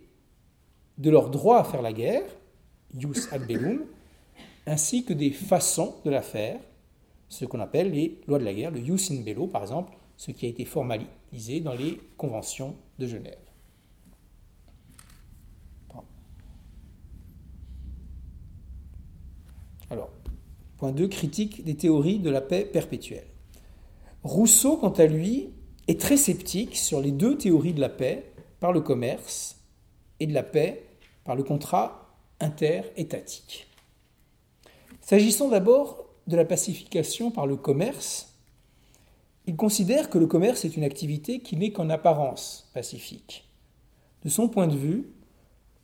de 0.98 1.10
leur 1.10 1.30
droit 1.30 1.60
à 1.60 1.64
faire 1.64 1.82
la 1.82 1.94
guerre, 1.94 2.24
jus 2.98 3.28
ad 3.32 3.46
bellum, 3.48 3.86
ainsi 4.66 5.04
que 5.04 5.14
des 5.14 5.32
façons 5.32 5.96
de 6.06 6.12
la 6.12 6.22
faire, 6.22 6.60
ce 7.30 7.46
qu'on 7.46 7.60
appelle 7.60 7.92
les 7.92 8.20
lois 8.28 8.40
de 8.40 8.46
la 8.46 8.54
guerre, 8.54 8.72
le 8.72 8.84
jus 8.84 9.12
in 9.12 9.22
bello 9.22 9.48
par 9.48 9.64
exemple, 9.64 9.94
ce 10.18 10.32
qui 10.32 10.46
a 10.46 10.50
été 10.50 10.66
formalisé 10.66 11.60
dans 11.60 11.74
les 11.74 12.00
conventions 12.18 12.76
de 13.00 13.08
Genève. 13.08 13.38
Point 20.78 20.92
2. 20.92 21.08
Critique 21.08 21.64
des 21.64 21.76
théories 21.76 22.20
de 22.20 22.30
la 22.30 22.42
paix 22.42 22.66
perpétuelle. 22.66 23.28
Rousseau, 24.24 24.76
quant 24.76 24.90
à 24.90 25.06
lui, 25.06 25.50
est 25.88 26.00
très 26.00 26.18
sceptique 26.18 26.76
sur 26.76 27.00
les 27.00 27.12
deux 27.12 27.38
théories 27.38 27.74
de 27.74 27.80
la 27.80 27.90
paix 27.90 28.33
par 28.64 28.72
le 28.72 28.80
commerce 28.80 29.58
et 30.22 30.26
de 30.26 30.34
la 30.34 30.42
paix 30.42 30.86
par 31.26 31.36
le 31.36 31.44
contrat 31.44 32.16
interétatique. 32.40 33.68
S'agissant 35.02 35.50
d'abord 35.50 36.06
de 36.28 36.38
la 36.38 36.46
pacification 36.46 37.30
par 37.30 37.46
le 37.46 37.58
commerce, 37.58 38.38
il 39.48 39.58
considère 39.58 40.10
que 40.10 40.18
le 40.18 40.28
commerce 40.28 40.64
est 40.64 40.78
une 40.78 40.86
activité 40.86 41.42
qui 41.42 41.58
n'est 41.58 41.74
qu'en 41.74 41.90
apparence 41.90 42.72
pacifique. 42.74 43.50
De 44.24 44.30
son 44.30 44.48
point 44.48 44.68
de 44.68 44.78
vue, 44.78 45.10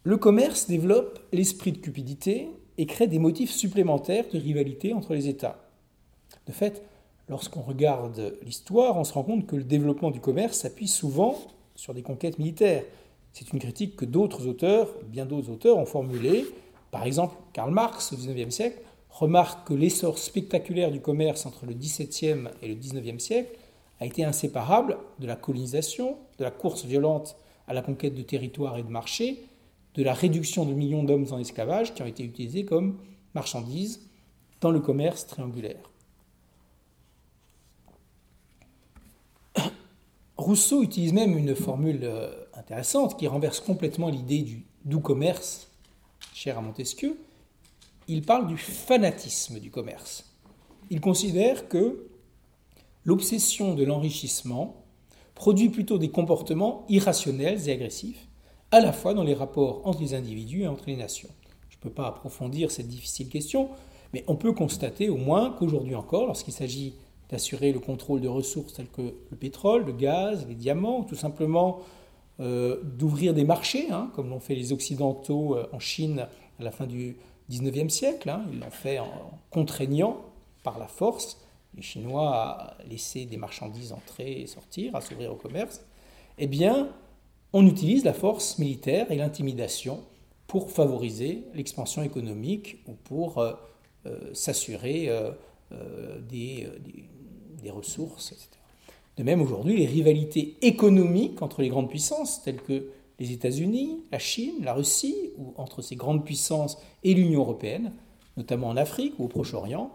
le 0.03 0.15
commerce 0.15 0.67
développe 0.67 1.19
l'esprit 1.33 1.73
de 1.73 1.79
cupidité 1.79 2.47
et 2.77 2.85
crée 2.85 3.07
des 3.07 3.19
motifs 3.19 3.51
supplémentaires 3.51 4.29
de 4.31 4.39
rivalité 4.39 4.93
entre 4.93 5.15
les 5.15 5.27
États. 5.27 5.59
De 6.47 6.53
fait, 6.53 6.81
lorsqu'on 7.27 7.61
regarde 7.61 8.37
l'histoire, 8.41 8.95
on 8.95 9.03
se 9.03 9.11
rend 9.11 9.23
compte 9.23 9.47
que 9.47 9.57
le 9.57 9.65
développement 9.65 10.11
du 10.11 10.21
commerce 10.21 10.59
s'appuie 10.59 10.87
souvent 10.87 11.37
sur 11.79 11.93
des 11.93 12.01
conquêtes 12.01 12.39
militaires. 12.39 12.83
C'est 13.31 13.53
une 13.53 13.59
critique 13.59 13.95
que 13.95 14.05
d'autres 14.05 14.47
auteurs, 14.47 14.89
bien 15.05 15.25
d'autres 15.25 15.49
auteurs, 15.49 15.77
ont 15.77 15.85
formulée. 15.85 16.45
Par 16.91 17.05
exemple, 17.05 17.35
Karl 17.53 17.71
Marx, 17.71 18.11
au 18.11 18.17
XIXe 18.17 18.53
siècle, 18.53 18.81
remarque 19.09 19.67
que 19.67 19.73
l'essor 19.73 20.17
spectaculaire 20.17 20.91
du 20.91 20.99
commerce 20.99 21.45
entre 21.45 21.65
le 21.65 21.73
XVIIe 21.73 22.49
et 22.61 22.67
le 22.67 22.75
XIXe 22.75 23.23
siècle 23.23 23.57
a 23.99 24.05
été 24.05 24.23
inséparable 24.25 24.97
de 25.19 25.27
la 25.27 25.35
colonisation, 25.35 26.17
de 26.37 26.43
la 26.43 26.51
course 26.51 26.85
violente 26.85 27.37
à 27.67 27.73
la 27.73 27.81
conquête 27.81 28.15
de 28.15 28.21
territoires 28.23 28.77
et 28.77 28.83
de 28.83 28.89
marchés, 28.89 29.45
de 29.95 30.03
la 30.03 30.13
réduction 30.13 30.65
de 30.65 30.73
millions 30.73 31.03
d'hommes 31.03 31.27
en 31.31 31.39
esclavage 31.39 31.93
qui 31.93 32.01
ont 32.01 32.07
été 32.07 32.23
utilisés 32.23 32.65
comme 32.65 32.97
marchandises 33.33 34.01
dans 34.61 34.71
le 34.71 34.79
commerce 34.79 35.27
triangulaire. 35.27 35.89
Rousseau 40.39 40.83
utilise 40.83 41.11
même 41.11 41.37
une 41.37 41.53
formule 41.53 41.99
euh, 42.03 42.31
intéressante 42.53 43.19
qui 43.19 43.27
renverse 43.27 43.59
complètement 43.59 44.09
l'idée 44.09 44.41
du 44.41 44.65
doux 44.85 45.01
commerce, 45.01 45.69
cher 46.33 46.57
à 46.57 46.61
Montesquieu. 46.61 47.19
Il 48.07 48.21
parle 48.21 48.47
du 48.47 48.57
fanatisme 48.57 49.59
du 49.59 49.69
commerce. 49.69 50.33
Il 50.89 51.01
considère 51.01 51.67
que 51.67 52.07
l'obsession 53.03 53.75
de 53.75 53.83
l'enrichissement 53.83 54.85
produit 55.35 55.67
plutôt 55.67 55.97
des 55.97 56.09
comportements 56.09 56.85
irrationnels 56.87 57.67
et 57.67 57.73
agressifs, 57.73 58.27
à 58.71 58.79
la 58.79 58.93
fois 58.93 59.13
dans 59.13 59.23
les 59.23 59.33
rapports 59.33 59.85
entre 59.85 59.99
les 59.99 60.13
individus 60.13 60.61
et 60.61 60.67
entre 60.67 60.85
les 60.87 60.95
nations. 60.95 61.29
Je 61.69 61.75
ne 61.75 61.81
peux 61.81 61.89
pas 61.89 62.07
approfondir 62.07 62.71
cette 62.71 62.87
difficile 62.87 63.27
question, 63.27 63.69
mais 64.13 64.23
on 64.27 64.37
peut 64.37 64.53
constater 64.53 65.09
au 65.09 65.17
moins 65.17 65.51
qu'aujourd'hui 65.51 65.95
encore, 65.95 66.27
lorsqu'il 66.27 66.53
s'agit 66.53 66.95
d'assurer 67.29 67.71
le 67.71 67.79
contrôle 67.79 68.21
de 68.21 68.27
ressources 68.27 68.73
telles 68.73 68.89
que 68.89 69.13
le 69.29 69.37
pétrole, 69.37 69.85
le 69.85 69.93
gaz, 69.93 70.45
les 70.47 70.55
diamants, 70.55 71.01
ou 71.01 71.03
tout 71.03 71.15
simplement 71.15 71.81
euh, 72.39 72.79
d'ouvrir 72.83 73.33
des 73.33 73.43
marchés, 73.43 73.91
hein, 73.91 74.09
comme 74.15 74.29
l'ont 74.29 74.39
fait 74.39 74.55
les 74.55 74.71
Occidentaux 74.71 75.57
euh, 75.57 75.67
en 75.73 75.79
Chine 75.79 76.25
à 76.57 76.63
la 76.63 76.71
fin 76.71 76.87
du 76.87 77.17
XIXe 77.49 77.93
siècle. 77.93 78.29
Hein. 78.29 78.45
ils 78.53 78.61
l'ont 78.61 78.71
fait 78.71 78.97
en 78.97 79.09
contraignant 79.49 80.21
par 80.63 80.79
la 80.79 80.87
force 80.87 81.41
les 81.75 81.81
Chinois 81.81 82.29
à 82.33 82.77
laisser 82.89 83.25
des 83.25 83.35
marchandises 83.35 83.91
entrer 83.91 84.39
et 84.39 84.47
sortir, 84.47 84.95
à 84.95 85.01
s'ouvrir 85.01 85.33
au 85.33 85.35
commerce. 85.35 85.85
Eh 86.37 86.47
bien, 86.47 86.87
on 87.51 87.67
utilise 87.67 88.05
la 88.05 88.13
force 88.13 88.57
militaire 88.57 89.11
et 89.11 89.17
l'intimidation 89.17 89.99
pour 90.47 90.71
favoriser 90.71 91.43
l'expansion 91.53 92.03
économique 92.03 92.77
ou 92.87 92.93
pour 92.93 93.39
euh, 93.39 93.53
s'assurer 94.33 95.09
des, 96.27 96.67
des 96.79 96.98
ressources, 97.67 98.31
etc. 98.31 98.49
De 99.17 99.23
même, 99.23 99.41
aujourd'hui, 99.41 99.77
les 99.77 99.85
rivalités 99.85 100.55
économiques 100.61 101.41
entre 101.41 101.61
les 101.61 101.67
grandes 101.67 101.89
puissances, 101.89 102.41
telles 102.41 102.61
que 102.61 102.91
les 103.19 103.33
États-Unis, 103.33 104.05
la 104.11 104.19
Chine, 104.19 104.63
la 104.63 104.73
Russie, 104.73 105.31
ou 105.37 105.53
entre 105.57 105.81
ces 105.81 105.95
grandes 105.95 106.23
puissances 106.23 106.77
et 107.03 107.13
l'Union 107.13 107.41
européenne, 107.41 107.91
notamment 108.37 108.69
en 108.69 108.77
Afrique 108.77 109.19
ou 109.19 109.25
au 109.25 109.27
Proche-Orient, 109.27 109.91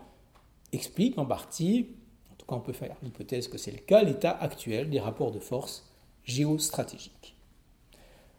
expliquent 0.73 1.19
en 1.19 1.25
partie, 1.25 1.87
en 2.31 2.35
tout 2.37 2.47
cas 2.47 2.57
on 2.57 2.61
peut 2.61 2.75
faire 2.75 2.97
l'hypothèse 3.03 3.49
que 3.49 3.57
c'est 3.57 3.71
le 3.71 3.79
cas, 3.79 4.03
l'état 4.03 4.31
actuel 4.31 4.91
des 4.91 5.01
rapports 5.01 5.33
de 5.33 5.39
force 5.39 5.89
géostratégiques. 6.25 7.35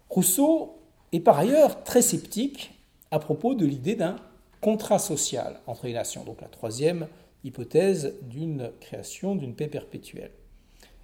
Rousseau 0.10 0.76
est 1.12 1.20
par 1.20 1.40
ailleurs 1.40 1.84
très 1.84 2.02
sceptique 2.02 2.74
à 3.10 3.20
propos 3.20 3.56
de 3.56 3.66
l'idée 3.66 3.96
d'un 3.96 4.18
contrat 4.62 5.00
social 5.00 5.60
entre 5.68 5.88
les 5.88 5.94
nations, 5.94 6.24
donc 6.24 6.42
la 6.42 6.48
troisième 6.48 7.08
hypothèse 7.46 8.16
d'une 8.24 8.72
création 8.82 9.36
d'une 9.36 9.56
paix 9.56 9.68
perpétuelle, 9.68 10.32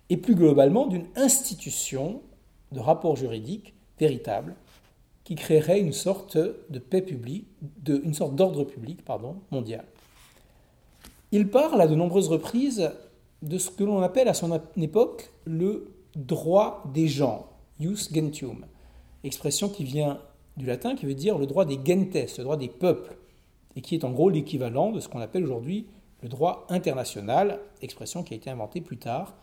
et 0.10 0.18
plus 0.18 0.36
globalement 0.36 0.88
d'une 0.88 1.06
institution 1.16 2.22
de 2.72 2.80
rapport 2.80 3.16
juridique 3.16 3.74
véritable 4.00 4.56
qui 5.24 5.36
créerait 5.36 5.80
une 5.80 5.94
sorte 5.94 6.38
de 6.38 6.80
paix 6.80 7.02
publique, 7.02 7.48
une 7.88 8.14
sorte 8.14 8.36
d'ordre 8.36 8.64
public 8.64 9.06
pardon, 9.06 9.38
mondial. 9.52 9.86
Il 11.32 11.48
parle 11.48 11.80
à 11.80 11.88
de 11.88 11.96
nombreuses 11.96 12.28
reprises 12.28 12.92
de 13.42 13.58
ce 13.58 13.70
que 13.70 13.84
l'on 13.84 14.02
appelle 14.02 14.28
à 14.28 14.34
son 14.34 14.60
époque 14.78 15.32
le 15.46 15.94
droit 16.16 16.84
des 16.94 17.08
gens, 17.08 17.48
jus 17.80 18.10
gentium, 18.14 18.66
expression 19.24 19.70
qui 19.70 19.84
vient 19.84 20.20
du 20.58 20.66
latin 20.66 20.96
qui 20.96 21.06
veut 21.06 21.16
dire 21.16 21.38
le 21.38 21.46
droit 21.46 21.66
des 21.66 21.76
gentes, 21.76 22.38
le 22.38 22.44
droit 22.44 22.58
des 22.58 22.68
peuples, 22.68 23.16
et 23.76 23.82
qui 23.82 23.96
est 23.96 24.04
en 24.04 24.12
gros 24.12 24.30
l'équivalent 24.30 24.92
de 24.92 25.00
ce 25.00 25.08
qu'on 25.08 25.22
appelle 25.22 25.44
aujourd'hui 25.44 25.86
le 26.22 26.30
droit 26.30 26.66
international, 26.70 27.60
expression 27.82 28.24
qui 28.24 28.34
a 28.34 28.38
été 28.38 28.50
inventée 28.50 28.82
plus 28.82 28.98
tard 28.98 29.36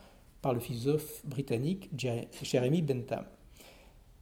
par 0.42 0.54
le 0.54 0.60
philosophe 0.60 1.26
britannique 1.26 1.90
Jeremy 1.96 2.82
Bentham. 2.82 3.24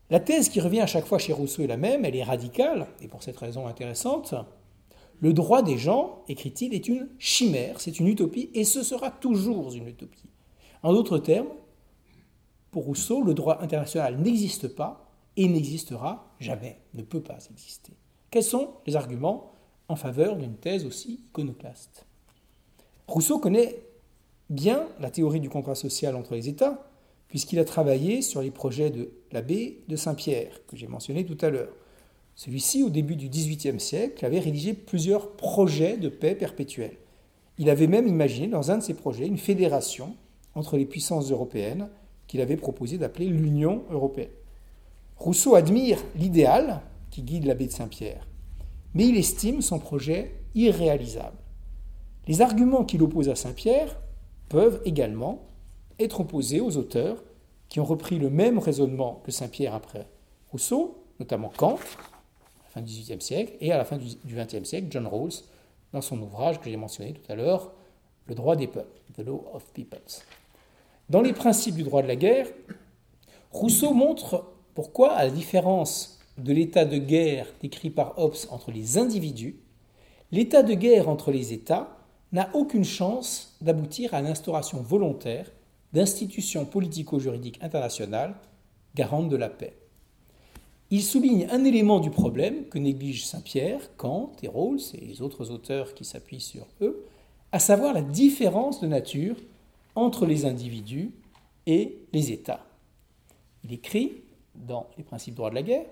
La 0.08 0.20
thèse 0.20 0.48
qui 0.48 0.60
revient 0.60 0.80
à 0.80 0.86
chaque 0.86 1.04
fois 1.04 1.18
chez 1.18 1.32
Rousseau 1.32 1.62
est 1.62 1.66
la 1.66 1.76
même, 1.76 2.04
elle 2.04 2.16
est 2.16 2.22
radicale, 2.22 2.86
et 3.00 3.08
pour 3.08 3.22
cette 3.22 3.36
raison 3.36 3.66
intéressante. 3.66 4.34
Le 5.20 5.32
droit 5.32 5.62
des 5.62 5.78
gens, 5.78 6.22
écrit-il, 6.28 6.74
est 6.74 6.88
une 6.88 7.08
chimère, 7.18 7.80
c'est 7.80 7.98
une 7.98 8.06
utopie, 8.06 8.50
et 8.54 8.64
ce 8.64 8.82
sera 8.82 9.10
toujours 9.10 9.72
une 9.74 9.88
utopie. 9.88 10.30
En 10.82 10.92
d'autres 10.92 11.18
termes, 11.18 11.48
pour 12.70 12.84
Rousseau, 12.84 13.22
le 13.22 13.34
droit 13.34 13.58
international 13.60 14.20
n'existe 14.20 14.68
pas 14.68 15.10
et 15.36 15.48
n'existera 15.48 16.34
jamais, 16.38 16.80
ne 16.94 17.02
peut 17.02 17.22
pas 17.22 17.38
exister. 17.50 17.92
Quels 18.30 18.44
sont 18.44 18.74
les 18.86 18.96
arguments 18.96 19.52
en 19.88 19.96
faveur 19.96 20.36
d'une 20.36 20.56
thèse 20.56 20.84
aussi 20.84 21.24
iconoclaste? 21.28 22.05
Rousseau 23.08 23.38
connaît 23.38 23.82
bien 24.50 24.88
la 25.00 25.10
théorie 25.10 25.40
du 25.40 25.48
contrat 25.48 25.74
social 25.74 26.16
entre 26.16 26.34
les 26.34 26.48
États, 26.48 26.90
puisqu'il 27.28 27.58
a 27.58 27.64
travaillé 27.64 28.22
sur 28.22 28.42
les 28.42 28.50
projets 28.50 28.90
de 28.90 29.12
l'abbé 29.32 29.84
de 29.88 29.96
Saint-Pierre, 29.96 30.60
que 30.66 30.76
j'ai 30.76 30.86
mentionné 30.86 31.24
tout 31.24 31.38
à 31.40 31.50
l'heure. 31.50 31.72
Celui-ci, 32.34 32.82
au 32.82 32.90
début 32.90 33.16
du 33.16 33.28
XVIIIe 33.28 33.80
siècle, 33.80 34.24
avait 34.24 34.40
rédigé 34.40 34.74
plusieurs 34.74 35.32
projets 35.32 35.96
de 35.96 36.08
paix 36.08 36.34
perpétuelle. 36.34 36.96
Il 37.58 37.70
avait 37.70 37.86
même 37.86 38.06
imaginé 38.06 38.48
dans 38.48 38.70
un 38.70 38.78
de 38.78 38.82
ses 38.82 38.94
projets 38.94 39.26
une 39.26 39.38
fédération 39.38 40.14
entre 40.54 40.76
les 40.76 40.84
puissances 40.84 41.30
européennes 41.30 41.88
qu'il 42.26 42.40
avait 42.40 42.56
proposé 42.56 42.98
d'appeler 42.98 43.26
l'Union 43.26 43.84
européenne. 43.90 44.30
Rousseau 45.16 45.54
admire 45.54 46.02
l'idéal 46.16 46.82
qui 47.10 47.22
guide 47.22 47.46
l'abbé 47.46 47.66
de 47.66 47.72
Saint-Pierre, 47.72 48.26
mais 48.94 49.06
il 49.06 49.16
estime 49.16 49.62
son 49.62 49.78
projet 49.78 50.34
irréalisable. 50.54 51.38
Les 52.26 52.42
arguments 52.42 52.84
qu'il 52.84 53.02
oppose 53.02 53.28
à 53.28 53.36
Saint-Pierre 53.36 53.96
peuvent 54.48 54.80
également 54.84 55.46
être 55.98 56.20
opposés 56.20 56.60
aux 56.60 56.76
auteurs 56.76 57.22
qui 57.68 57.80
ont 57.80 57.84
repris 57.84 58.18
le 58.18 58.30
même 58.30 58.58
raisonnement 58.58 59.20
que 59.24 59.32
Saint-Pierre 59.32 59.74
après 59.74 60.06
Rousseau, 60.50 61.04
notamment 61.18 61.52
Kant, 61.56 61.74
à 61.74 62.64
la 62.64 62.70
fin 62.70 62.80
du 62.80 62.92
XVIIIe 62.92 63.20
siècle, 63.20 63.52
et 63.60 63.72
à 63.72 63.78
la 63.78 63.84
fin 63.84 63.96
du 63.96 64.34
XXe 64.34 64.64
siècle, 64.68 64.88
John 64.90 65.06
Rawls, 65.06 65.32
dans 65.92 66.00
son 66.00 66.20
ouvrage 66.20 66.60
que 66.60 66.68
j'ai 66.68 66.76
mentionné 66.76 67.12
tout 67.12 67.32
à 67.32 67.34
l'heure, 67.34 67.72
Le 68.28 68.34
droit 68.34 68.56
des 68.56 68.66
peuples, 68.66 69.00
The 69.16 69.24
Law 69.24 69.44
of 69.54 69.64
Peoples. 69.72 70.24
Dans 71.08 71.22
les 71.22 71.32
principes 71.32 71.76
du 71.76 71.84
droit 71.84 72.02
de 72.02 72.08
la 72.08 72.16
guerre, 72.16 72.48
Rousseau 73.52 73.94
montre 73.94 74.44
pourquoi, 74.74 75.12
à 75.12 75.24
la 75.24 75.30
différence 75.30 76.18
de 76.36 76.52
l'état 76.52 76.84
de 76.84 76.98
guerre 76.98 77.46
décrit 77.62 77.90
par 77.90 78.18
Hobbes 78.18 78.34
entre 78.50 78.72
les 78.72 78.98
individus, 78.98 79.60
l'état 80.32 80.64
de 80.64 80.74
guerre 80.74 81.08
entre 81.08 81.30
les 81.30 81.52
États 81.52 81.95
n'a 82.32 82.50
aucune 82.54 82.84
chance 82.84 83.56
d'aboutir 83.60 84.14
à 84.14 84.20
l'instauration 84.20 84.82
volontaire 84.82 85.50
d'institutions 85.92 86.64
politico-juridiques 86.64 87.58
internationales 87.62 88.34
garantes 88.94 89.28
de 89.28 89.36
la 89.36 89.48
paix. 89.48 89.76
Il 90.90 91.02
souligne 91.02 91.48
un 91.50 91.64
élément 91.64 91.98
du 91.98 92.10
problème 92.10 92.64
que 92.68 92.78
négligent 92.78 93.26
Saint-Pierre, 93.26 93.80
Kant 93.96 94.32
et 94.42 94.48
Rawls 94.48 94.80
et 94.94 95.04
les 95.04 95.20
autres 95.20 95.50
auteurs 95.50 95.94
qui 95.94 96.04
s'appuient 96.04 96.40
sur 96.40 96.66
eux, 96.80 97.04
à 97.50 97.58
savoir 97.58 97.92
la 97.92 98.02
différence 98.02 98.80
de 98.80 98.86
nature 98.86 99.36
entre 99.94 100.26
les 100.26 100.44
individus 100.44 101.12
et 101.66 101.98
les 102.12 102.30
États. 102.30 102.64
Il 103.64 103.72
écrit 103.72 104.22
dans 104.54 104.86
Les 104.96 105.04
principes 105.04 105.34
droits 105.34 105.50
de 105.50 105.56
la 105.56 105.62
guerre 105.62 105.86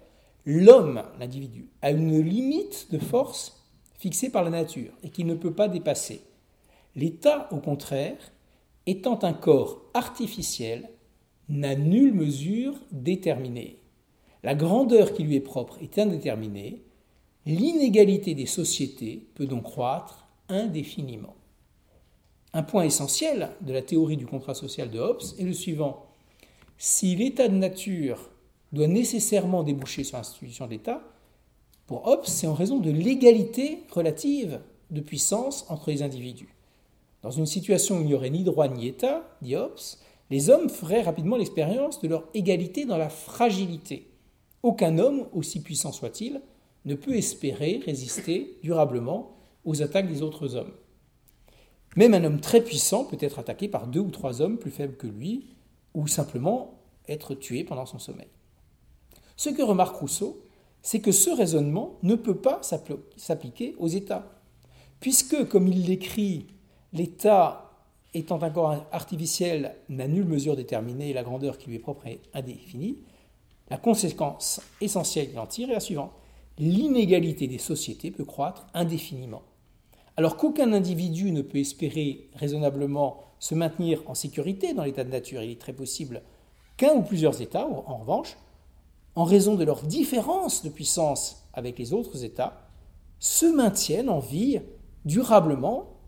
L'homme, 0.46 1.02
l'individu, 1.18 1.68
a 1.80 1.90
une 1.90 2.20
limite 2.20 2.88
de 2.90 2.98
force 2.98 3.63
fixé 4.04 4.28
par 4.28 4.44
la 4.44 4.50
nature 4.50 4.92
et 5.02 5.08
qu'il 5.08 5.24
ne 5.26 5.34
peut 5.34 5.54
pas 5.54 5.66
dépasser. 5.66 6.20
L'État, 6.94 7.48
au 7.52 7.56
contraire, 7.56 8.18
étant 8.84 9.18
un 9.22 9.32
corps 9.32 9.80
artificiel, 9.94 10.90
n'a 11.48 11.74
nulle 11.74 12.12
mesure 12.12 12.74
déterminée. 12.92 13.78
La 14.42 14.54
grandeur 14.54 15.14
qui 15.14 15.22
lui 15.22 15.36
est 15.36 15.40
propre 15.40 15.78
est 15.80 15.98
indéterminée. 15.98 16.82
L'inégalité 17.46 18.34
des 18.34 18.44
sociétés 18.44 19.26
peut 19.36 19.46
donc 19.46 19.62
croître 19.62 20.28
indéfiniment. 20.50 21.34
Un 22.52 22.62
point 22.62 22.84
essentiel 22.84 23.52
de 23.62 23.72
la 23.72 23.80
théorie 23.80 24.18
du 24.18 24.26
contrat 24.26 24.54
social 24.54 24.90
de 24.90 24.98
Hobbes 24.98 25.22
est 25.38 25.44
le 25.44 25.54
suivant. 25.54 26.04
Si 26.76 27.16
l'état 27.16 27.48
de 27.48 27.56
nature 27.56 28.28
doit 28.70 28.86
nécessairement 28.86 29.62
déboucher 29.62 30.04
sur 30.04 30.18
l'institution 30.18 30.66
d'État, 30.66 31.02
pour 31.86 32.06
Hobbes, 32.06 32.24
c'est 32.24 32.46
en 32.46 32.54
raison 32.54 32.78
de 32.78 32.90
l'égalité 32.90 33.82
relative 33.90 34.60
de 34.90 35.00
puissance 35.00 35.66
entre 35.68 35.90
les 35.90 36.02
individus. 36.02 36.54
Dans 37.22 37.30
une 37.30 37.46
situation 37.46 37.98
où 37.98 38.00
il 38.00 38.06
n'y 38.06 38.14
aurait 38.14 38.30
ni 38.30 38.44
droit 38.44 38.68
ni 38.68 38.86
État, 38.86 39.22
dit 39.42 39.56
Hobbes, 39.56 39.78
les 40.30 40.50
hommes 40.50 40.70
feraient 40.70 41.02
rapidement 41.02 41.36
l'expérience 41.36 42.00
de 42.00 42.08
leur 42.08 42.24
égalité 42.32 42.86
dans 42.86 42.96
la 42.96 43.10
fragilité. 43.10 44.10
Aucun 44.62 44.98
homme, 44.98 45.26
aussi 45.32 45.62
puissant 45.62 45.92
soit-il, 45.92 46.40
ne 46.86 46.94
peut 46.94 47.14
espérer 47.14 47.82
résister 47.84 48.58
durablement 48.62 49.36
aux 49.64 49.82
attaques 49.82 50.08
des 50.08 50.22
autres 50.22 50.56
hommes. 50.56 50.72
Même 51.96 52.14
un 52.14 52.24
homme 52.24 52.40
très 52.40 52.62
puissant 52.62 53.04
peut 53.04 53.18
être 53.20 53.38
attaqué 53.38 53.68
par 53.68 53.86
deux 53.86 54.00
ou 54.00 54.10
trois 54.10 54.42
hommes 54.42 54.58
plus 54.58 54.70
faibles 54.70 54.96
que 54.96 55.06
lui, 55.06 55.46
ou 55.94 56.06
simplement 56.08 56.80
être 57.08 57.34
tué 57.34 57.62
pendant 57.64 57.86
son 57.86 57.98
sommeil. 57.98 58.28
Ce 59.36 59.50
que 59.50 59.62
remarque 59.62 59.96
Rousseau, 59.96 60.43
c'est 60.84 61.00
que 61.00 61.12
ce 61.12 61.30
raisonnement 61.30 61.94
ne 62.02 62.14
peut 62.14 62.36
pas 62.36 62.60
s'appliquer 63.16 63.74
aux 63.78 63.88
États, 63.88 64.30
puisque, 65.00 65.48
comme 65.48 65.66
il 65.66 65.86
l'écrit, 65.86 66.46
l'État 66.92 67.72
étant 68.12 68.40
un 68.42 68.50
corps 68.50 68.86
artificiel 68.92 69.74
n'a 69.88 70.06
nulle 70.06 70.26
mesure 70.26 70.56
déterminée 70.56 71.08
et 71.08 71.14
la 71.14 71.24
grandeur 71.24 71.56
qui 71.56 71.70
lui 71.70 71.76
est 71.76 71.80
propre 71.80 72.06
est 72.06 72.20
indéfinie, 72.34 72.98
la 73.70 73.78
conséquence 73.78 74.60
essentielle 74.82 75.30
qu'il 75.30 75.38
en 75.38 75.46
tire 75.46 75.70
est 75.70 75.74
la 75.74 75.80
suivante. 75.80 76.12
L'inégalité 76.58 77.48
des 77.48 77.58
sociétés 77.58 78.10
peut 78.10 78.26
croître 78.26 78.66
indéfiniment. 78.74 79.42
Alors 80.18 80.36
qu'aucun 80.36 80.72
individu 80.74 81.32
ne 81.32 81.40
peut 81.40 81.58
espérer 81.58 82.28
raisonnablement 82.34 83.22
se 83.38 83.54
maintenir 83.54 84.02
en 84.06 84.14
sécurité 84.14 84.74
dans 84.74 84.84
l'état 84.84 85.02
de 85.02 85.10
nature, 85.10 85.42
il 85.42 85.50
est 85.50 85.60
très 85.60 85.72
possible 85.72 86.22
qu'un 86.76 86.94
ou 86.94 87.02
plusieurs 87.02 87.40
États, 87.40 87.66
en 87.66 87.96
revanche, 87.96 88.36
en 89.16 89.24
raison 89.24 89.54
de 89.54 89.64
leur 89.64 89.82
différence 89.82 90.64
de 90.64 90.68
puissance 90.68 91.46
avec 91.52 91.78
les 91.78 91.92
autres 91.92 92.24
États, 92.24 92.68
se 93.18 93.46
maintiennent 93.46 94.10
en 94.10 94.18
vie 94.18 94.60
durablement, 95.04 96.00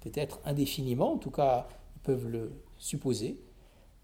peut-être 0.00 0.40
indéfiniment, 0.44 1.12
en 1.12 1.18
tout 1.18 1.30
cas 1.30 1.68
ils 1.96 2.00
peuvent 2.00 2.28
le 2.28 2.52
supposer, 2.78 3.40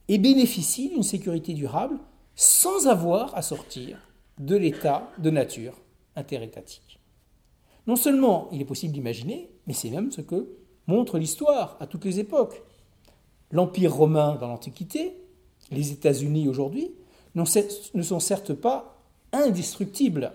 et 0.08 0.18
bénéficient 0.18 0.90
d'une 0.90 1.02
sécurité 1.02 1.54
durable 1.54 1.98
sans 2.34 2.88
avoir 2.88 3.34
à 3.36 3.42
sortir 3.42 3.98
de 4.38 4.56
l'état 4.56 5.08
de 5.18 5.30
nature 5.30 5.74
interétatique. 6.16 7.00
Non 7.86 7.96
seulement 7.96 8.48
il 8.52 8.60
est 8.60 8.66
possible 8.66 8.92
d'imaginer, 8.92 9.50
mais 9.66 9.72
c'est 9.72 9.90
même 9.90 10.10
ce 10.10 10.20
que 10.20 10.56
montre 10.86 11.18
l'histoire 11.18 11.76
à 11.80 11.86
toutes 11.86 12.04
les 12.04 12.18
époques. 12.18 12.62
L'Empire 13.50 13.94
romain 13.94 14.36
dans 14.36 14.48
l'Antiquité, 14.48 15.16
les 15.70 15.92
États-Unis 15.92 16.48
aujourd'hui, 16.48 16.92
ne 17.34 18.02
sont 18.02 18.20
certes 18.20 18.54
pas 18.54 19.02
indestructibles. 19.32 20.32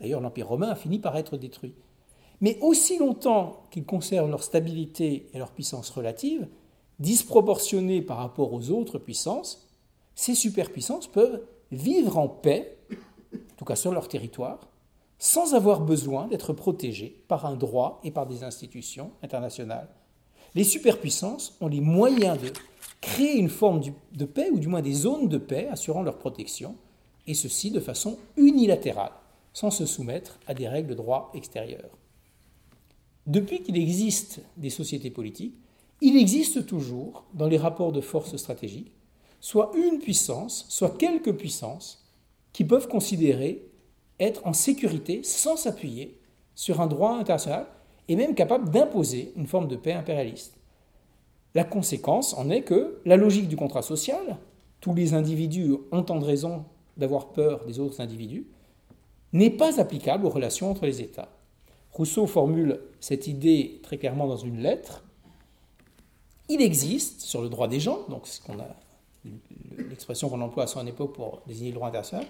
D'ailleurs, 0.00 0.20
l'Empire 0.20 0.48
romain 0.48 0.68
a 0.68 0.76
fini 0.76 0.98
par 0.98 1.16
être 1.16 1.36
détruit. 1.36 1.74
Mais 2.40 2.58
aussi 2.60 2.98
longtemps 2.98 3.64
qu'ils 3.70 3.86
conservent 3.86 4.30
leur 4.30 4.42
stabilité 4.42 5.28
et 5.32 5.38
leur 5.38 5.52
puissance 5.52 5.90
relative, 5.90 6.46
disproportionnées 6.98 8.02
par 8.02 8.18
rapport 8.18 8.52
aux 8.52 8.70
autres 8.70 8.98
puissances, 8.98 9.68
ces 10.14 10.34
superpuissances 10.34 11.06
peuvent 11.06 11.42
vivre 11.72 12.18
en 12.18 12.28
paix, 12.28 12.78
en 12.92 13.56
tout 13.56 13.64
cas 13.64 13.76
sur 13.76 13.92
leur 13.92 14.08
territoire, 14.08 14.68
sans 15.18 15.54
avoir 15.54 15.80
besoin 15.80 16.26
d'être 16.28 16.52
protégées 16.52 17.22
par 17.28 17.46
un 17.46 17.56
droit 17.56 18.00
et 18.04 18.10
par 18.10 18.26
des 18.26 18.44
institutions 18.44 19.10
internationales. 19.22 19.88
Les 20.54 20.64
superpuissances 20.64 21.56
ont 21.60 21.68
les 21.68 21.80
moyens 21.80 22.40
de 22.40 22.52
créer 23.06 23.36
une 23.36 23.48
forme 23.48 23.82
de 24.14 24.24
paix, 24.24 24.50
ou 24.50 24.58
du 24.58 24.66
moins 24.66 24.82
des 24.82 24.92
zones 24.92 25.28
de 25.28 25.38
paix 25.38 25.68
assurant 25.70 26.02
leur 26.02 26.18
protection, 26.18 26.74
et 27.28 27.34
ceci 27.34 27.70
de 27.70 27.78
façon 27.78 28.18
unilatérale, 28.36 29.12
sans 29.52 29.70
se 29.70 29.86
soumettre 29.86 30.40
à 30.48 30.54
des 30.54 30.66
règles 30.66 30.88
de 30.88 30.94
droit 30.94 31.30
extérieures. 31.32 31.96
Depuis 33.28 33.62
qu'il 33.62 33.76
existe 33.76 34.40
des 34.56 34.70
sociétés 34.70 35.10
politiques, 35.10 35.54
il 36.00 36.16
existe 36.16 36.66
toujours, 36.66 37.24
dans 37.32 37.46
les 37.46 37.56
rapports 37.56 37.92
de 37.92 38.00
force 38.00 38.36
stratégiques, 38.36 38.92
soit 39.40 39.70
une 39.76 40.00
puissance, 40.00 40.66
soit 40.68 40.98
quelques 40.98 41.36
puissances, 41.36 42.04
qui 42.52 42.64
peuvent 42.64 42.88
considérer 42.88 43.68
être 44.18 44.44
en 44.46 44.52
sécurité 44.52 45.22
sans 45.22 45.56
s'appuyer 45.56 46.18
sur 46.56 46.80
un 46.80 46.88
droit 46.88 47.12
international 47.12 47.66
et 48.08 48.16
même 48.16 48.34
capable 48.34 48.70
d'imposer 48.70 49.32
une 49.36 49.46
forme 49.46 49.68
de 49.68 49.76
paix 49.76 49.92
impérialiste. 49.92 50.55
La 51.56 51.64
conséquence 51.64 52.34
en 52.34 52.50
est 52.50 52.60
que 52.60 52.98
la 53.06 53.16
logique 53.16 53.48
du 53.48 53.56
contrat 53.56 53.80
social, 53.80 54.36
tous 54.80 54.92
les 54.92 55.14
individus 55.14 55.74
ont 55.90 56.02
tant 56.02 56.18
de 56.18 56.24
raisons 56.24 56.66
d'avoir 56.98 57.28
peur 57.32 57.64
des 57.64 57.80
autres 57.80 58.02
individus, 58.02 58.46
n'est 59.32 59.48
pas 59.48 59.80
applicable 59.80 60.26
aux 60.26 60.28
relations 60.28 60.70
entre 60.70 60.84
les 60.84 61.00
États. 61.00 61.30
Rousseau 61.92 62.26
formule 62.26 62.80
cette 63.00 63.26
idée 63.26 63.80
très 63.82 63.96
clairement 63.96 64.26
dans 64.26 64.36
une 64.36 64.58
lettre. 64.58 65.02
Il 66.50 66.60
existe, 66.60 67.22
sur 67.22 67.40
le 67.40 67.48
droit 67.48 67.68
des 67.68 67.80
gens, 67.80 68.00
donc 68.10 68.26
ce 68.26 68.42
l'expression 69.78 70.28
qu'on 70.28 70.42
emploie 70.42 70.64
à 70.64 70.66
son 70.66 70.86
époque 70.86 71.14
pour 71.14 71.40
désigner 71.46 71.70
le 71.70 71.76
droit 71.76 71.88
international, 71.88 72.26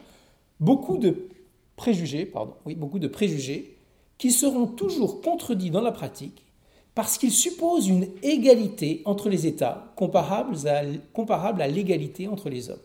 beaucoup 0.60 0.98
de 0.98 1.26
préjugés, 1.74 2.26
pardon, 2.26 2.54
oui, 2.64 2.76
beaucoup 2.76 3.00
de 3.00 3.08
préjugés 3.08 3.76
qui 4.18 4.30
seront 4.30 4.68
toujours 4.68 5.20
contredits 5.20 5.70
dans 5.70 5.82
la 5.82 5.90
pratique 5.90 6.45
parce 6.96 7.18
qu'il 7.18 7.30
suppose 7.30 7.88
une 7.88 8.08
égalité 8.22 9.02
entre 9.04 9.28
les 9.28 9.46
États 9.46 9.92
comparable 9.96 10.56
à, 10.66 11.68
l'égalité 11.68 12.26
entre 12.26 12.48
les 12.48 12.70
hommes. 12.70 12.80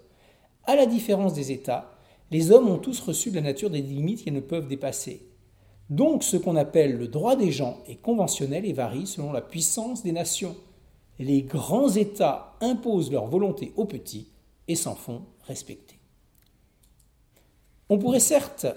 À 0.65 0.75
la 0.75 0.85
différence 0.85 1.33
des 1.33 1.53
États, 1.53 1.95
les 2.29 2.51
hommes 2.51 2.67
ont 2.67 2.77
tous 2.77 2.99
reçu 2.99 3.29
de 3.29 3.35
la 3.35 3.41
nature 3.41 3.69
des 3.69 3.81
limites 3.81 4.23
qu'ils 4.23 4.33
ne 4.33 4.41
peuvent 4.41 4.67
dépasser. 4.67 5.25
Donc 5.89 6.23
ce 6.23 6.35
qu'on 6.35 6.57
appelle 6.57 6.97
le 6.97 7.07
droit 7.07 7.37
des 7.37 7.53
gens 7.53 7.77
est 7.87 8.01
conventionnel 8.01 8.65
et 8.65 8.73
varie 8.73 9.07
selon 9.07 9.31
la 9.31 9.39
puissance 9.39 10.03
des 10.03 10.11
nations. 10.11 10.57
Les 11.17 11.43
grands 11.43 11.89
États 11.89 12.57
imposent 12.59 13.13
leur 13.13 13.27
volonté 13.27 13.71
aux 13.77 13.85
petits 13.85 14.27
et 14.67 14.75
s'en 14.75 14.95
font 14.95 15.21
respecter. 15.47 15.95
On 17.87 17.97
pourrait 17.97 18.19
certes 18.19 18.67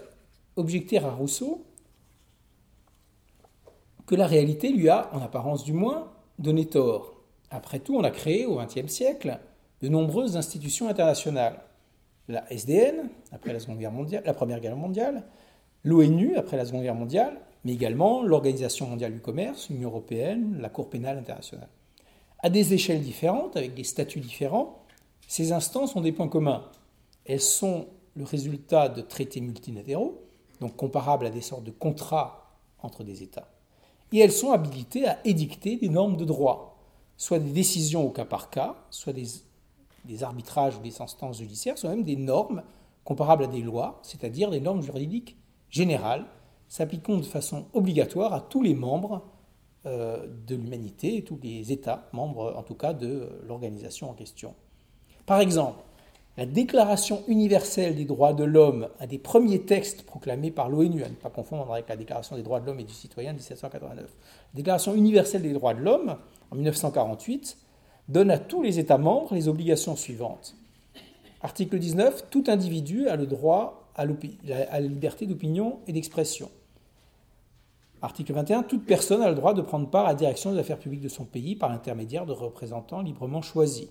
objecter 0.55 0.99
à 0.99 1.11
Rousseau 1.11 1.65
que 4.07 4.15
la 4.15 4.27
réalité 4.27 4.71
lui 4.71 4.89
a, 4.89 5.11
en 5.13 5.21
apparence 5.21 5.65
du 5.65 5.73
moins, 5.73 6.13
donné 6.39 6.67
tort. 6.67 7.15
Après 7.51 7.79
tout, 7.79 7.97
on 7.97 8.05
a 8.05 8.11
créé 8.11 8.47
au 8.47 8.57
XXe 8.57 8.93
siècle 8.93 9.39
de 9.81 9.89
nombreuses 9.89 10.37
institutions 10.37 10.89
internationales. 10.89 11.61
La 12.29 12.51
SDN, 12.53 13.09
après 13.33 13.53
la, 13.53 13.61
Seconde 13.61 13.79
Guerre 13.79 13.93
mondiale, 13.93 14.23
la 14.25 14.35
Première 14.35 14.61
Guerre 14.61 14.77
mondiale, 14.77 15.25
l'ONU, 15.85 16.37
après 16.37 16.57
la 16.57 16.65
Seconde 16.65 16.83
Guerre 16.83 16.95
mondiale, 16.95 17.41
mais 17.65 17.73
également 17.73 18.23
l'Organisation 18.23 18.87
mondiale 18.87 19.13
du 19.13 19.21
commerce, 19.21 19.69
l'Union 19.71 19.91
européenne, 19.91 20.59
la 20.61 20.69
Cour 20.69 20.91
pénale 20.91 21.19
internationale. 21.19 21.69
À 22.41 22.51
des 22.51 22.75
échelles 22.75 23.01
différentes, 23.01 23.57
avec 23.57 23.75
des 23.75 23.85
statuts 23.85 24.21
différents, 24.21 24.85
ces 25.29 25.53
instances 25.53 25.97
ont 25.97 26.03
des 26.03 26.13
points 26.13 26.29
communs. 26.29 26.65
Elles 27.25 27.41
sont 27.41 27.87
le 28.17 28.25
résultat 28.25 28.89
de 28.89 29.01
traités 29.01 29.41
multilatéraux, 29.41 30.23
donc 30.61 30.77
comparables 30.77 31.27
à 31.27 31.31
des 31.31 31.41
sortes 31.41 31.65
de 31.65 31.71
contrats 31.71 32.59
entre 32.83 33.03
des 33.03 33.23
États 33.23 33.54
et 34.15 34.21
elles 34.21 34.33
sont 34.33 34.53
habilitées 34.53 35.09
à 35.09 35.19
édicter 35.25 35.77
des 35.77 35.89
normes 35.89 36.17
de 36.17 36.25
droit, 36.25 36.79
soit 37.17 37.41
des 37.41 37.51
décisions 37.51 38.07
au 38.07 38.11
cas 38.11 38.25
par 38.25 38.49
cas, 38.49 38.77
soit 38.91 39.13
des, 39.13 40.23
arbitrages 40.23 40.77
ou 40.77 40.81
des 40.81 41.03
instances 41.03 41.39
judiciaires, 41.39 41.77
soit 41.77 41.91
même 41.91 42.05
des 42.05 42.17
normes 42.17 42.63
comparables 43.03 43.45
à 43.45 43.49
des 43.49 43.61
lois, 43.61 43.99
c'est-à-dire 44.03 44.51
des 44.51 44.61
normes 44.61 44.83
juridiques 44.83 45.37
générales, 45.69 46.27
s'appliquant 46.69 47.17
de 47.17 47.23
façon 47.23 47.67
obligatoire 47.73 48.33
à 48.33 48.41
tous 48.41 48.63
les 48.63 48.75
membres 48.75 49.25
euh, 49.87 50.27
de 50.47 50.55
l'humanité, 50.55 51.25
tous 51.25 51.39
les 51.43 51.73
États, 51.73 52.09
membres 52.13 52.55
en 52.57 52.63
tout 52.63 52.75
cas 52.75 52.93
de 52.93 53.29
l'organisation 53.49 54.11
en 54.11 54.15
question. 54.15 54.55
Par 55.27 55.41
exemple, 55.41 55.83
la 56.37 56.47
Déclaration 56.47 57.23
universelle 57.29 57.95
des 57.95 58.05
droits 58.05 58.33
de 58.33 58.43
l'homme, 58.43 58.89
un 58.99 59.07
des 59.07 59.19
premiers 59.19 59.61
textes 59.61 60.05
proclamés 60.05 60.51
par 60.51 60.69
l'ONU, 60.69 61.05
à 61.05 61.09
ne 61.09 61.15
pas 61.15 61.31
confondre 61.31 61.73
avec 61.73 61.89
la 61.89 61.97
Déclaration 61.97 62.35
des 62.35 62.43
droits 62.43 62.59
de 62.61 62.67
l'homme 62.67 62.81
et 62.81 62.85
du 62.85 62.93
citoyen 62.93 63.33
de 63.33 63.37
1789. 63.37 63.99
La 63.99 64.07
Déclaration 64.57 64.95
universelle 64.95 65.43
des 65.43 65.53
droits 65.53 65.75
de 65.75 65.81
l'homme, 65.81 66.17
en 66.51 66.57
1948, 66.57 67.57
donne 68.09 68.31
à 68.31 68.39
tous 68.39 68.63
les 68.63 68.81
États 68.81 68.99
membres 68.99 69.33
les 69.33 69.47
obligations 69.47 69.95
suivantes. 69.95 70.57
Article 71.41 71.79
19, 71.79 72.31
tout 72.31 72.45
individu 72.49 73.09
a 73.09 73.17
le 73.17 73.27
droit 73.27 73.91
à, 73.95 74.05
la 74.05 74.81
liberté 74.81 75.27
d'opinion 75.27 75.79
et 75.87 75.93
d'expression. 75.93 76.51
Article 78.03 78.33
21, 78.33 78.65
toute 78.65 78.85
personne 78.85 79.23
a 79.23 79.29
le 79.29 79.37
droit 79.37 79.55
de 79.55 79.63
prendre 79.63 79.89
part 79.89 80.07
à 80.07 80.09
la 80.09 80.15
direction 80.15 80.53
des 80.53 80.59
affaires 80.59 80.79
publiques 80.79 81.01
de 81.01 81.09
son 81.09 81.25
pays 81.25 81.55
par 81.55 81.71
l'intermédiaire 81.71 82.27
de 82.27 82.33
représentants 82.33 83.03
librement 83.03 83.41
choisis. 83.41 83.89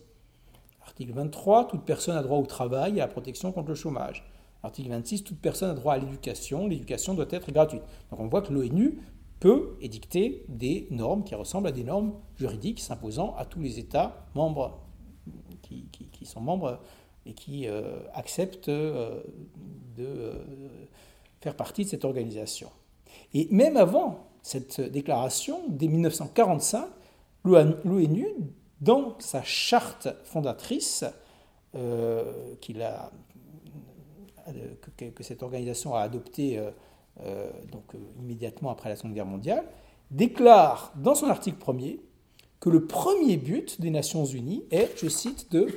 Article 0.86 1.14
23, 1.14 1.68
toute 1.68 1.84
personne 1.84 2.16
a 2.16 2.24
droit 2.24 2.38
au 2.38 2.46
travail 2.46 2.98
et 2.98 3.02
à 3.02 3.06
la 3.06 3.12
protection 3.12 3.52
contre 3.52 3.70
le 3.70 3.76
chômage. 3.76 4.24
Article 4.64 4.90
26, 4.90 5.24
toute 5.24 5.40
personne 5.40 5.70
a 5.70 5.74
droit 5.74 5.94
à 5.94 5.98
l'éducation, 5.98 6.68
l'éducation 6.68 7.14
doit 7.14 7.26
être 7.30 7.52
gratuite. 7.52 7.84
Donc 8.12 8.20
on 8.20 8.28
voit 8.28 8.42
que 8.42 8.54
l'ONU 8.54 9.00
peut 9.40 9.76
édicter 9.82 10.46
des 10.48 10.88
normes 10.90 11.26
qui 11.26 11.36
ressemblent 11.36 11.68
à 11.68 11.74
des 11.74 11.84
normes 11.84 12.14
juridiques 12.38 12.80
s'imposant 12.80 13.36
à 13.38 13.44
tous 13.44 13.60
les 13.60 13.78
États 13.78 14.26
membres 14.36 14.80
qui, 15.62 16.26
sont 16.26 16.40
membres 16.40 16.80
et 17.26 17.34
qui 17.34 17.68
euh, 17.68 18.00
acceptent 18.14 18.70
euh, 18.70 19.22
de 19.98 20.06
euh, 20.06 20.34
faire 21.42 21.56
partie 21.56 21.84
de 21.84 21.90
cette 21.90 22.06
organisation. 22.06 22.70
Et 23.34 23.48
même 23.52 23.76
avant 23.76 24.28
cette 24.42 24.80
déclaration, 24.80 25.60
dès 25.68 25.88
1945, 25.88 26.86
l'ONU, 27.44 28.28
dans 28.84 29.16
sa 29.20 29.44
charte 29.44 30.10
fondatrice, 30.26 31.06
a 31.74 33.12
que, 34.98 35.24
cette 35.24 35.44
organisation 35.44 35.96
a 35.96 36.02
adoptée 36.02 36.58
euh, 36.58 36.72
euh, 37.22 37.50
euh, 37.74 37.98
immédiatement 38.20 38.70
après 38.70 38.90
la 38.90 38.96
Seconde 38.96 39.14
Guerre 39.14 39.26
mondiale, 39.26 39.66
déclare 40.12 40.94
dans 40.96 41.16
son 41.16 41.28
article 41.28 41.58
premier 41.58 42.00
que 42.60 42.70
le 42.70 42.86
premier 42.86 43.38
but 43.38 43.82
des 43.82 43.90
Nations 43.90 44.26
Unies 44.26 44.64
est, 44.72 44.92
je 44.98 45.10
cite, 45.10 45.52
de 45.52 45.68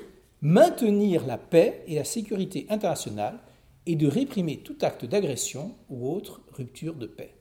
maintenir 0.40 1.26
la 1.26 1.38
paix 1.38 1.82
et 1.86 1.96
la 1.96 2.04
sécurité 2.04 2.66
internationale 2.70 3.38
et 3.86 3.96
de 3.96 4.06
réprimer 4.06 4.58
tout 4.58 4.76
acte 4.82 5.04
d'agression 5.04 5.74
ou 5.90 6.10
autre 6.10 6.42
rupture 6.52 6.94
de 6.94 7.06
paix. 7.06 7.34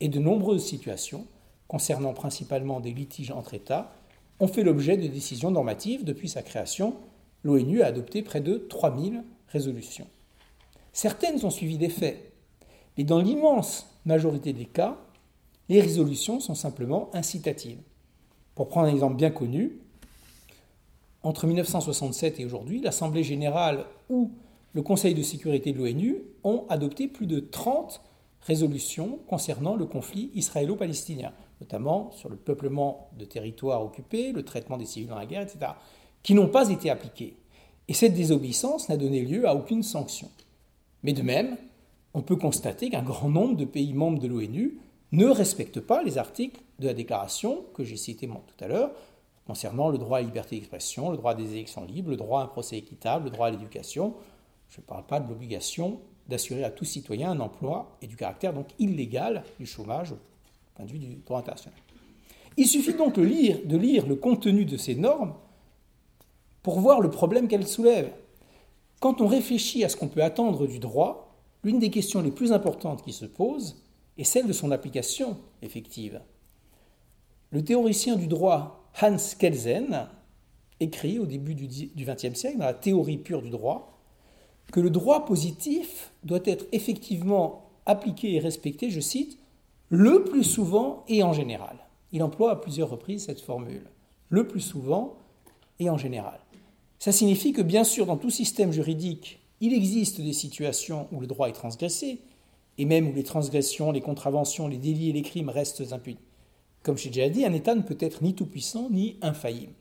Et 0.00 0.08
de 0.08 0.20
nombreuses 0.20 0.64
situations, 0.64 1.26
concernant 1.66 2.14
principalement 2.14 2.80
des 2.80 2.92
litiges 2.92 3.32
entre 3.32 3.54
États, 3.54 3.92
ont 4.40 4.48
fait 4.48 4.62
l'objet 4.62 4.96
de 4.96 5.06
décisions 5.06 5.50
normatives 5.50 6.04
depuis 6.04 6.28
sa 6.28 6.42
création. 6.42 6.96
L'ONU 7.42 7.82
a 7.82 7.86
adopté 7.86 8.22
près 8.22 8.40
de 8.40 8.56
3000 8.56 9.22
résolutions. 9.48 10.06
Certaines 10.92 11.44
ont 11.44 11.50
suivi 11.50 11.78
des 11.78 11.88
faits, 11.88 12.32
mais 12.96 13.04
dans 13.04 13.20
l'immense 13.20 13.86
majorité 14.04 14.52
des 14.52 14.64
cas, 14.64 14.98
les 15.68 15.80
résolutions 15.80 16.40
sont 16.40 16.54
simplement 16.54 17.10
incitatives. 17.12 17.80
Pour 18.54 18.68
prendre 18.68 18.88
un 18.88 18.92
exemple 18.92 19.16
bien 19.16 19.30
connu, 19.30 19.78
entre 21.22 21.46
1967 21.46 22.40
et 22.40 22.44
aujourd'hui, 22.44 22.80
l'Assemblée 22.80 23.22
générale 23.22 23.84
ou 24.08 24.32
le 24.72 24.82
Conseil 24.82 25.14
de 25.14 25.22
sécurité 25.22 25.72
de 25.72 25.78
l'ONU 25.78 26.22
ont 26.44 26.64
adopté 26.68 27.08
plus 27.08 27.26
de 27.26 27.40
30 27.40 28.00
résolutions 28.42 29.18
concernant 29.26 29.76
le 29.76 29.86
conflit 29.86 30.30
israélo-palestinien, 30.34 31.32
notamment 31.60 32.10
sur 32.12 32.28
le 32.28 32.36
peuplement 32.36 33.10
de 33.18 33.24
territoires 33.24 33.84
occupés, 33.84 34.32
le 34.32 34.44
traitement 34.44 34.76
des 34.76 34.86
civils 34.86 35.08
dans 35.08 35.18
la 35.18 35.26
guerre, 35.26 35.42
etc., 35.42 35.72
qui 36.22 36.34
n'ont 36.34 36.48
pas 36.48 36.70
été 36.70 36.90
appliquées. 36.90 37.36
Et 37.88 37.94
cette 37.94 38.14
désobéissance 38.14 38.88
n'a 38.88 38.96
donné 38.96 39.22
lieu 39.22 39.48
à 39.48 39.54
aucune 39.54 39.82
sanction. 39.82 40.28
Mais 41.02 41.12
de 41.12 41.22
même, 41.22 41.56
on 42.14 42.22
peut 42.22 42.36
constater 42.36 42.90
qu'un 42.90 43.02
grand 43.02 43.30
nombre 43.30 43.56
de 43.56 43.64
pays 43.64 43.92
membres 43.92 44.18
de 44.18 44.28
l'ONU 44.28 44.78
ne 45.12 45.26
respectent 45.26 45.80
pas 45.80 46.02
les 46.02 46.18
articles 46.18 46.60
de 46.78 46.86
la 46.86 46.94
déclaration 46.94 47.64
que 47.74 47.84
j'ai 47.84 47.96
cité 47.96 48.26
tout 48.28 48.64
à 48.64 48.68
l'heure, 48.68 48.90
concernant 49.46 49.88
le 49.88 49.96
droit 49.96 50.18
à 50.18 50.20
la 50.20 50.26
liberté 50.26 50.56
d'expression, 50.56 51.10
le 51.10 51.16
droit 51.16 51.34
des 51.34 51.52
élections 51.52 51.84
libres, 51.84 52.10
le 52.10 52.16
droit 52.16 52.42
à 52.42 52.44
un 52.44 52.48
procès 52.48 52.76
équitable, 52.76 53.24
le 53.26 53.30
droit 53.30 53.46
à 53.46 53.50
l'éducation. 53.50 54.14
Je 54.68 54.80
ne 54.80 54.84
parle 54.84 55.06
pas 55.06 55.20
de 55.20 55.28
l'obligation 55.28 56.00
d'assurer 56.28 56.64
à 56.64 56.70
tout 56.70 56.84
citoyen 56.84 57.30
un 57.30 57.40
emploi 57.40 57.96
et 58.02 58.06
du 58.06 58.16
caractère 58.16 58.52
donc 58.52 58.66
illégal 58.78 59.44
du 59.58 59.64
chômage 59.64 60.14
du 60.84 61.16
droit 61.26 61.40
international. 61.40 61.78
Il 62.56 62.66
suffit 62.66 62.94
donc 62.94 63.14
de 63.14 63.22
lire, 63.22 63.60
de 63.64 63.76
lire 63.76 64.06
le 64.06 64.16
contenu 64.16 64.64
de 64.64 64.76
ces 64.76 64.94
normes 64.94 65.34
pour 66.62 66.80
voir 66.80 67.00
le 67.00 67.10
problème 67.10 67.48
qu'elles 67.48 67.66
soulèvent. 67.66 68.12
Quand 69.00 69.20
on 69.20 69.26
réfléchit 69.26 69.84
à 69.84 69.88
ce 69.88 69.96
qu'on 69.96 70.08
peut 70.08 70.24
attendre 70.24 70.66
du 70.66 70.78
droit, 70.80 71.36
l'une 71.62 71.78
des 71.78 71.90
questions 71.90 72.20
les 72.20 72.32
plus 72.32 72.52
importantes 72.52 73.04
qui 73.04 73.12
se 73.12 73.26
posent 73.26 73.84
est 74.16 74.24
celle 74.24 74.46
de 74.46 74.52
son 74.52 74.72
application 74.72 75.36
effective. 75.62 76.20
Le 77.50 77.64
théoricien 77.64 78.16
du 78.16 78.26
droit 78.26 78.90
Hans 79.00 79.16
Kelsen 79.38 80.08
écrit 80.80 81.18
au 81.18 81.26
début 81.26 81.54
du 81.54 82.04
XXe 82.04 82.34
siècle, 82.34 82.58
dans 82.58 82.66
la 82.66 82.74
théorie 82.74 83.18
pure 83.18 83.42
du 83.42 83.50
droit, 83.50 84.00
que 84.72 84.80
le 84.80 84.90
droit 84.90 85.24
positif 85.24 86.12
doit 86.24 86.40
être 86.44 86.66
effectivement 86.72 87.70
appliqué 87.86 88.34
et 88.34 88.38
respecté, 88.38 88.90
je 88.90 89.00
cite, 89.00 89.38
le 89.90 90.24
plus 90.24 90.44
souvent 90.44 91.04
et 91.08 91.22
en 91.22 91.32
général. 91.32 91.76
Il 92.12 92.22
emploie 92.22 92.52
à 92.52 92.56
plusieurs 92.56 92.90
reprises 92.90 93.26
cette 93.26 93.40
formule, 93.40 93.86
le 94.28 94.46
plus 94.46 94.60
souvent 94.60 95.16
et 95.78 95.88
en 95.88 95.96
général. 95.96 96.40
Ça 96.98 97.12
signifie 97.12 97.52
que 97.52 97.62
bien 97.62 97.84
sûr, 97.84 98.06
dans 98.06 98.16
tout 98.16 98.30
système 98.30 98.72
juridique, 98.72 99.40
il 99.60 99.72
existe 99.72 100.20
des 100.20 100.32
situations 100.32 101.08
où 101.12 101.20
le 101.20 101.26
droit 101.26 101.48
est 101.48 101.52
transgressé, 101.52 102.20
et 102.76 102.84
même 102.84 103.08
où 103.08 103.14
les 103.14 103.24
transgressions, 103.24 103.90
les 103.90 104.00
contraventions, 104.00 104.68
les 104.68 104.76
délits 104.76 105.10
et 105.10 105.12
les 105.12 105.22
crimes 105.22 105.48
restent 105.48 105.92
impunis. 105.92 106.18
Comme 106.82 106.96
j'ai 106.96 107.10
déjà 107.10 107.28
dit, 107.28 107.44
un 107.44 107.52
État 107.52 107.74
ne 107.74 107.82
peut 107.82 107.96
être 107.98 108.22
ni 108.22 108.34
tout-puissant 108.34 108.88
ni 108.90 109.16
infaillible. 109.20 109.72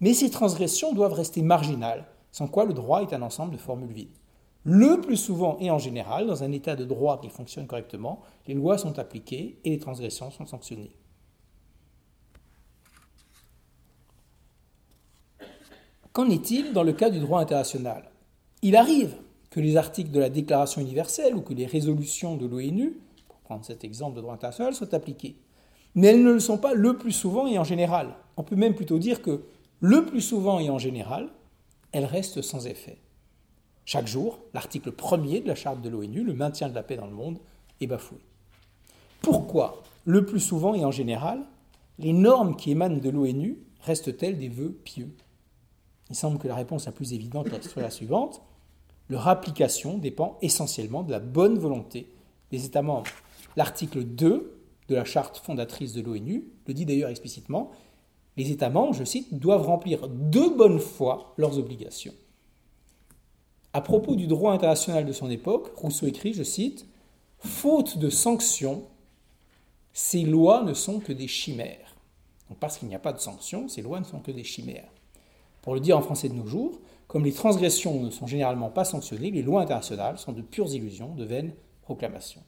Mais 0.00 0.14
ces 0.14 0.30
transgressions 0.30 0.94
doivent 0.94 1.12
rester 1.12 1.42
marginales, 1.42 2.06
sans 2.30 2.48
quoi 2.48 2.64
le 2.64 2.72
droit 2.72 3.02
est 3.02 3.12
un 3.12 3.22
ensemble 3.22 3.52
de 3.52 3.58
formules 3.58 3.92
vides. 3.92 4.08
Le 4.64 5.00
plus 5.00 5.16
souvent 5.16 5.58
et 5.58 5.70
en 5.70 5.78
général, 5.78 6.26
dans 6.26 6.44
un 6.44 6.52
État 6.52 6.76
de 6.76 6.84
droit 6.84 7.20
qui 7.20 7.28
fonctionne 7.28 7.66
correctement, 7.66 8.22
les 8.46 8.54
lois 8.54 8.78
sont 8.78 8.98
appliquées 8.98 9.58
et 9.64 9.70
les 9.70 9.78
transgressions 9.78 10.30
sont 10.30 10.46
sanctionnées. 10.46 10.96
Qu'en 16.12 16.28
est-il 16.28 16.72
dans 16.72 16.84
le 16.84 16.92
cas 16.92 17.10
du 17.10 17.18
droit 17.18 17.40
international? 17.40 18.10
Il 18.60 18.76
arrive 18.76 19.16
que 19.50 19.60
les 19.60 19.76
articles 19.76 20.10
de 20.10 20.20
la 20.20 20.30
Déclaration 20.30 20.80
universelle 20.80 21.34
ou 21.34 21.40
que 21.40 21.54
les 21.54 21.66
résolutions 21.66 22.36
de 22.36 22.46
l'ONU, 22.46 23.00
pour 23.28 23.38
prendre 23.38 23.64
cet 23.64 23.82
exemple 23.82 24.16
de 24.16 24.20
droit 24.20 24.34
international, 24.34 24.74
soient 24.74 24.94
appliquées. 24.94 25.36
Mais 25.94 26.08
elles 26.08 26.22
ne 26.22 26.32
le 26.32 26.40
sont 26.40 26.58
pas 26.58 26.74
le 26.74 26.96
plus 26.96 27.12
souvent 27.12 27.46
et 27.46 27.58
en 27.58 27.64
général. 27.64 28.14
On 28.36 28.44
peut 28.44 28.56
même 28.56 28.74
plutôt 28.74 28.98
dire 28.98 29.22
que 29.22 29.42
le 29.80 30.06
plus 30.06 30.20
souvent 30.20 30.60
et 30.60 30.70
en 30.70 30.78
général, 30.78 31.30
elles 31.90 32.04
restent 32.04 32.42
sans 32.42 32.66
effet. 32.66 33.01
Chaque 33.84 34.06
jour, 34.06 34.38
l'article 34.54 34.92
premier 34.92 35.40
de 35.40 35.48
la 35.48 35.54
charte 35.54 35.82
de 35.82 35.88
l'ONU, 35.88 36.22
le 36.22 36.34
maintien 36.34 36.68
de 36.68 36.74
la 36.74 36.82
paix 36.82 36.96
dans 36.96 37.06
le 37.06 37.12
monde, 37.14 37.38
est 37.80 37.86
bafoué. 37.86 38.18
Pourquoi, 39.20 39.82
le 40.04 40.24
plus 40.24 40.40
souvent 40.40 40.74
et 40.74 40.84
en 40.84 40.90
général, 40.90 41.40
les 41.98 42.12
normes 42.12 42.56
qui 42.56 42.70
émanent 42.70 43.00
de 43.00 43.10
l'ONU 43.10 43.58
restent-elles 43.82 44.38
des 44.38 44.48
vœux 44.48 44.72
pieux? 44.84 45.14
Il 46.10 46.16
semble 46.16 46.38
que 46.38 46.48
la 46.48 46.54
réponse 46.54 46.86
la 46.86 46.92
plus 46.92 47.12
évidente 47.12 47.48
soit 47.62 47.82
la 47.82 47.90
suivante. 47.90 48.42
Leur 49.08 49.28
application 49.28 49.98
dépend 49.98 50.38
essentiellement 50.42 51.02
de 51.02 51.10
la 51.10 51.20
bonne 51.20 51.58
volonté 51.58 52.08
des 52.50 52.64
États 52.64 52.82
membres. 52.82 53.10
L'article 53.56 54.04
2 54.04 54.58
de 54.88 54.94
la 54.94 55.04
charte 55.04 55.38
fondatrice 55.38 55.92
de 55.92 56.02
l'ONU 56.02 56.44
le 56.66 56.74
dit 56.74 56.86
d'ailleurs 56.86 57.10
explicitement. 57.10 57.70
Les 58.36 58.50
États 58.50 58.70
membres, 58.70 58.94
je 58.94 59.04
cite, 59.04 59.38
doivent 59.38 59.66
remplir 59.66 60.08
de 60.08 60.56
bonne 60.56 60.78
foi 60.78 61.34
leurs 61.36 61.58
obligations. 61.58 62.14
À 63.72 63.80
propos 63.80 64.16
du 64.16 64.26
droit 64.26 64.52
international 64.52 65.06
de 65.06 65.12
son 65.12 65.30
époque, 65.30 65.72
Rousseau 65.76 66.06
écrit, 66.06 66.34
je 66.34 66.42
cite, 66.42 66.86
Faute 67.38 67.98
de 67.98 68.10
sanctions, 68.10 68.84
ces 69.92 70.22
lois 70.22 70.62
ne 70.62 70.74
sont 70.74 71.00
que 71.00 71.12
des 71.12 71.26
chimères. 71.26 71.96
Donc 72.48 72.58
parce 72.58 72.78
qu'il 72.78 72.88
n'y 72.88 72.94
a 72.94 73.00
pas 73.00 73.12
de 73.12 73.18
sanctions, 73.18 73.68
ces 73.68 73.82
lois 73.82 73.98
ne 73.98 74.04
sont 74.04 74.20
que 74.20 74.30
des 74.30 74.44
chimères. 74.44 74.88
Pour 75.62 75.74
le 75.74 75.80
dire 75.80 75.96
en 75.96 76.02
français 76.02 76.28
de 76.28 76.34
nos 76.34 76.46
jours, 76.46 76.80
comme 77.08 77.24
les 77.24 77.32
transgressions 77.32 78.00
ne 78.00 78.10
sont 78.10 78.26
généralement 78.26 78.70
pas 78.70 78.84
sanctionnées, 78.84 79.30
les 79.30 79.42
lois 79.42 79.62
internationales 79.62 80.18
sont 80.18 80.32
de 80.32 80.42
pures 80.42 80.72
illusions, 80.72 81.14
de 81.14 81.24
vaines 81.24 81.52
proclamations. 81.82 82.42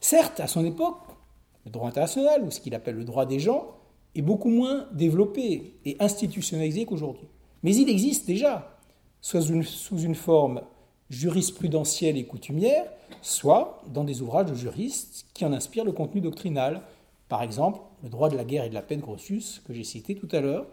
Certes, 0.00 0.40
à 0.40 0.46
son 0.46 0.64
époque, 0.64 0.98
le 1.64 1.70
droit 1.70 1.88
international, 1.88 2.42
ou 2.44 2.50
ce 2.50 2.60
qu'il 2.60 2.74
appelle 2.74 2.96
le 2.96 3.04
droit 3.04 3.26
des 3.26 3.40
gens, 3.40 3.68
est 4.14 4.22
beaucoup 4.22 4.50
moins 4.50 4.86
développé 4.92 5.76
et 5.84 5.96
institutionnalisé 6.00 6.84
qu'aujourd'hui. 6.84 7.28
Mais 7.62 7.74
il 7.74 7.88
existe 7.88 8.26
déjà, 8.26 8.73
soit 9.24 9.40
sous 9.40 9.98
une 10.00 10.14
forme 10.14 10.60
jurisprudentielle 11.08 12.18
et 12.18 12.26
coutumière, 12.26 12.84
soit 13.22 13.82
dans 13.86 14.04
des 14.04 14.20
ouvrages 14.20 14.50
de 14.50 14.54
juristes 14.54 15.24
qui 15.32 15.46
en 15.46 15.54
inspirent 15.54 15.86
le 15.86 15.92
contenu 15.92 16.20
doctrinal. 16.20 16.82
Par 17.30 17.42
exemple, 17.42 17.80
le 18.02 18.10
droit 18.10 18.28
de 18.28 18.36
la 18.36 18.44
guerre 18.44 18.64
et 18.64 18.68
de 18.68 18.74
la 18.74 18.82
paix 18.82 18.96
de 18.96 19.00
Grotius, 19.00 19.62
que 19.66 19.72
j'ai 19.72 19.82
cité 19.82 20.14
tout 20.14 20.28
à 20.30 20.42
l'heure, 20.42 20.66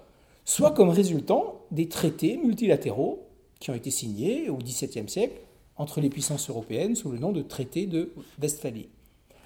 soit 0.43 0.72
comme 0.72 0.89
résultant 0.89 1.62
des 1.72 1.88
traités 1.88 2.36
multilatéraux 2.36 3.26
qui 3.62 3.72
ont 3.72 3.74
été 3.74 3.89
signés 3.89 4.49
au 4.49 4.58
XVIIe 4.58 5.08
siècle 5.08 5.39
entre 5.78 6.02
les 6.02 6.10
puissances 6.10 6.49
européennes 6.49 6.97
sous 6.97 7.10
le 7.10 7.20
nom 7.20 7.32
de 7.32 7.43
traité 7.43 7.86
de 7.86 8.12
Westphalie. 8.41 8.89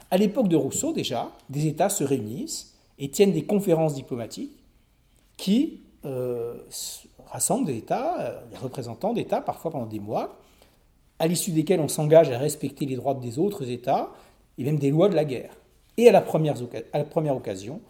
À 0.09 0.17
l'époque 0.17 0.47
de 0.47 0.55
Rousseau 0.55 0.93
déjà, 0.93 1.31
des 1.51 1.67
États 1.67 1.89
se 1.89 2.03
réunissent 2.03 2.73
et 2.97 3.11
tiennent 3.11 3.33
des 3.33 3.45
conférences 3.45 3.93
diplomatiques 3.93 4.63
qui 5.37 5.81
euh, 6.05 6.55
rassemblent 7.27 7.65
des 7.65 7.77
États, 7.77 8.19
euh, 8.19 8.41
des 8.49 8.57
représentants 8.57 9.13
d'États, 9.13 9.41
parfois 9.41 9.71
pendant 9.71 9.85
des 9.85 9.99
mois, 9.99 10.37
à 11.19 11.27
l'issue 11.27 11.51
desquels 11.51 11.79
on 11.79 11.87
s'engage 11.87 12.29
à 12.31 12.37
respecter 12.37 12.85
les 12.85 12.95
droits 12.95 13.13
des 13.13 13.39
autres 13.39 13.69
États 13.69 14.11
et 14.57 14.63
même 14.63 14.77
des 14.77 14.89
lois 14.89 15.09
de 15.09 15.15
la 15.15 15.25
guerre. 15.25 15.55
Et 15.97 16.09
à 16.09 16.11
la 16.11 16.21
première, 16.21 16.55
à 16.93 16.97
la 16.97 17.03
première 17.05 17.35
occasion, 17.35 17.81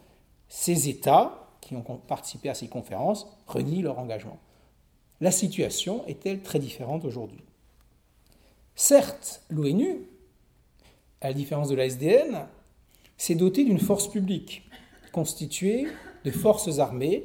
ces 0.48 0.88
États 0.88 1.48
qui 1.60 1.74
ont 1.74 1.82
participé 1.82 2.48
à 2.48 2.54
ces 2.54 2.68
conférences 2.68 3.26
renient 3.46 3.82
leur 3.82 3.98
engagement. 3.98 4.38
La 5.20 5.32
situation 5.32 6.06
est-elle 6.06 6.42
très 6.42 6.58
différente 6.58 7.04
aujourd'hui? 7.04 7.42
Certes, 8.76 9.42
l'ONU, 9.48 10.02
à 11.20 11.28
la 11.28 11.32
différence 11.32 11.68
de 11.68 11.74
la 11.74 11.86
SDN, 11.86 12.46
s'est 13.16 13.34
dotée 13.34 13.64
d'une 13.64 13.78
force 13.78 14.08
publique 14.08 14.68
constituée 15.12 15.88
de 16.24 16.30
forces 16.30 16.78
armées 16.78 17.24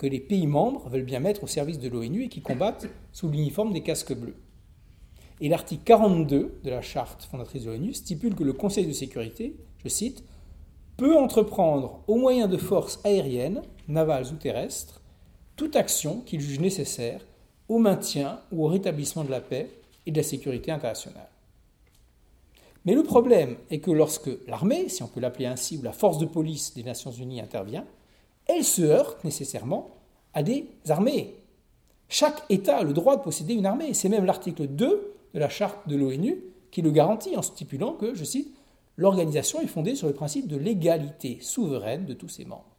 que 0.00 0.06
les 0.06 0.18
pays 0.18 0.46
membres 0.46 0.88
veulent 0.88 1.04
bien 1.04 1.20
mettre 1.20 1.44
au 1.44 1.46
service 1.46 1.78
de 1.78 1.86
l'ONU 1.86 2.24
et 2.24 2.28
qui 2.28 2.40
combattent 2.40 2.88
sous 3.12 3.28
l'uniforme 3.28 3.74
des 3.74 3.82
casques 3.82 4.14
bleus. 4.14 4.36
Et 5.42 5.50
l'article 5.50 5.82
42 5.84 6.60
de 6.64 6.70
la 6.70 6.80
charte 6.80 7.24
fondatrice 7.24 7.64
de 7.64 7.70
l'ONU 7.70 7.92
stipule 7.92 8.34
que 8.34 8.42
le 8.42 8.54
Conseil 8.54 8.86
de 8.86 8.94
sécurité, 8.94 9.56
je 9.84 9.90
cite, 9.90 10.24
peut 10.96 11.14
entreprendre 11.14 12.02
au 12.06 12.16
moyen 12.16 12.48
de 12.48 12.56
forces 12.56 12.98
aériennes, 13.04 13.60
navales 13.88 14.32
ou 14.32 14.36
terrestres, 14.36 15.02
toute 15.54 15.76
action 15.76 16.22
qu'il 16.22 16.40
juge 16.40 16.60
nécessaire 16.60 17.20
au 17.68 17.78
maintien 17.78 18.40
ou 18.52 18.64
au 18.64 18.68
rétablissement 18.68 19.24
de 19.24 19.30
la 19.30 19.42
paix 19.42 19.68
et 20.06 20.12
de 20.12 20.16
la 20.16 20.22
sécurité 20.22 20.70
internationale. 20.70 21.28
Mais 22.86 22.94
le 22.94 23.02
problème 23.02 23.56
est 23.70 23.80
que 23.80 23.90
lorsque 23.90 24.30
l'armée, 24.46 24.88
si 24.88 25.02
on 25.02 25.08
peut 25.08 25.20
l'appeler 25.20 25.44
ainsi, 25.44 25.76
ou 25.76 25.82
la 25.82 25.92
force 25.92 26.16
de 26.16 26.24
police 26.24 26.72
des 26.72 26.84
Nations 26.84 27.12
Unies 27.12 27.42
intervient, 27.42 27.84
elle 28.50 28.64
se 28.64 28.82
heurte 28.82 29.24
nécessairement 29.24 29.90
à 30.34 30.42
des 30.42 30.66
armées. 30.88 31.36
Chaque 32.08 32.42
État 32.48 32.78
a 32.78 32.82
le 32.82 32.92
droit 32.92 33.16
de 33.16 33.22
posséder 33.22 33.54
une 33.54 33.66
armée. 33.66 33.94
C'est 33.94 34.08
même 34.08 34.24
l'article 34.24 34.66
2 34.66 35.14
de 35.34 35.38
la 35.38 35.48
charte 35.48 35.88
de 35.88 35.96
l'ONU 35.96 36.42
qui 36.70 36.82
le 36.82 36.90
garantit 36.90 37.36
en 37.36 37.42
stipulant 37.42 37.92
que, 37.92 38.14
je 38.14 38.24
cite, 38.24 38.54
l'organisation 38.96 39.60
est 39.60 39.66
fondée 39.66 39.94
sur 39.94 40.08
le 40.08 40.14
principe 40.14 40.48
de 40.48 40.56
l'égalité 40.56 41.38
souveraine 41.40 42.06
de 42.06 42.14
tous 42.14 42.28
ses 42.28 42.44
membres. 42.44 42.76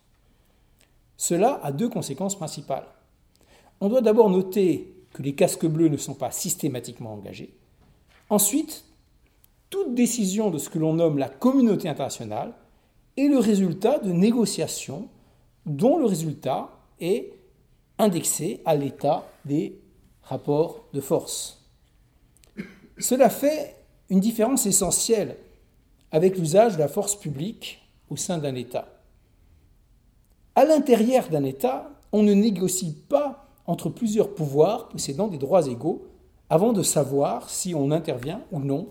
Cela 1.18 1.60
a 1.64 1.72
deux 1.72 1.90
conséquences 1.90 2.36
principales. 2.36 2.88
On 3.80 3.90
doit 3.90 4.02
d'abord 4.02 4.30
noter 4.30 4.94
que 5.14 5.24
les 5.24 5.36
casques 5.36 5.66
bleus 5.66 5.90
ne 5.90 5.98
sont 5.98 6.14
pas 6.14 6.32
systématiquement 6.32 7.14
engagés. 7.14 7.54
Ensuite, 8.30 8.86
toute 9.70 9.94
décision 9.94 10.50
de 10.50 10.58
ce 10.58 10.70
que 10.70 10.80
l'on 10.80 10.94
nomme 10.94 11.18
la 11.18 11.30
communauté 11.30 11.88
internationale 11.88 12.54
est 13.18 13.28
le 13.28 13.40
résultat 13.40 14.00
de 14.00 14.12
négociations 14.12 15.10
dont 15.66 15.98
le 15.98 16.06
résultat 16.06 16.70
est 17.00 17.34
indexé 17.98 18.62
à 18.66 18.76
l'état 18.76 19.28
des 19.46 19.80
rapports 20.24 20.86
de 20.94 21.02
force. 21.02 21.62
Cela 22.98 23.30
fait 23.30 23.76
une 24.10 24.20
différence 24.20 24.66
essentielle 24.66 25.38
avec 26.12 26.38
l'usage 26.38 26.74
de 26.74 26.80
la 26.80 26.88
force 26.88 27.16
publique 27.16 27.80
au 28.10 28.16
sein 28.16 28.38
d'un 28.38 28.56
État. 28.56 28.88
À 30.56 30.66
l'intérieur 30.66 31.30
d'un 31.30 31.44
État, 31.44 31.90
on 32.12 32.24
ne 32.24 32.34
négocie 32.34 32.96
pas 33.08 33.48
entre 33.66 33.90
plusieurs 33.90 34.36
pouvoirs 34.36 34.90
possédant 34.90 35.28
des 35.28 35.38
droits 35.38 35.68
égaux 35.68 36.06
avant 36.50 36.74
de 36.74 36.84
savoir 36.84 37.50
si 37.50 37.74
on 37.74 37.92
intervient 37.92 38.42
ou 38.52 38.60
non 38.60 38.90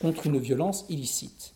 contre 0.00 0.26
une 0.26 0.38
violence 0.38 0.84
illicite. 0.88 1.54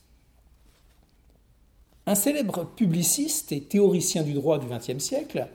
Un 2.06 2.14
célèbre 2.14 2.64
publiciste 2.64 3.52
et 3.52 3.62
théoricien 3.62 4.22
du 4.22 4.34
droit 4.34 4.58
du 4.58 4.66
XXe 4.66 5.02
siècle, 5.02 5.48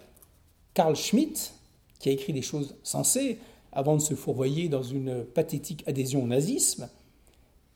Carl 0.74 0.95
Schmitt, 0.95 1.54
qui 2.00 2.10
a 2.10 2.12
écrit 2.12 2.34
des 2.34 2.41
choses 2.41 2.76
sensées 2.84 3.38
avant 3.72 3.95
de 3.95 4.02
se 4.02 4.16
fourvoyer 4.16 4.68
dans 4.68 4.82
une 4.82 5.24
pathétique 5.24 5.84
adhésion 5.88 6.24
au 6.24 6.28
nazisme, 6.28 6.89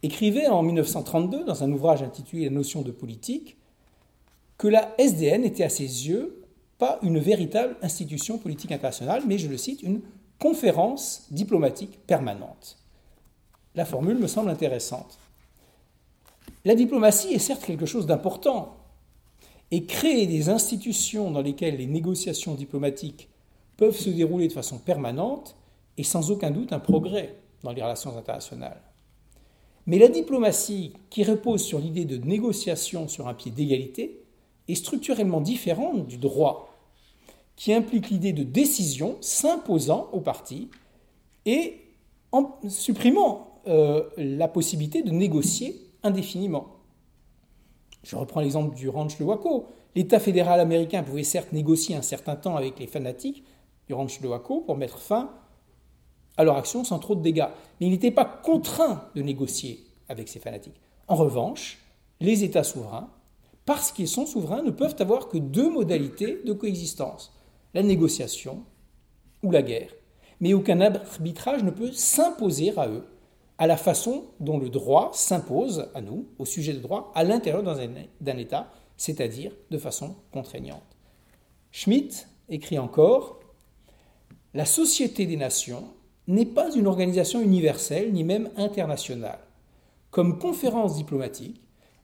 écrivait 0.02 0.48
en 0.48 0.64
1932 0.64 1.44
dans 1.46 1.64
un 1.64 1.72
ouvrage 1.72 2.02
intitulé 2.02 2.46
La 2.46 2.52
notion 2.52 2.82
de 2.82 2.92
politique 2.92 3.58
que 4.58 4.68
la 4.68 4.94
SDN 4.98 5.44
était 5.44 5.64
à 5.64 5.70
ses 5.70 6.08
yeux 6.08 6.44
pas 6.78 7.00
une 7.04 7.20
véritable 7.20 7.76
institution 7.82 8.38
politique 8.38 8.72
internationale, 8.72 9.24
mais, 9.28 9.38
je 9.38 9.48
le 9.48 9.58
cite, 9.58 9.84
une 9.84 10.02
conférence 10.40 11.28
diplomatique 11.32 12.00
permanente. 12.06 12.78
La 13.76 13.86
formule 13.86 14.18
me 14.18 14.28
semble 14.28 14.50
intéressante. 14.50 15.18
La 16.66 16.76
diplomatie 16.76 17.34
est 17.34 17.39
certes 17.39 17.66
quelque 17.66 17.86
chose 17.86 18.05
d'important, 18.05 18.78
et 19.74 19.86
créer 19.86 20.28
des 20.28 20.49
institutions 20.49 21.32
dans 21.32 21.41
lesquelles 21.41 21.78
les 21.78 21.88
négociations 21.88 22.53
diplomatiques 22.53 23.28
peuvent 23.76 23.97
se 23.97 24.11
dérouler 24.11 24.47
de 24.47 24.53
façon 24.53 24.78
permanente 24.78 25.55
est 25.97 26.03
sans 26.03 26.30
aucun 26.30 26.51
doute 26.51 26.74
un 26.74 26.80
progrès 26.80 27.36
dans 27.64 27.72
les 27.72 27.82
relations 27.82 28.16
internationales. 28.16 28.80
Mais 29.88 29.97
la 29.97 30.09
diplomatie, 30.09 30.93
qui 31.09 31.24
repose 31.24 31.64
sur 31.64 31.80
l'idée 31.80 32.05
de 32.05 32.18
négociation 32.18 33.07
sur 33.07 33.28
un 33.28 33.34
pied 33.34 33.51
d'égalité, 33.51 34.22
est 34.68 34.76
structurellement 34.76 35.41
différente 35.41 36.05
du 36.05 36.18
droit, 36.18 36.78
qui 37.55 37.74
implique 37.74 38.11
l'idée 38.11 38.34
de 38.34 38.43
décision 38.43 39.18
s'imposant 39.22 40.07
aux 40.14 40.22
partis 40.22 40.70
et 41.47 41.82
en 42.32 42.59
supprimant 42.68 43.59
euh, 43.66 44.03
la 44.18 44.47
possibilité 44.47 45.01
de 45.01 45.09
négocier 45.09 45.82
indéfiniment. 46.04 46.68
Je 48.04 48.16
reprends 48.16 48.41
l'exemple 48.41 48.76
du 48.76 48.89
ranch 48.89 49.18
de 49.18 49.24
Waco. 49.24 49.68
L'État 49.95 50.20
fédéral 50.20 50.60
américain 50.60 51.04
pouvait 51.04 51.24
certes 51.24 51.51
négocier 51.54 51.95
un 51.95 52.01
certain 52.01 52.36
temps 52.36 52.56
avec 52.56 52.80
les 52.80 52.88
fanatiques 52.88 53.43
du 53.88 53.93
ranch 53.93 54.22
de 54.22 54.28
Waco 54.28 54.62
pour 54.62 54.78
mettre 54.78 54.99
fin 54.99 55.32
à 56.38 56.43
leur 56.43 56.58
action 56.58 56.84
sans 56.84 56.99
trop 56.99 57.16
de 57.16 57.22
dégâts, 57.22 57.47
mais 57.80 57.88
il 57.88 57.91
n'était 57.91 58.12
pas 58.12 58.26
contraint 58.26 59.08
de 59.16 59.22
négocier 59.22 59.86
avec 60.10 60.28
ces 60.28 60.39
fanatiques. 60.39 60.80
En 61.08 61.16
revanche, 61.16 61.80
les 62.20 62.43
États 62.43 62.64
souverains, 62.64 63.10
parce 63.66 63.91
qu'ils 63.91 64.08
sont 64.08 64.26
souverains, 64.26 64.64
ne 64.64 64.72
peuvent 64.72 64.95
avoir 64.99 65.30
que 65.30 65.38
deux 65.38 65.70
modalités 65.70 66.41
de 66.43 66.54
coexistence, 66.54 67.34
la 67.74 67.84
négociation 67.84 68.64
ou 69.43 69.51
la 69.51 69.62
guerre. 69.62 69.93
Mais 70.39 70.54
aucun 70.54 70.82
arbitrage 70.82 71.64
ne 71.64 71.70
peut 71.70 71.91
s'imposer 71.91 72.78
à 72.78 72.88
eux 72.88 73.06
à 73.58 73.68
la 73.68 73.78
façon 73.78 74.26
dont 74.39 74.58
le 74.58 74.70
droit 74.70 75.12
s'impose 75.14 75.89
à 75.93 76.01
nous, 76.01 76.28
au 76.39 76.45
sujet 76.45 76.74
de 76.74 76.80
droit, 76.80 77.12
à 77.16 77.24
l'intérieur 77.24 77.64
d'un 77.64 78.38
État, 78.38 78.72
c'est-à-dire 78.97 79.51
de 79.70 79.78
façon 79.78 80.16
contraignante. 80.32 80.84
Schmitt 81.72 82.28
écrit 82.49 82.80
encore 82.80 83.39
La 84.54 84.66
Société 84.66 85.26
des 85.26 85.38
Nations 85.38 85.84
n'est 86.28 86.45
pas 86.45 86.74
une 86.74 86.88
organisation 86.88 87.41
universelle 87.41 88.14
ni 88.14 88.24
même 88.24 88.49
internationale. 88.58 89.39
Comme 90.10 90.39
conférence 90.39 90.95
diplomatique, 90.95 91.62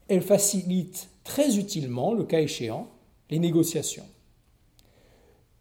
elle 0.08 0.22
facilite 0.22 1.10
très 1.24 1.58
utilement, 1.58 2.14
le 2.14 2.24
cas 2.24 2.41
échéant, 2.41 2.88
les 3.30 3.39
négociations. 3.39 4.08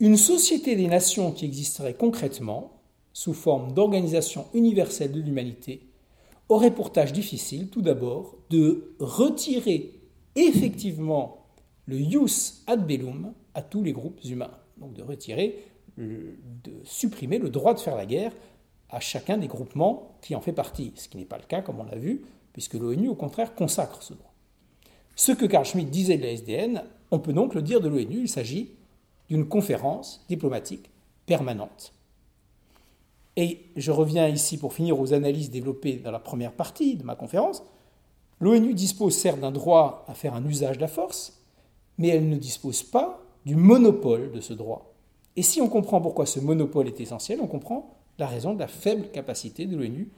Une 0.00 0.16
société 0.16 0.74
des 0.74 0.86
nations 0.86 1.32
qui 1.32 1.44
existerait 1.44 1.94
concrètement 1.94 2.77
sous 3.12 3.34
forme 3.34 3.72
d'organisation 3.72 4.46
universelle 4.54 5.12
de 5.12 5.20
l'humanité, 5.20 5.82
aurait 6.48 6.74
pour 6.74 6.92
tâche 6.92 7.12
difficile, 7.12 7.68
tout 7.68 7.82
d'abord, 7.82 8.36
de 8.50 8.94
retirer 8.98 10.00
effectivement 10.34 11.46
le 11.86 11.98
jus 11.98 12.62
ad 12.66 12.86
bellum 12.86 13.32
à 13.54 13.62
tous 13.62 13.82
les 13.82 13.92
groupes 13.92 14.20
humains. 14.24 14.56
Donc 14.78 14.94
de 14.94 15.02
retirer, 15.02 15.64
de 15.96 16.36
supprimer 16.84 17.38
le 17.38 17.50
droit 17.50 17.74
de 17.74 17.80
faire 17.80 17.96
la 17.96 18.06
guerre 18.06 18.32
à 18.90 19.00
chacun 19.00 19.36
des 19.36 19.48
groupements 19.48 20.16
qui 20.22 20.34
en 20.34 20.40
fait 20.40 20.52
partie, 20.52 20.92
ce 20.96 21.08
qui 21.08 21.16
n'est 21.16 21.24
pas 21.24 21.38
le 21.38 21.44
cas, 21.44 21.60
comme 21.60 21.80
on 21.80 21.84
l'a 21.84 21.96
vu, 21.96 22.24
puisque 22.52 22.74
l'ONU, 22.74 23.08
au 23.08 23.14
contraire, 23.14 23.54
consacre 23.54 24.02
ce 24.02 24.14
droit. 24.14 24.32
Ce 25.16 25.32
que 25.32 25.46
Carl 25.46 25.64
Schmitt 25.64 25.90
disait 25.90 26.16
de 26.16 26.22
la 26.22 26.32
SDN, 26.32 26.84
on 27.10 27.18
peut 27.18 27.32
donc 27.32 27.54
le 27.54 27.62
dire 27.62 27.80
de 27.80 27.88
l'ONU, 27.88 28.20
il 28.20 28.28
s'agit 28.28 28.70
d'une 29.28 29.48
conférence 29.48 30.24
diplomatique 30.28 30.90
permanente. 31.26 31.92
Et 33.40 33.70
je 33.76 33.92
reviens 33.92 34.26
ici 34.26 34.58
pour 34.58 34.72
finir 34.72 34.98
aux 34.98 35.14
analyses 35.14 35.48
développées 35.48 35.94
dans 35.94 36.10
la 36.10 36.18
première 36.18 36.50
partie 36.50 36.96
de 36.96 37.04
ma 37.04 37.14
conférence. 37.14 37.62
L'ONU 38.40 38.74
dispose 38.74 39.16
certes 39.16 39.38
d'un 39.38 39.52
droit 39.52 40.04
à 40.08 40.14
faire 40.14 40.34
un 40.34 40.44
usage 40.44 40.74
de 40.74 40.80
la 40.80 40.88
force, 40.88 41.40
mais 41.98 42.08
elle 42.08 42.28
ne 42.28 42.36
dispose 42.36 42.82
pas 42.82 43.22
du 43.46 43.54
monopole 43.54 44.32
de 44.32 44.40
ce 44.40 44.54
droit. 44.54 44.92
Et 45.36 45.42
si 45.42 45.60
on 45.60 45.68
comprend 45.68 46.00
pourquoi 46.00 46.26
ce 46.26 46.40
monopole 46.40 46.88
est 46.88 47.00
essentiel, 47.00 47.38
on 47.40 47.46
comprend 47.46 47.94
la 48.18 48.26
raison 48.26 48.54
de 48.54 48.58
la 48.58 48.66
faible 48.66 49.08
capacité 49.12 49.66
de 49.66 49.76
l'ONU 49.76 50.10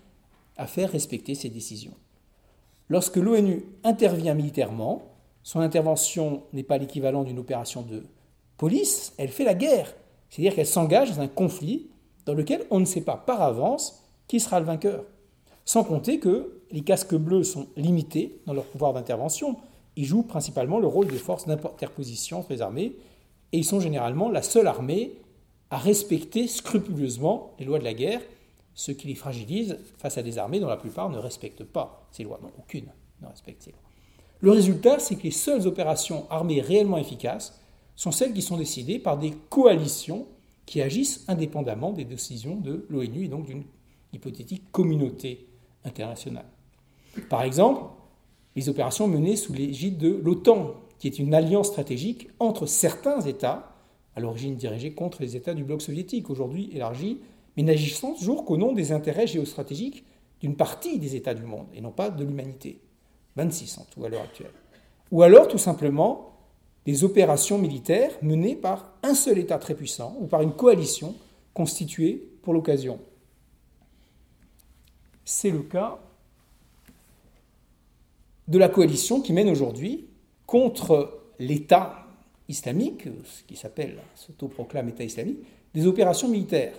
à 0.56 0.66
faire 0.66 0.90
respecter 0.90 1.34
ses 1.34 1.50
décisions. 1.50 1.92
Lorsque 2.88 3.16
l'ONU 3.16 3.66
intervient 3.84 4.32
militairement, 4.32 5.02
son 5.42 5.60
intervention 5.60 6.44
n'est 6.54 6.62
pas 6.62 6.78
l'équivalent 6.78 7.24
d'une 7.24 7.38
opération 7.38 7.82
de 7.82 8.02
police, 8.56 9.12
elle 9.18 9.28
fait 9.28 9.44
la 9.44 9.52
guerre. 9.52 9.94
C'est-à-dire 10.30 10.54
qu'elle 10.54 10.66
s'engage 10.66 11.10
dans 11.10 11.20
un 11.20 11.28
conflit 11.28 11.89
dans 12.26 12.34
lequel 12.34 12.66
on 12.70 12.80
ne 12.80 12.84
sait 12.84 13.00
pas 13.00 13.16
par 13.16 13.42
avance 13.42 14.04
qui 14.26 14.40
sera 14.40 14.60
le 14.60 14.66
vainqueur. 14.66 15.04
Sans 15.64 15.84
compter 15.84 16.18
que 16.18 16.62
les 16.70 16.82
casques 16.82 17.14
bleus 17.14 17.44
sont 17.44 17.68
limités 17.76 18.40
dans 18.46 18.52
leur 18.52 18.64
pouvoir 18.64 18.92
d'intervention. 18.92 19.56
Ils 19.96 20.04
jouent 20.04 20.22
principalement 20.22 20.78
le 20.78 20.86
rôle 20.86 21.08
des 21.08 21.18
forces 21.18 21.46
d'interposition 21.46 22.40
entre 22.40 22.52
les 22.52 22.62
armées 22.62 22.96
et 23.52 23.58
ils 23.58 23.64
sont 23.64 23.80
généralement 23.80 24.28
la 24.28 24.42
seule 24.42 24.66
armée 24.66 25.12
à 25.70 25.78
respecter 25.78 26.48
scrupuleusement 26.48 27.54
les 27.58 27.64
lois 27.64 27.78
de 27.78 27.84
la 27.84 27.94
guerre, 27.94 28.20
ce 28.74 28.92
qui 28.92 29.08
les 29.08 29.14
fragilise 29.14 29.78
face 29.98 30.18
à 30.18 30.22
des 30.22 30.38
armées 30.38 30.60
dont 30.60 30.68
la 30.68 30.76
plupart 30.76 31.10
ne 31.10 31.18
respectent 31.18 31.64
pas 31.64 32.06
ces 32.12 32.24
lois. 32.24 32.38
Non, 32.42 32.50
aucune 32.58 32.86
ne 33.20 33.28
respecte 33.28 33.62
ces 33.62 33.70
lois. 33.70 33.80
Le 34.40 34.52
résultat, 34.52 34.98
c'est 34.98 35.16
que 35.16 35.24
les 35.24 35.30
seules 35.30 35.66
opérations 35.66 36.26
armées 36.30 36.60
réellement 36.60 36.98
efficaces 36.98 37.60
sont 37.94 38.10
celles 38.10 38.32
qui 38.32 38.42
sont 38.42 38.56
décidées 38.56 38.98
par 38.98 39.18
des 39.18 39.32
coalitions 39.50 40.26
qui 40.70 40.80
agissent 40.80 41.24
indépendamment 41.26 41.90
des 41.90 42.04
décisions 42.04 42.54
de 42.54 42.86
l'ONU 42.90 43.24
et 43.24 43.28
donc 43.28 43.46
d'une 43.46 43.64
hypothétique 44.12 44.70
communauté 44.70 45.48
internationale. 45.84 46.46
Par 47.28 47.42
exemple, 47.42 47.86
les 48.54 48.68
opérations 48.68 49.08
menées 49.08 49.34
sous 49.34 49.52
l'égide 49.52 49.98
de 49.98 50.20
l'OTAN, 50.22 50.76
qui 51.00 51.08
est 51.08 51.18
une 51.18 51.34
alliance 51.34 51.66
stratégique 51.66 52.28
entre 52.38 52.66
certains 52.66 53.20
États, 53.22 53.72
à 54.14 54.20
l'origine 54.20 54.54
dirigée 54.54 54.92
contre 54.92 55.22
les 55.22 55.34
États 55.34 55.54
du 55.54 55.64
bloc 55.64 55.82
soviétique, 55.82 56.30
aujourd'hui 56.30 56.70
élargie, 56.72 57.18
mais 57.56 57.64
n'agissant 57.64 58.14
toujours 58.14 58.44
qu'au 58.44 58.56
nom 58.56 58.72
des 58.72 58.92
intérêts 58.92 59.26
géostratégiques 59.26 60.04
d'une 60.40 60.54
partie 60.54 61.00
des 61.00 61.16
États 61.16 61.34
du 61.34 61.42
monde, 61.42 61.66
et 61.74 61.80
non 61.80 61.90
pas 61.90 62.10
de 62.10 62.22
l'humanité. 62.22 62.80
26 63.34 63.78
en 63.78 63.86
tout 63.92 64.04
à 64.04 64.08
l'heure 64.08 64.22
actuelle. 64.22 64.52
Ou 65.10 65.24
alors, 65.24 65.48
tout 65.48 65.58
simplement, 65.58 66.30
des 66.86 67.04
opérations 67.04 67.58
militaires 67.58 68.12
menées 68.22 68.56
par 68.56 68.94
un 69.02 69.14
seul 69.14 69.38
État 69.38 69.58
très 69.58 69.74
puissant 69.74 70.16
ou 70.20 70.26
par 70.26 70.42
une 70.42 70.52
coalition 70.52 71.14
constituée 71.54 72.30
pour 72.42 72.54
l'occasion. 72.54 72.98
C'est 75.24 75.50
le 75.50 75.60
cas 75.60 75.98
de 78.48 78.58
la 78.58 78.68
coalition 78.68 79.20
qui 79.20 79.32
mène 79.32 79.48
aujourd'hui 79.48 80.08
contre 80.46 81.20
l'État 81.38 82.06
islamique, 82.48 83.04
ce 83.24 83.44
qui 83.44 83.56
s'appelle, 83.56 83.98
s'autoproclame 84.16 84.88
État 84.88 85.04
islamique, 85.04 85.38
des 85.72 85.86
opérations 85.86 86.28
militaires. 86.28 86.74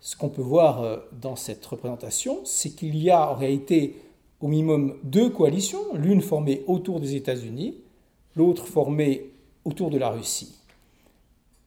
Ce 0.00 0.16
qu'on 0.16 0.30
peut 0.30 0.42
voir 0.42 0.82
euh, 0.82 0.96
dans 1.20 1.36
cette 1.36 1.64
représentation, 1.64 2.40
c'est 2.44 2.70
qu'il 2.70 2.96
y 2.96 3.10
a 3.10 3.30
en 3.30 3.34
réalité 3.34 3.96
au 4.40 4.48
minimum 4.48 4.96
deux 5.04 5.30
coalitions, 5.30 5.94
l'une 5.94 6.22
formée 6.22 6.64
autour 6.66 6.98
des 6.98 7.14
États-Unis, 7.14 7.76
l'autre 8.36 8.66
formée 8.66 9.30
autour 9.64 9.90
de 9.90 9.98
la 9.98 10.10
Russie. 10.10 10.56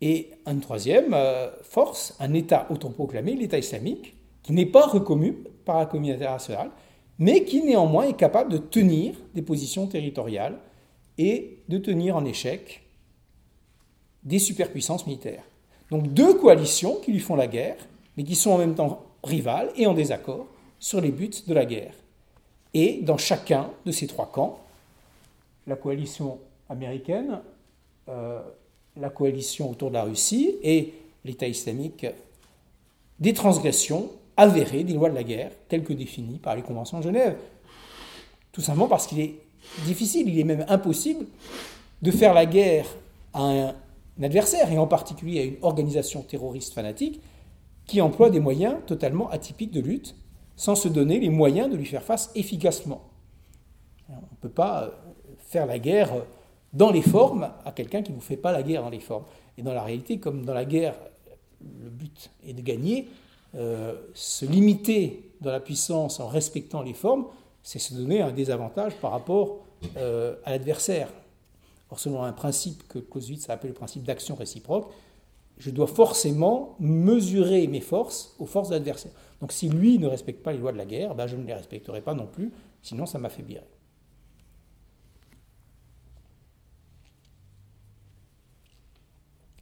Et 0.01 0.31
une 0.45 0.59
troisième 0.59 1.13
euh, 1.13 1.49
force, 1.63 2.15
un 2.19 2.33
État 2.33 2.67
autoproclamé, 2.69 3.35
l'État 3.35 3.57
islamique, 3.57 4.15
qui 4.43 4.53
n'est 4.53 4.65
pas 4.65 4.85
reconnu 4.85 5.33
par 5.63 5.79
la 5.79 5.85
communauté 5.85 6.25
internationale, 6.25 6.71
mais 7.17 7.45
qui 7.45 7.63
néanmoins 7.63 8.03
est 8.03 8.17
capable 8.17 8.51
de 8.51 8.57
tenir 8.57 9.15
des 9.33 9.41
positions 9.41 9.87
territoriales 9.87 10.57
et 11.17 11.59
de 11.69 11.77
tenir 11.77 12.15
en 12.15 12.25
échec 12.25 12.83
des 14.23 14.39
superpuissances 14.39 15.07
militaires. 15.07 15.43
Donc 15.91 16.13
deux 16.13 16.33
coalitions 16.33 16.99
qui 17.03 17.11
lui 17.11 17.19
font 17.19 17.35
la 17.35 17.47
guerre, 17.47 17.77
mais 18.17 18.23
qui 18.23 18.35
sont 18.35 18.51
en 18.51 18.57
même 18.57 18.75
temps 18.75 19.03
rivales 19.23 19.71
et 19.77 19.87
en 19.87 19.93
désaccord 19.93 20.47
sur 20.79 20.99
les 20.99 21.11
buts 21.11 21.31
de 21.47 21.53
la 21.53 21.65
guerre. 21.65 21.93
Et 22.73 22.99
dans 23.01 23.17
chacun 23.17 23.69
de 23.85 23.91
ces 23.91 24.07
trois 24.07 24.31
camps, 24.31 24.59
la 25.67 25.75
coalition 25.75 26.39
américaine, 26.69 27.41
euh, 28.09 28.41
la 28.97 29.09
coalition 29.09 29.69
autour 29.69 29.89
de 29.89 29.95
la 29.95 30.03
Russie 30.03 30.55
et 30.63 30.93
l'État 31.23 31.47
islamique, 31.47 32.05
des 33.19 33.33
transgressions 33.33 34.09
avérées 34.37 34.83
des 34.83 34.93
lois 34.93 35.09
de 35.09 35.15
la 35.15 35.23
guerre, 35.23 35.51
telles 35.67 35.83
que 35.83 35.93
définies 35.93 36.39
par 36.39 36.55
les 36.55 36.61
conventions 36.61 36.99
de 36.99 37.03
Genève. 37.03 37.37
Tout 38.51 38.61
simplement 38.61 38.87
parce 38.87 39.07
qu'il 39.07 39.19
est 39.19 39.35
difficile, 39.85 40.29
il 40.29 40.39
est 40.39 40.43
même 40.43 40.65
impossible 40.69 41.25
de 42.01 42.11
faire 42.11 42.33
la 42.33 42.45
guerre 42.45 42.85
à 43.33 43.43
un, 43.43 43.75
adversaire, 44.21 44.71
et 44.71 44.77
en 44.77 44.87
particulier 44.87 45.41
à 45.41 45.43
une 45.43 45.57
organisation 45.61 46.21
terroriste 46.21 46.73
fanatique, 46.73 47.19
qui 47.85 47.99
emploie 48.01 48.29
des 48.29 48.39
moyens 48.39 48.75
totalement 48.87 49.29
atypiques 49.29 49.71
de 49.71 49.81
lutte, 49.81 50.15
sans 50.55 50.75
se 50.75 50.87
donner 50.87 51.19
les 51.19 51.29
moyens 51.29 51.69
de 51.69 51.75
lui 51.75 51.85
faire 51.85 52.03
face 52.03 52.31
efficacement. 52.33 53.01
On 54.09 54.13
ne 54.13 54.37
peut 54.41 54.49
pas 54.49 54.83
euh, 54.83 54.89
faire 55.39 55.65
la 55.65 55.79
guerre 55.79 56.13
dans 56.75 56.91
les 56.91 57.01
formes 57.01 57.49
à 57.63 57.71
quelqu'un 57.71 58.03
qui 58.03 58.11
ne 58.11 58.17
vous 58.17 58.21
fait 58.21 58.37
pas 58.37 58.51
la 58.51 58.61
guerre 58.61 58.83
dans 58.83 58.89
les 58.89 58.99
formes. 58.99 59.23
Et 59.57 59.63
dans 59.63 59.73
la 59.73 59.83
réalité, 59.83 60.19
comme 60.19 60.45
dans 60.45 60.53
la 60.53 60.65
guerre, 60.65 60.95
le 61.61 61.89
but 61.89 62.29
est 62.45 62.53
de 62.53 62.61
gagner, 62.61 63.07
euh, 63.55 63.95
se 64.13 64.45
limiter 64.45 65.31
dans 65.41 65.51
la 65.51 65.61
puissance 65.61 66.19
en 66.19 66.27
respectant 66.27 66.81
les 66.81 66.93
formes, 66.93 67.25
c'est 67.63 67.79
se 67.79 67.93
donner 67.93 68.21
un 68.21 68.31
désavantage 68.31 68.93
par 68.95 69.11
rapport 69.11 69.59
euh, 69.97 70.35
à 70.43 70.51
l'adversaire. 70.51 71.09
Or, 71.89 71.99
selon 71.99 72.23
un 72.23 72.33
principe 72.33 72.87
que 72.87 72.99
Clausewitz 72.99 73.49
a 73.49 73.53
appelé 73.53 73.69
le 73.69 73.75
principe 73.75 74.03
d'action 74.03 74.35
réciproque, 74.35 74.91
je 75.57 75.69
dois 75.69 75.87
forcément 75.87 76.75
mesurer 76.79 77.67
mes 77.67 77.79
forces 77.79 78.35
aux 78.39 78.45
forces 78.45 78.69
de 78.69 78.73
l'adversaire. 78.73 79.13
Donc 79.39 79.53
si 79.53 79.69
lui 79.69 79.97
ne 79.99 80.07
respecte 80.07 80.43
pas 80.43 80.51
les 80.51 80.57
lois 80.57 80.73
de 80.73 80.77
la 80.77 80.85
guerre, 80.85 81.15
ben 81.15 81.27
je 81.27 81.37
ne 81.37 81.45
les 81.45 81.53
respecterai 81.53 82.01
pas 82.01 82.13
non 82.13 82.27
plus, 82.27 82.51
sinon 82.81 83.05
ça 83.05 83.19
m'affaiblirait. 83.19 83.67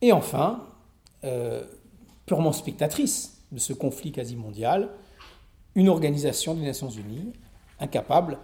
Et 0.03 0.11
enfin, 0.11 0.67
euh, 1.23 1.63
purement 2.25 2.51
spectatrice 2.51 3.41
de 3.53 3.57
ce 3.57 3.71
conflit 3.71 4.11
quasi 4.11 4.35
mondial, 4.35 4.89
une 5.75 5.87
organisation 5.87 6.55
des 6.55 6.65
Nations 6.65 6.89
Unies 6.89 7.31
incapable 7.79 8.37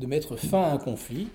de 0.00 0.08
mettre 0.08 0.34
fin 0.34 0.62
à 0.62 0.72
un 0.72 0.76
conflit 0.78 1.28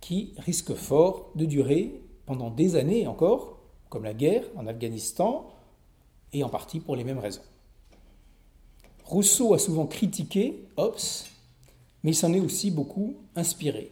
qui 0.00 0.32
risque 0.38 0.74
fort 0.74 1.32
de 1.34 1.44
durer 1.44 2.00
pendant 2.24 2.50
des 2.50 2.76
années 2.76 3.08
encore, 3.08 3.58
comme 3.88 4.04
la 4.04 4.14
guerre 4.14 4.44
en 4.54 4.68
Afghanistan, 4.68 5.50
et 6.32 6.44
en 6.44 6.48
partie 6.48 6.78
pour 6.78 6.94
les 6.94 7.02
mêmes 7.02 7.18
raisons. 7.18 7.42
Rousseau 9.04 9.54
a 9.54 9.58
souvent 9.58 9.86
critiqué 9.88 10.68
Hobbes, 10.76 11.26
mais 12.04 12.12
il 12.12 12.14
s'en 12.14 12.32
est 12.32 12.38
aussi 12.38 12.70
beaucoup 12.70 13.16
inspiré. 13.34 13.90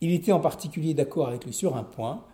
Il 0.00 0.12
était 0.12 0.32
en 0.32 0.40
particulier 0.40 0.94
d'accord 0.94 1.28
avec 1.28 1.44
lui 1.44 1.52
sur 1.52 1.76
un 1.76 1.84
point, 1.84 2.24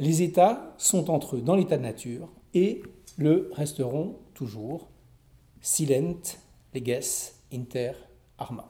les 0.00 0.22
États 0.22 0.74
sont 0.78 1.10
entre 1.10 1.36
eux 1.36 1.42
dans 1.42 1.54
l'état 1.54 1.76
de 1.76 1.82
nature 1.82 2.30
et 2.54 2.82
le 3.18 3.50
resteront 3.52 4.18
toujours. 4.32 4.88
Silent 5.60 6.22
leges 6.74 7.32
inter 7.52 7.92
arma. 8.38 8.66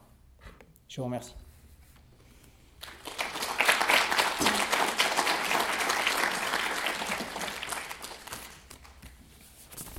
Je 0.89 0.97
vous 0.97 1.05
remercie. 1.05 1.37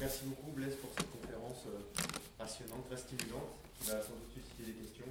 Merci 0.01 0.25
beaucoup 0.25 0.51
Blaise 0.51 0.75
pour 0.81 0.89
cette 0.97 1.09
conférence 1.11 1.63
euh, 1.67 2.03
passionnante, 2.37 2.85
très 2.89 2.97
stimulante, 2.97 3.55
qui 3.79 3.87
va 3.87 4.01
sans 4.01 4.09
doute 4.09 4.33
susciter 4.33 4.63
des 4.65 4.85
questions. 4.85 5.05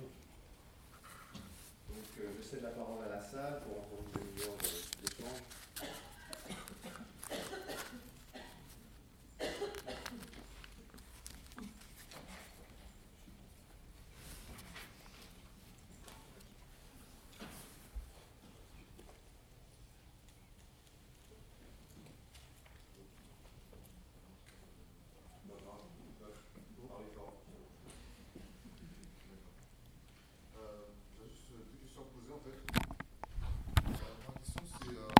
Donc 1.89 2.05
euh, 2.21 2.25
je 2.39 2.47
cède 2.47 2.63
la 2.63 2.71
parole 2.71 3.07
à 3.07 3.17
la 3.17 3.23
salle 3.23 3.63
pour 3.63 3.79
entendre 3.79 4.11
une 4.17 4.37
demi-heure 4.37 4.59
d'échange. 4.59 6.10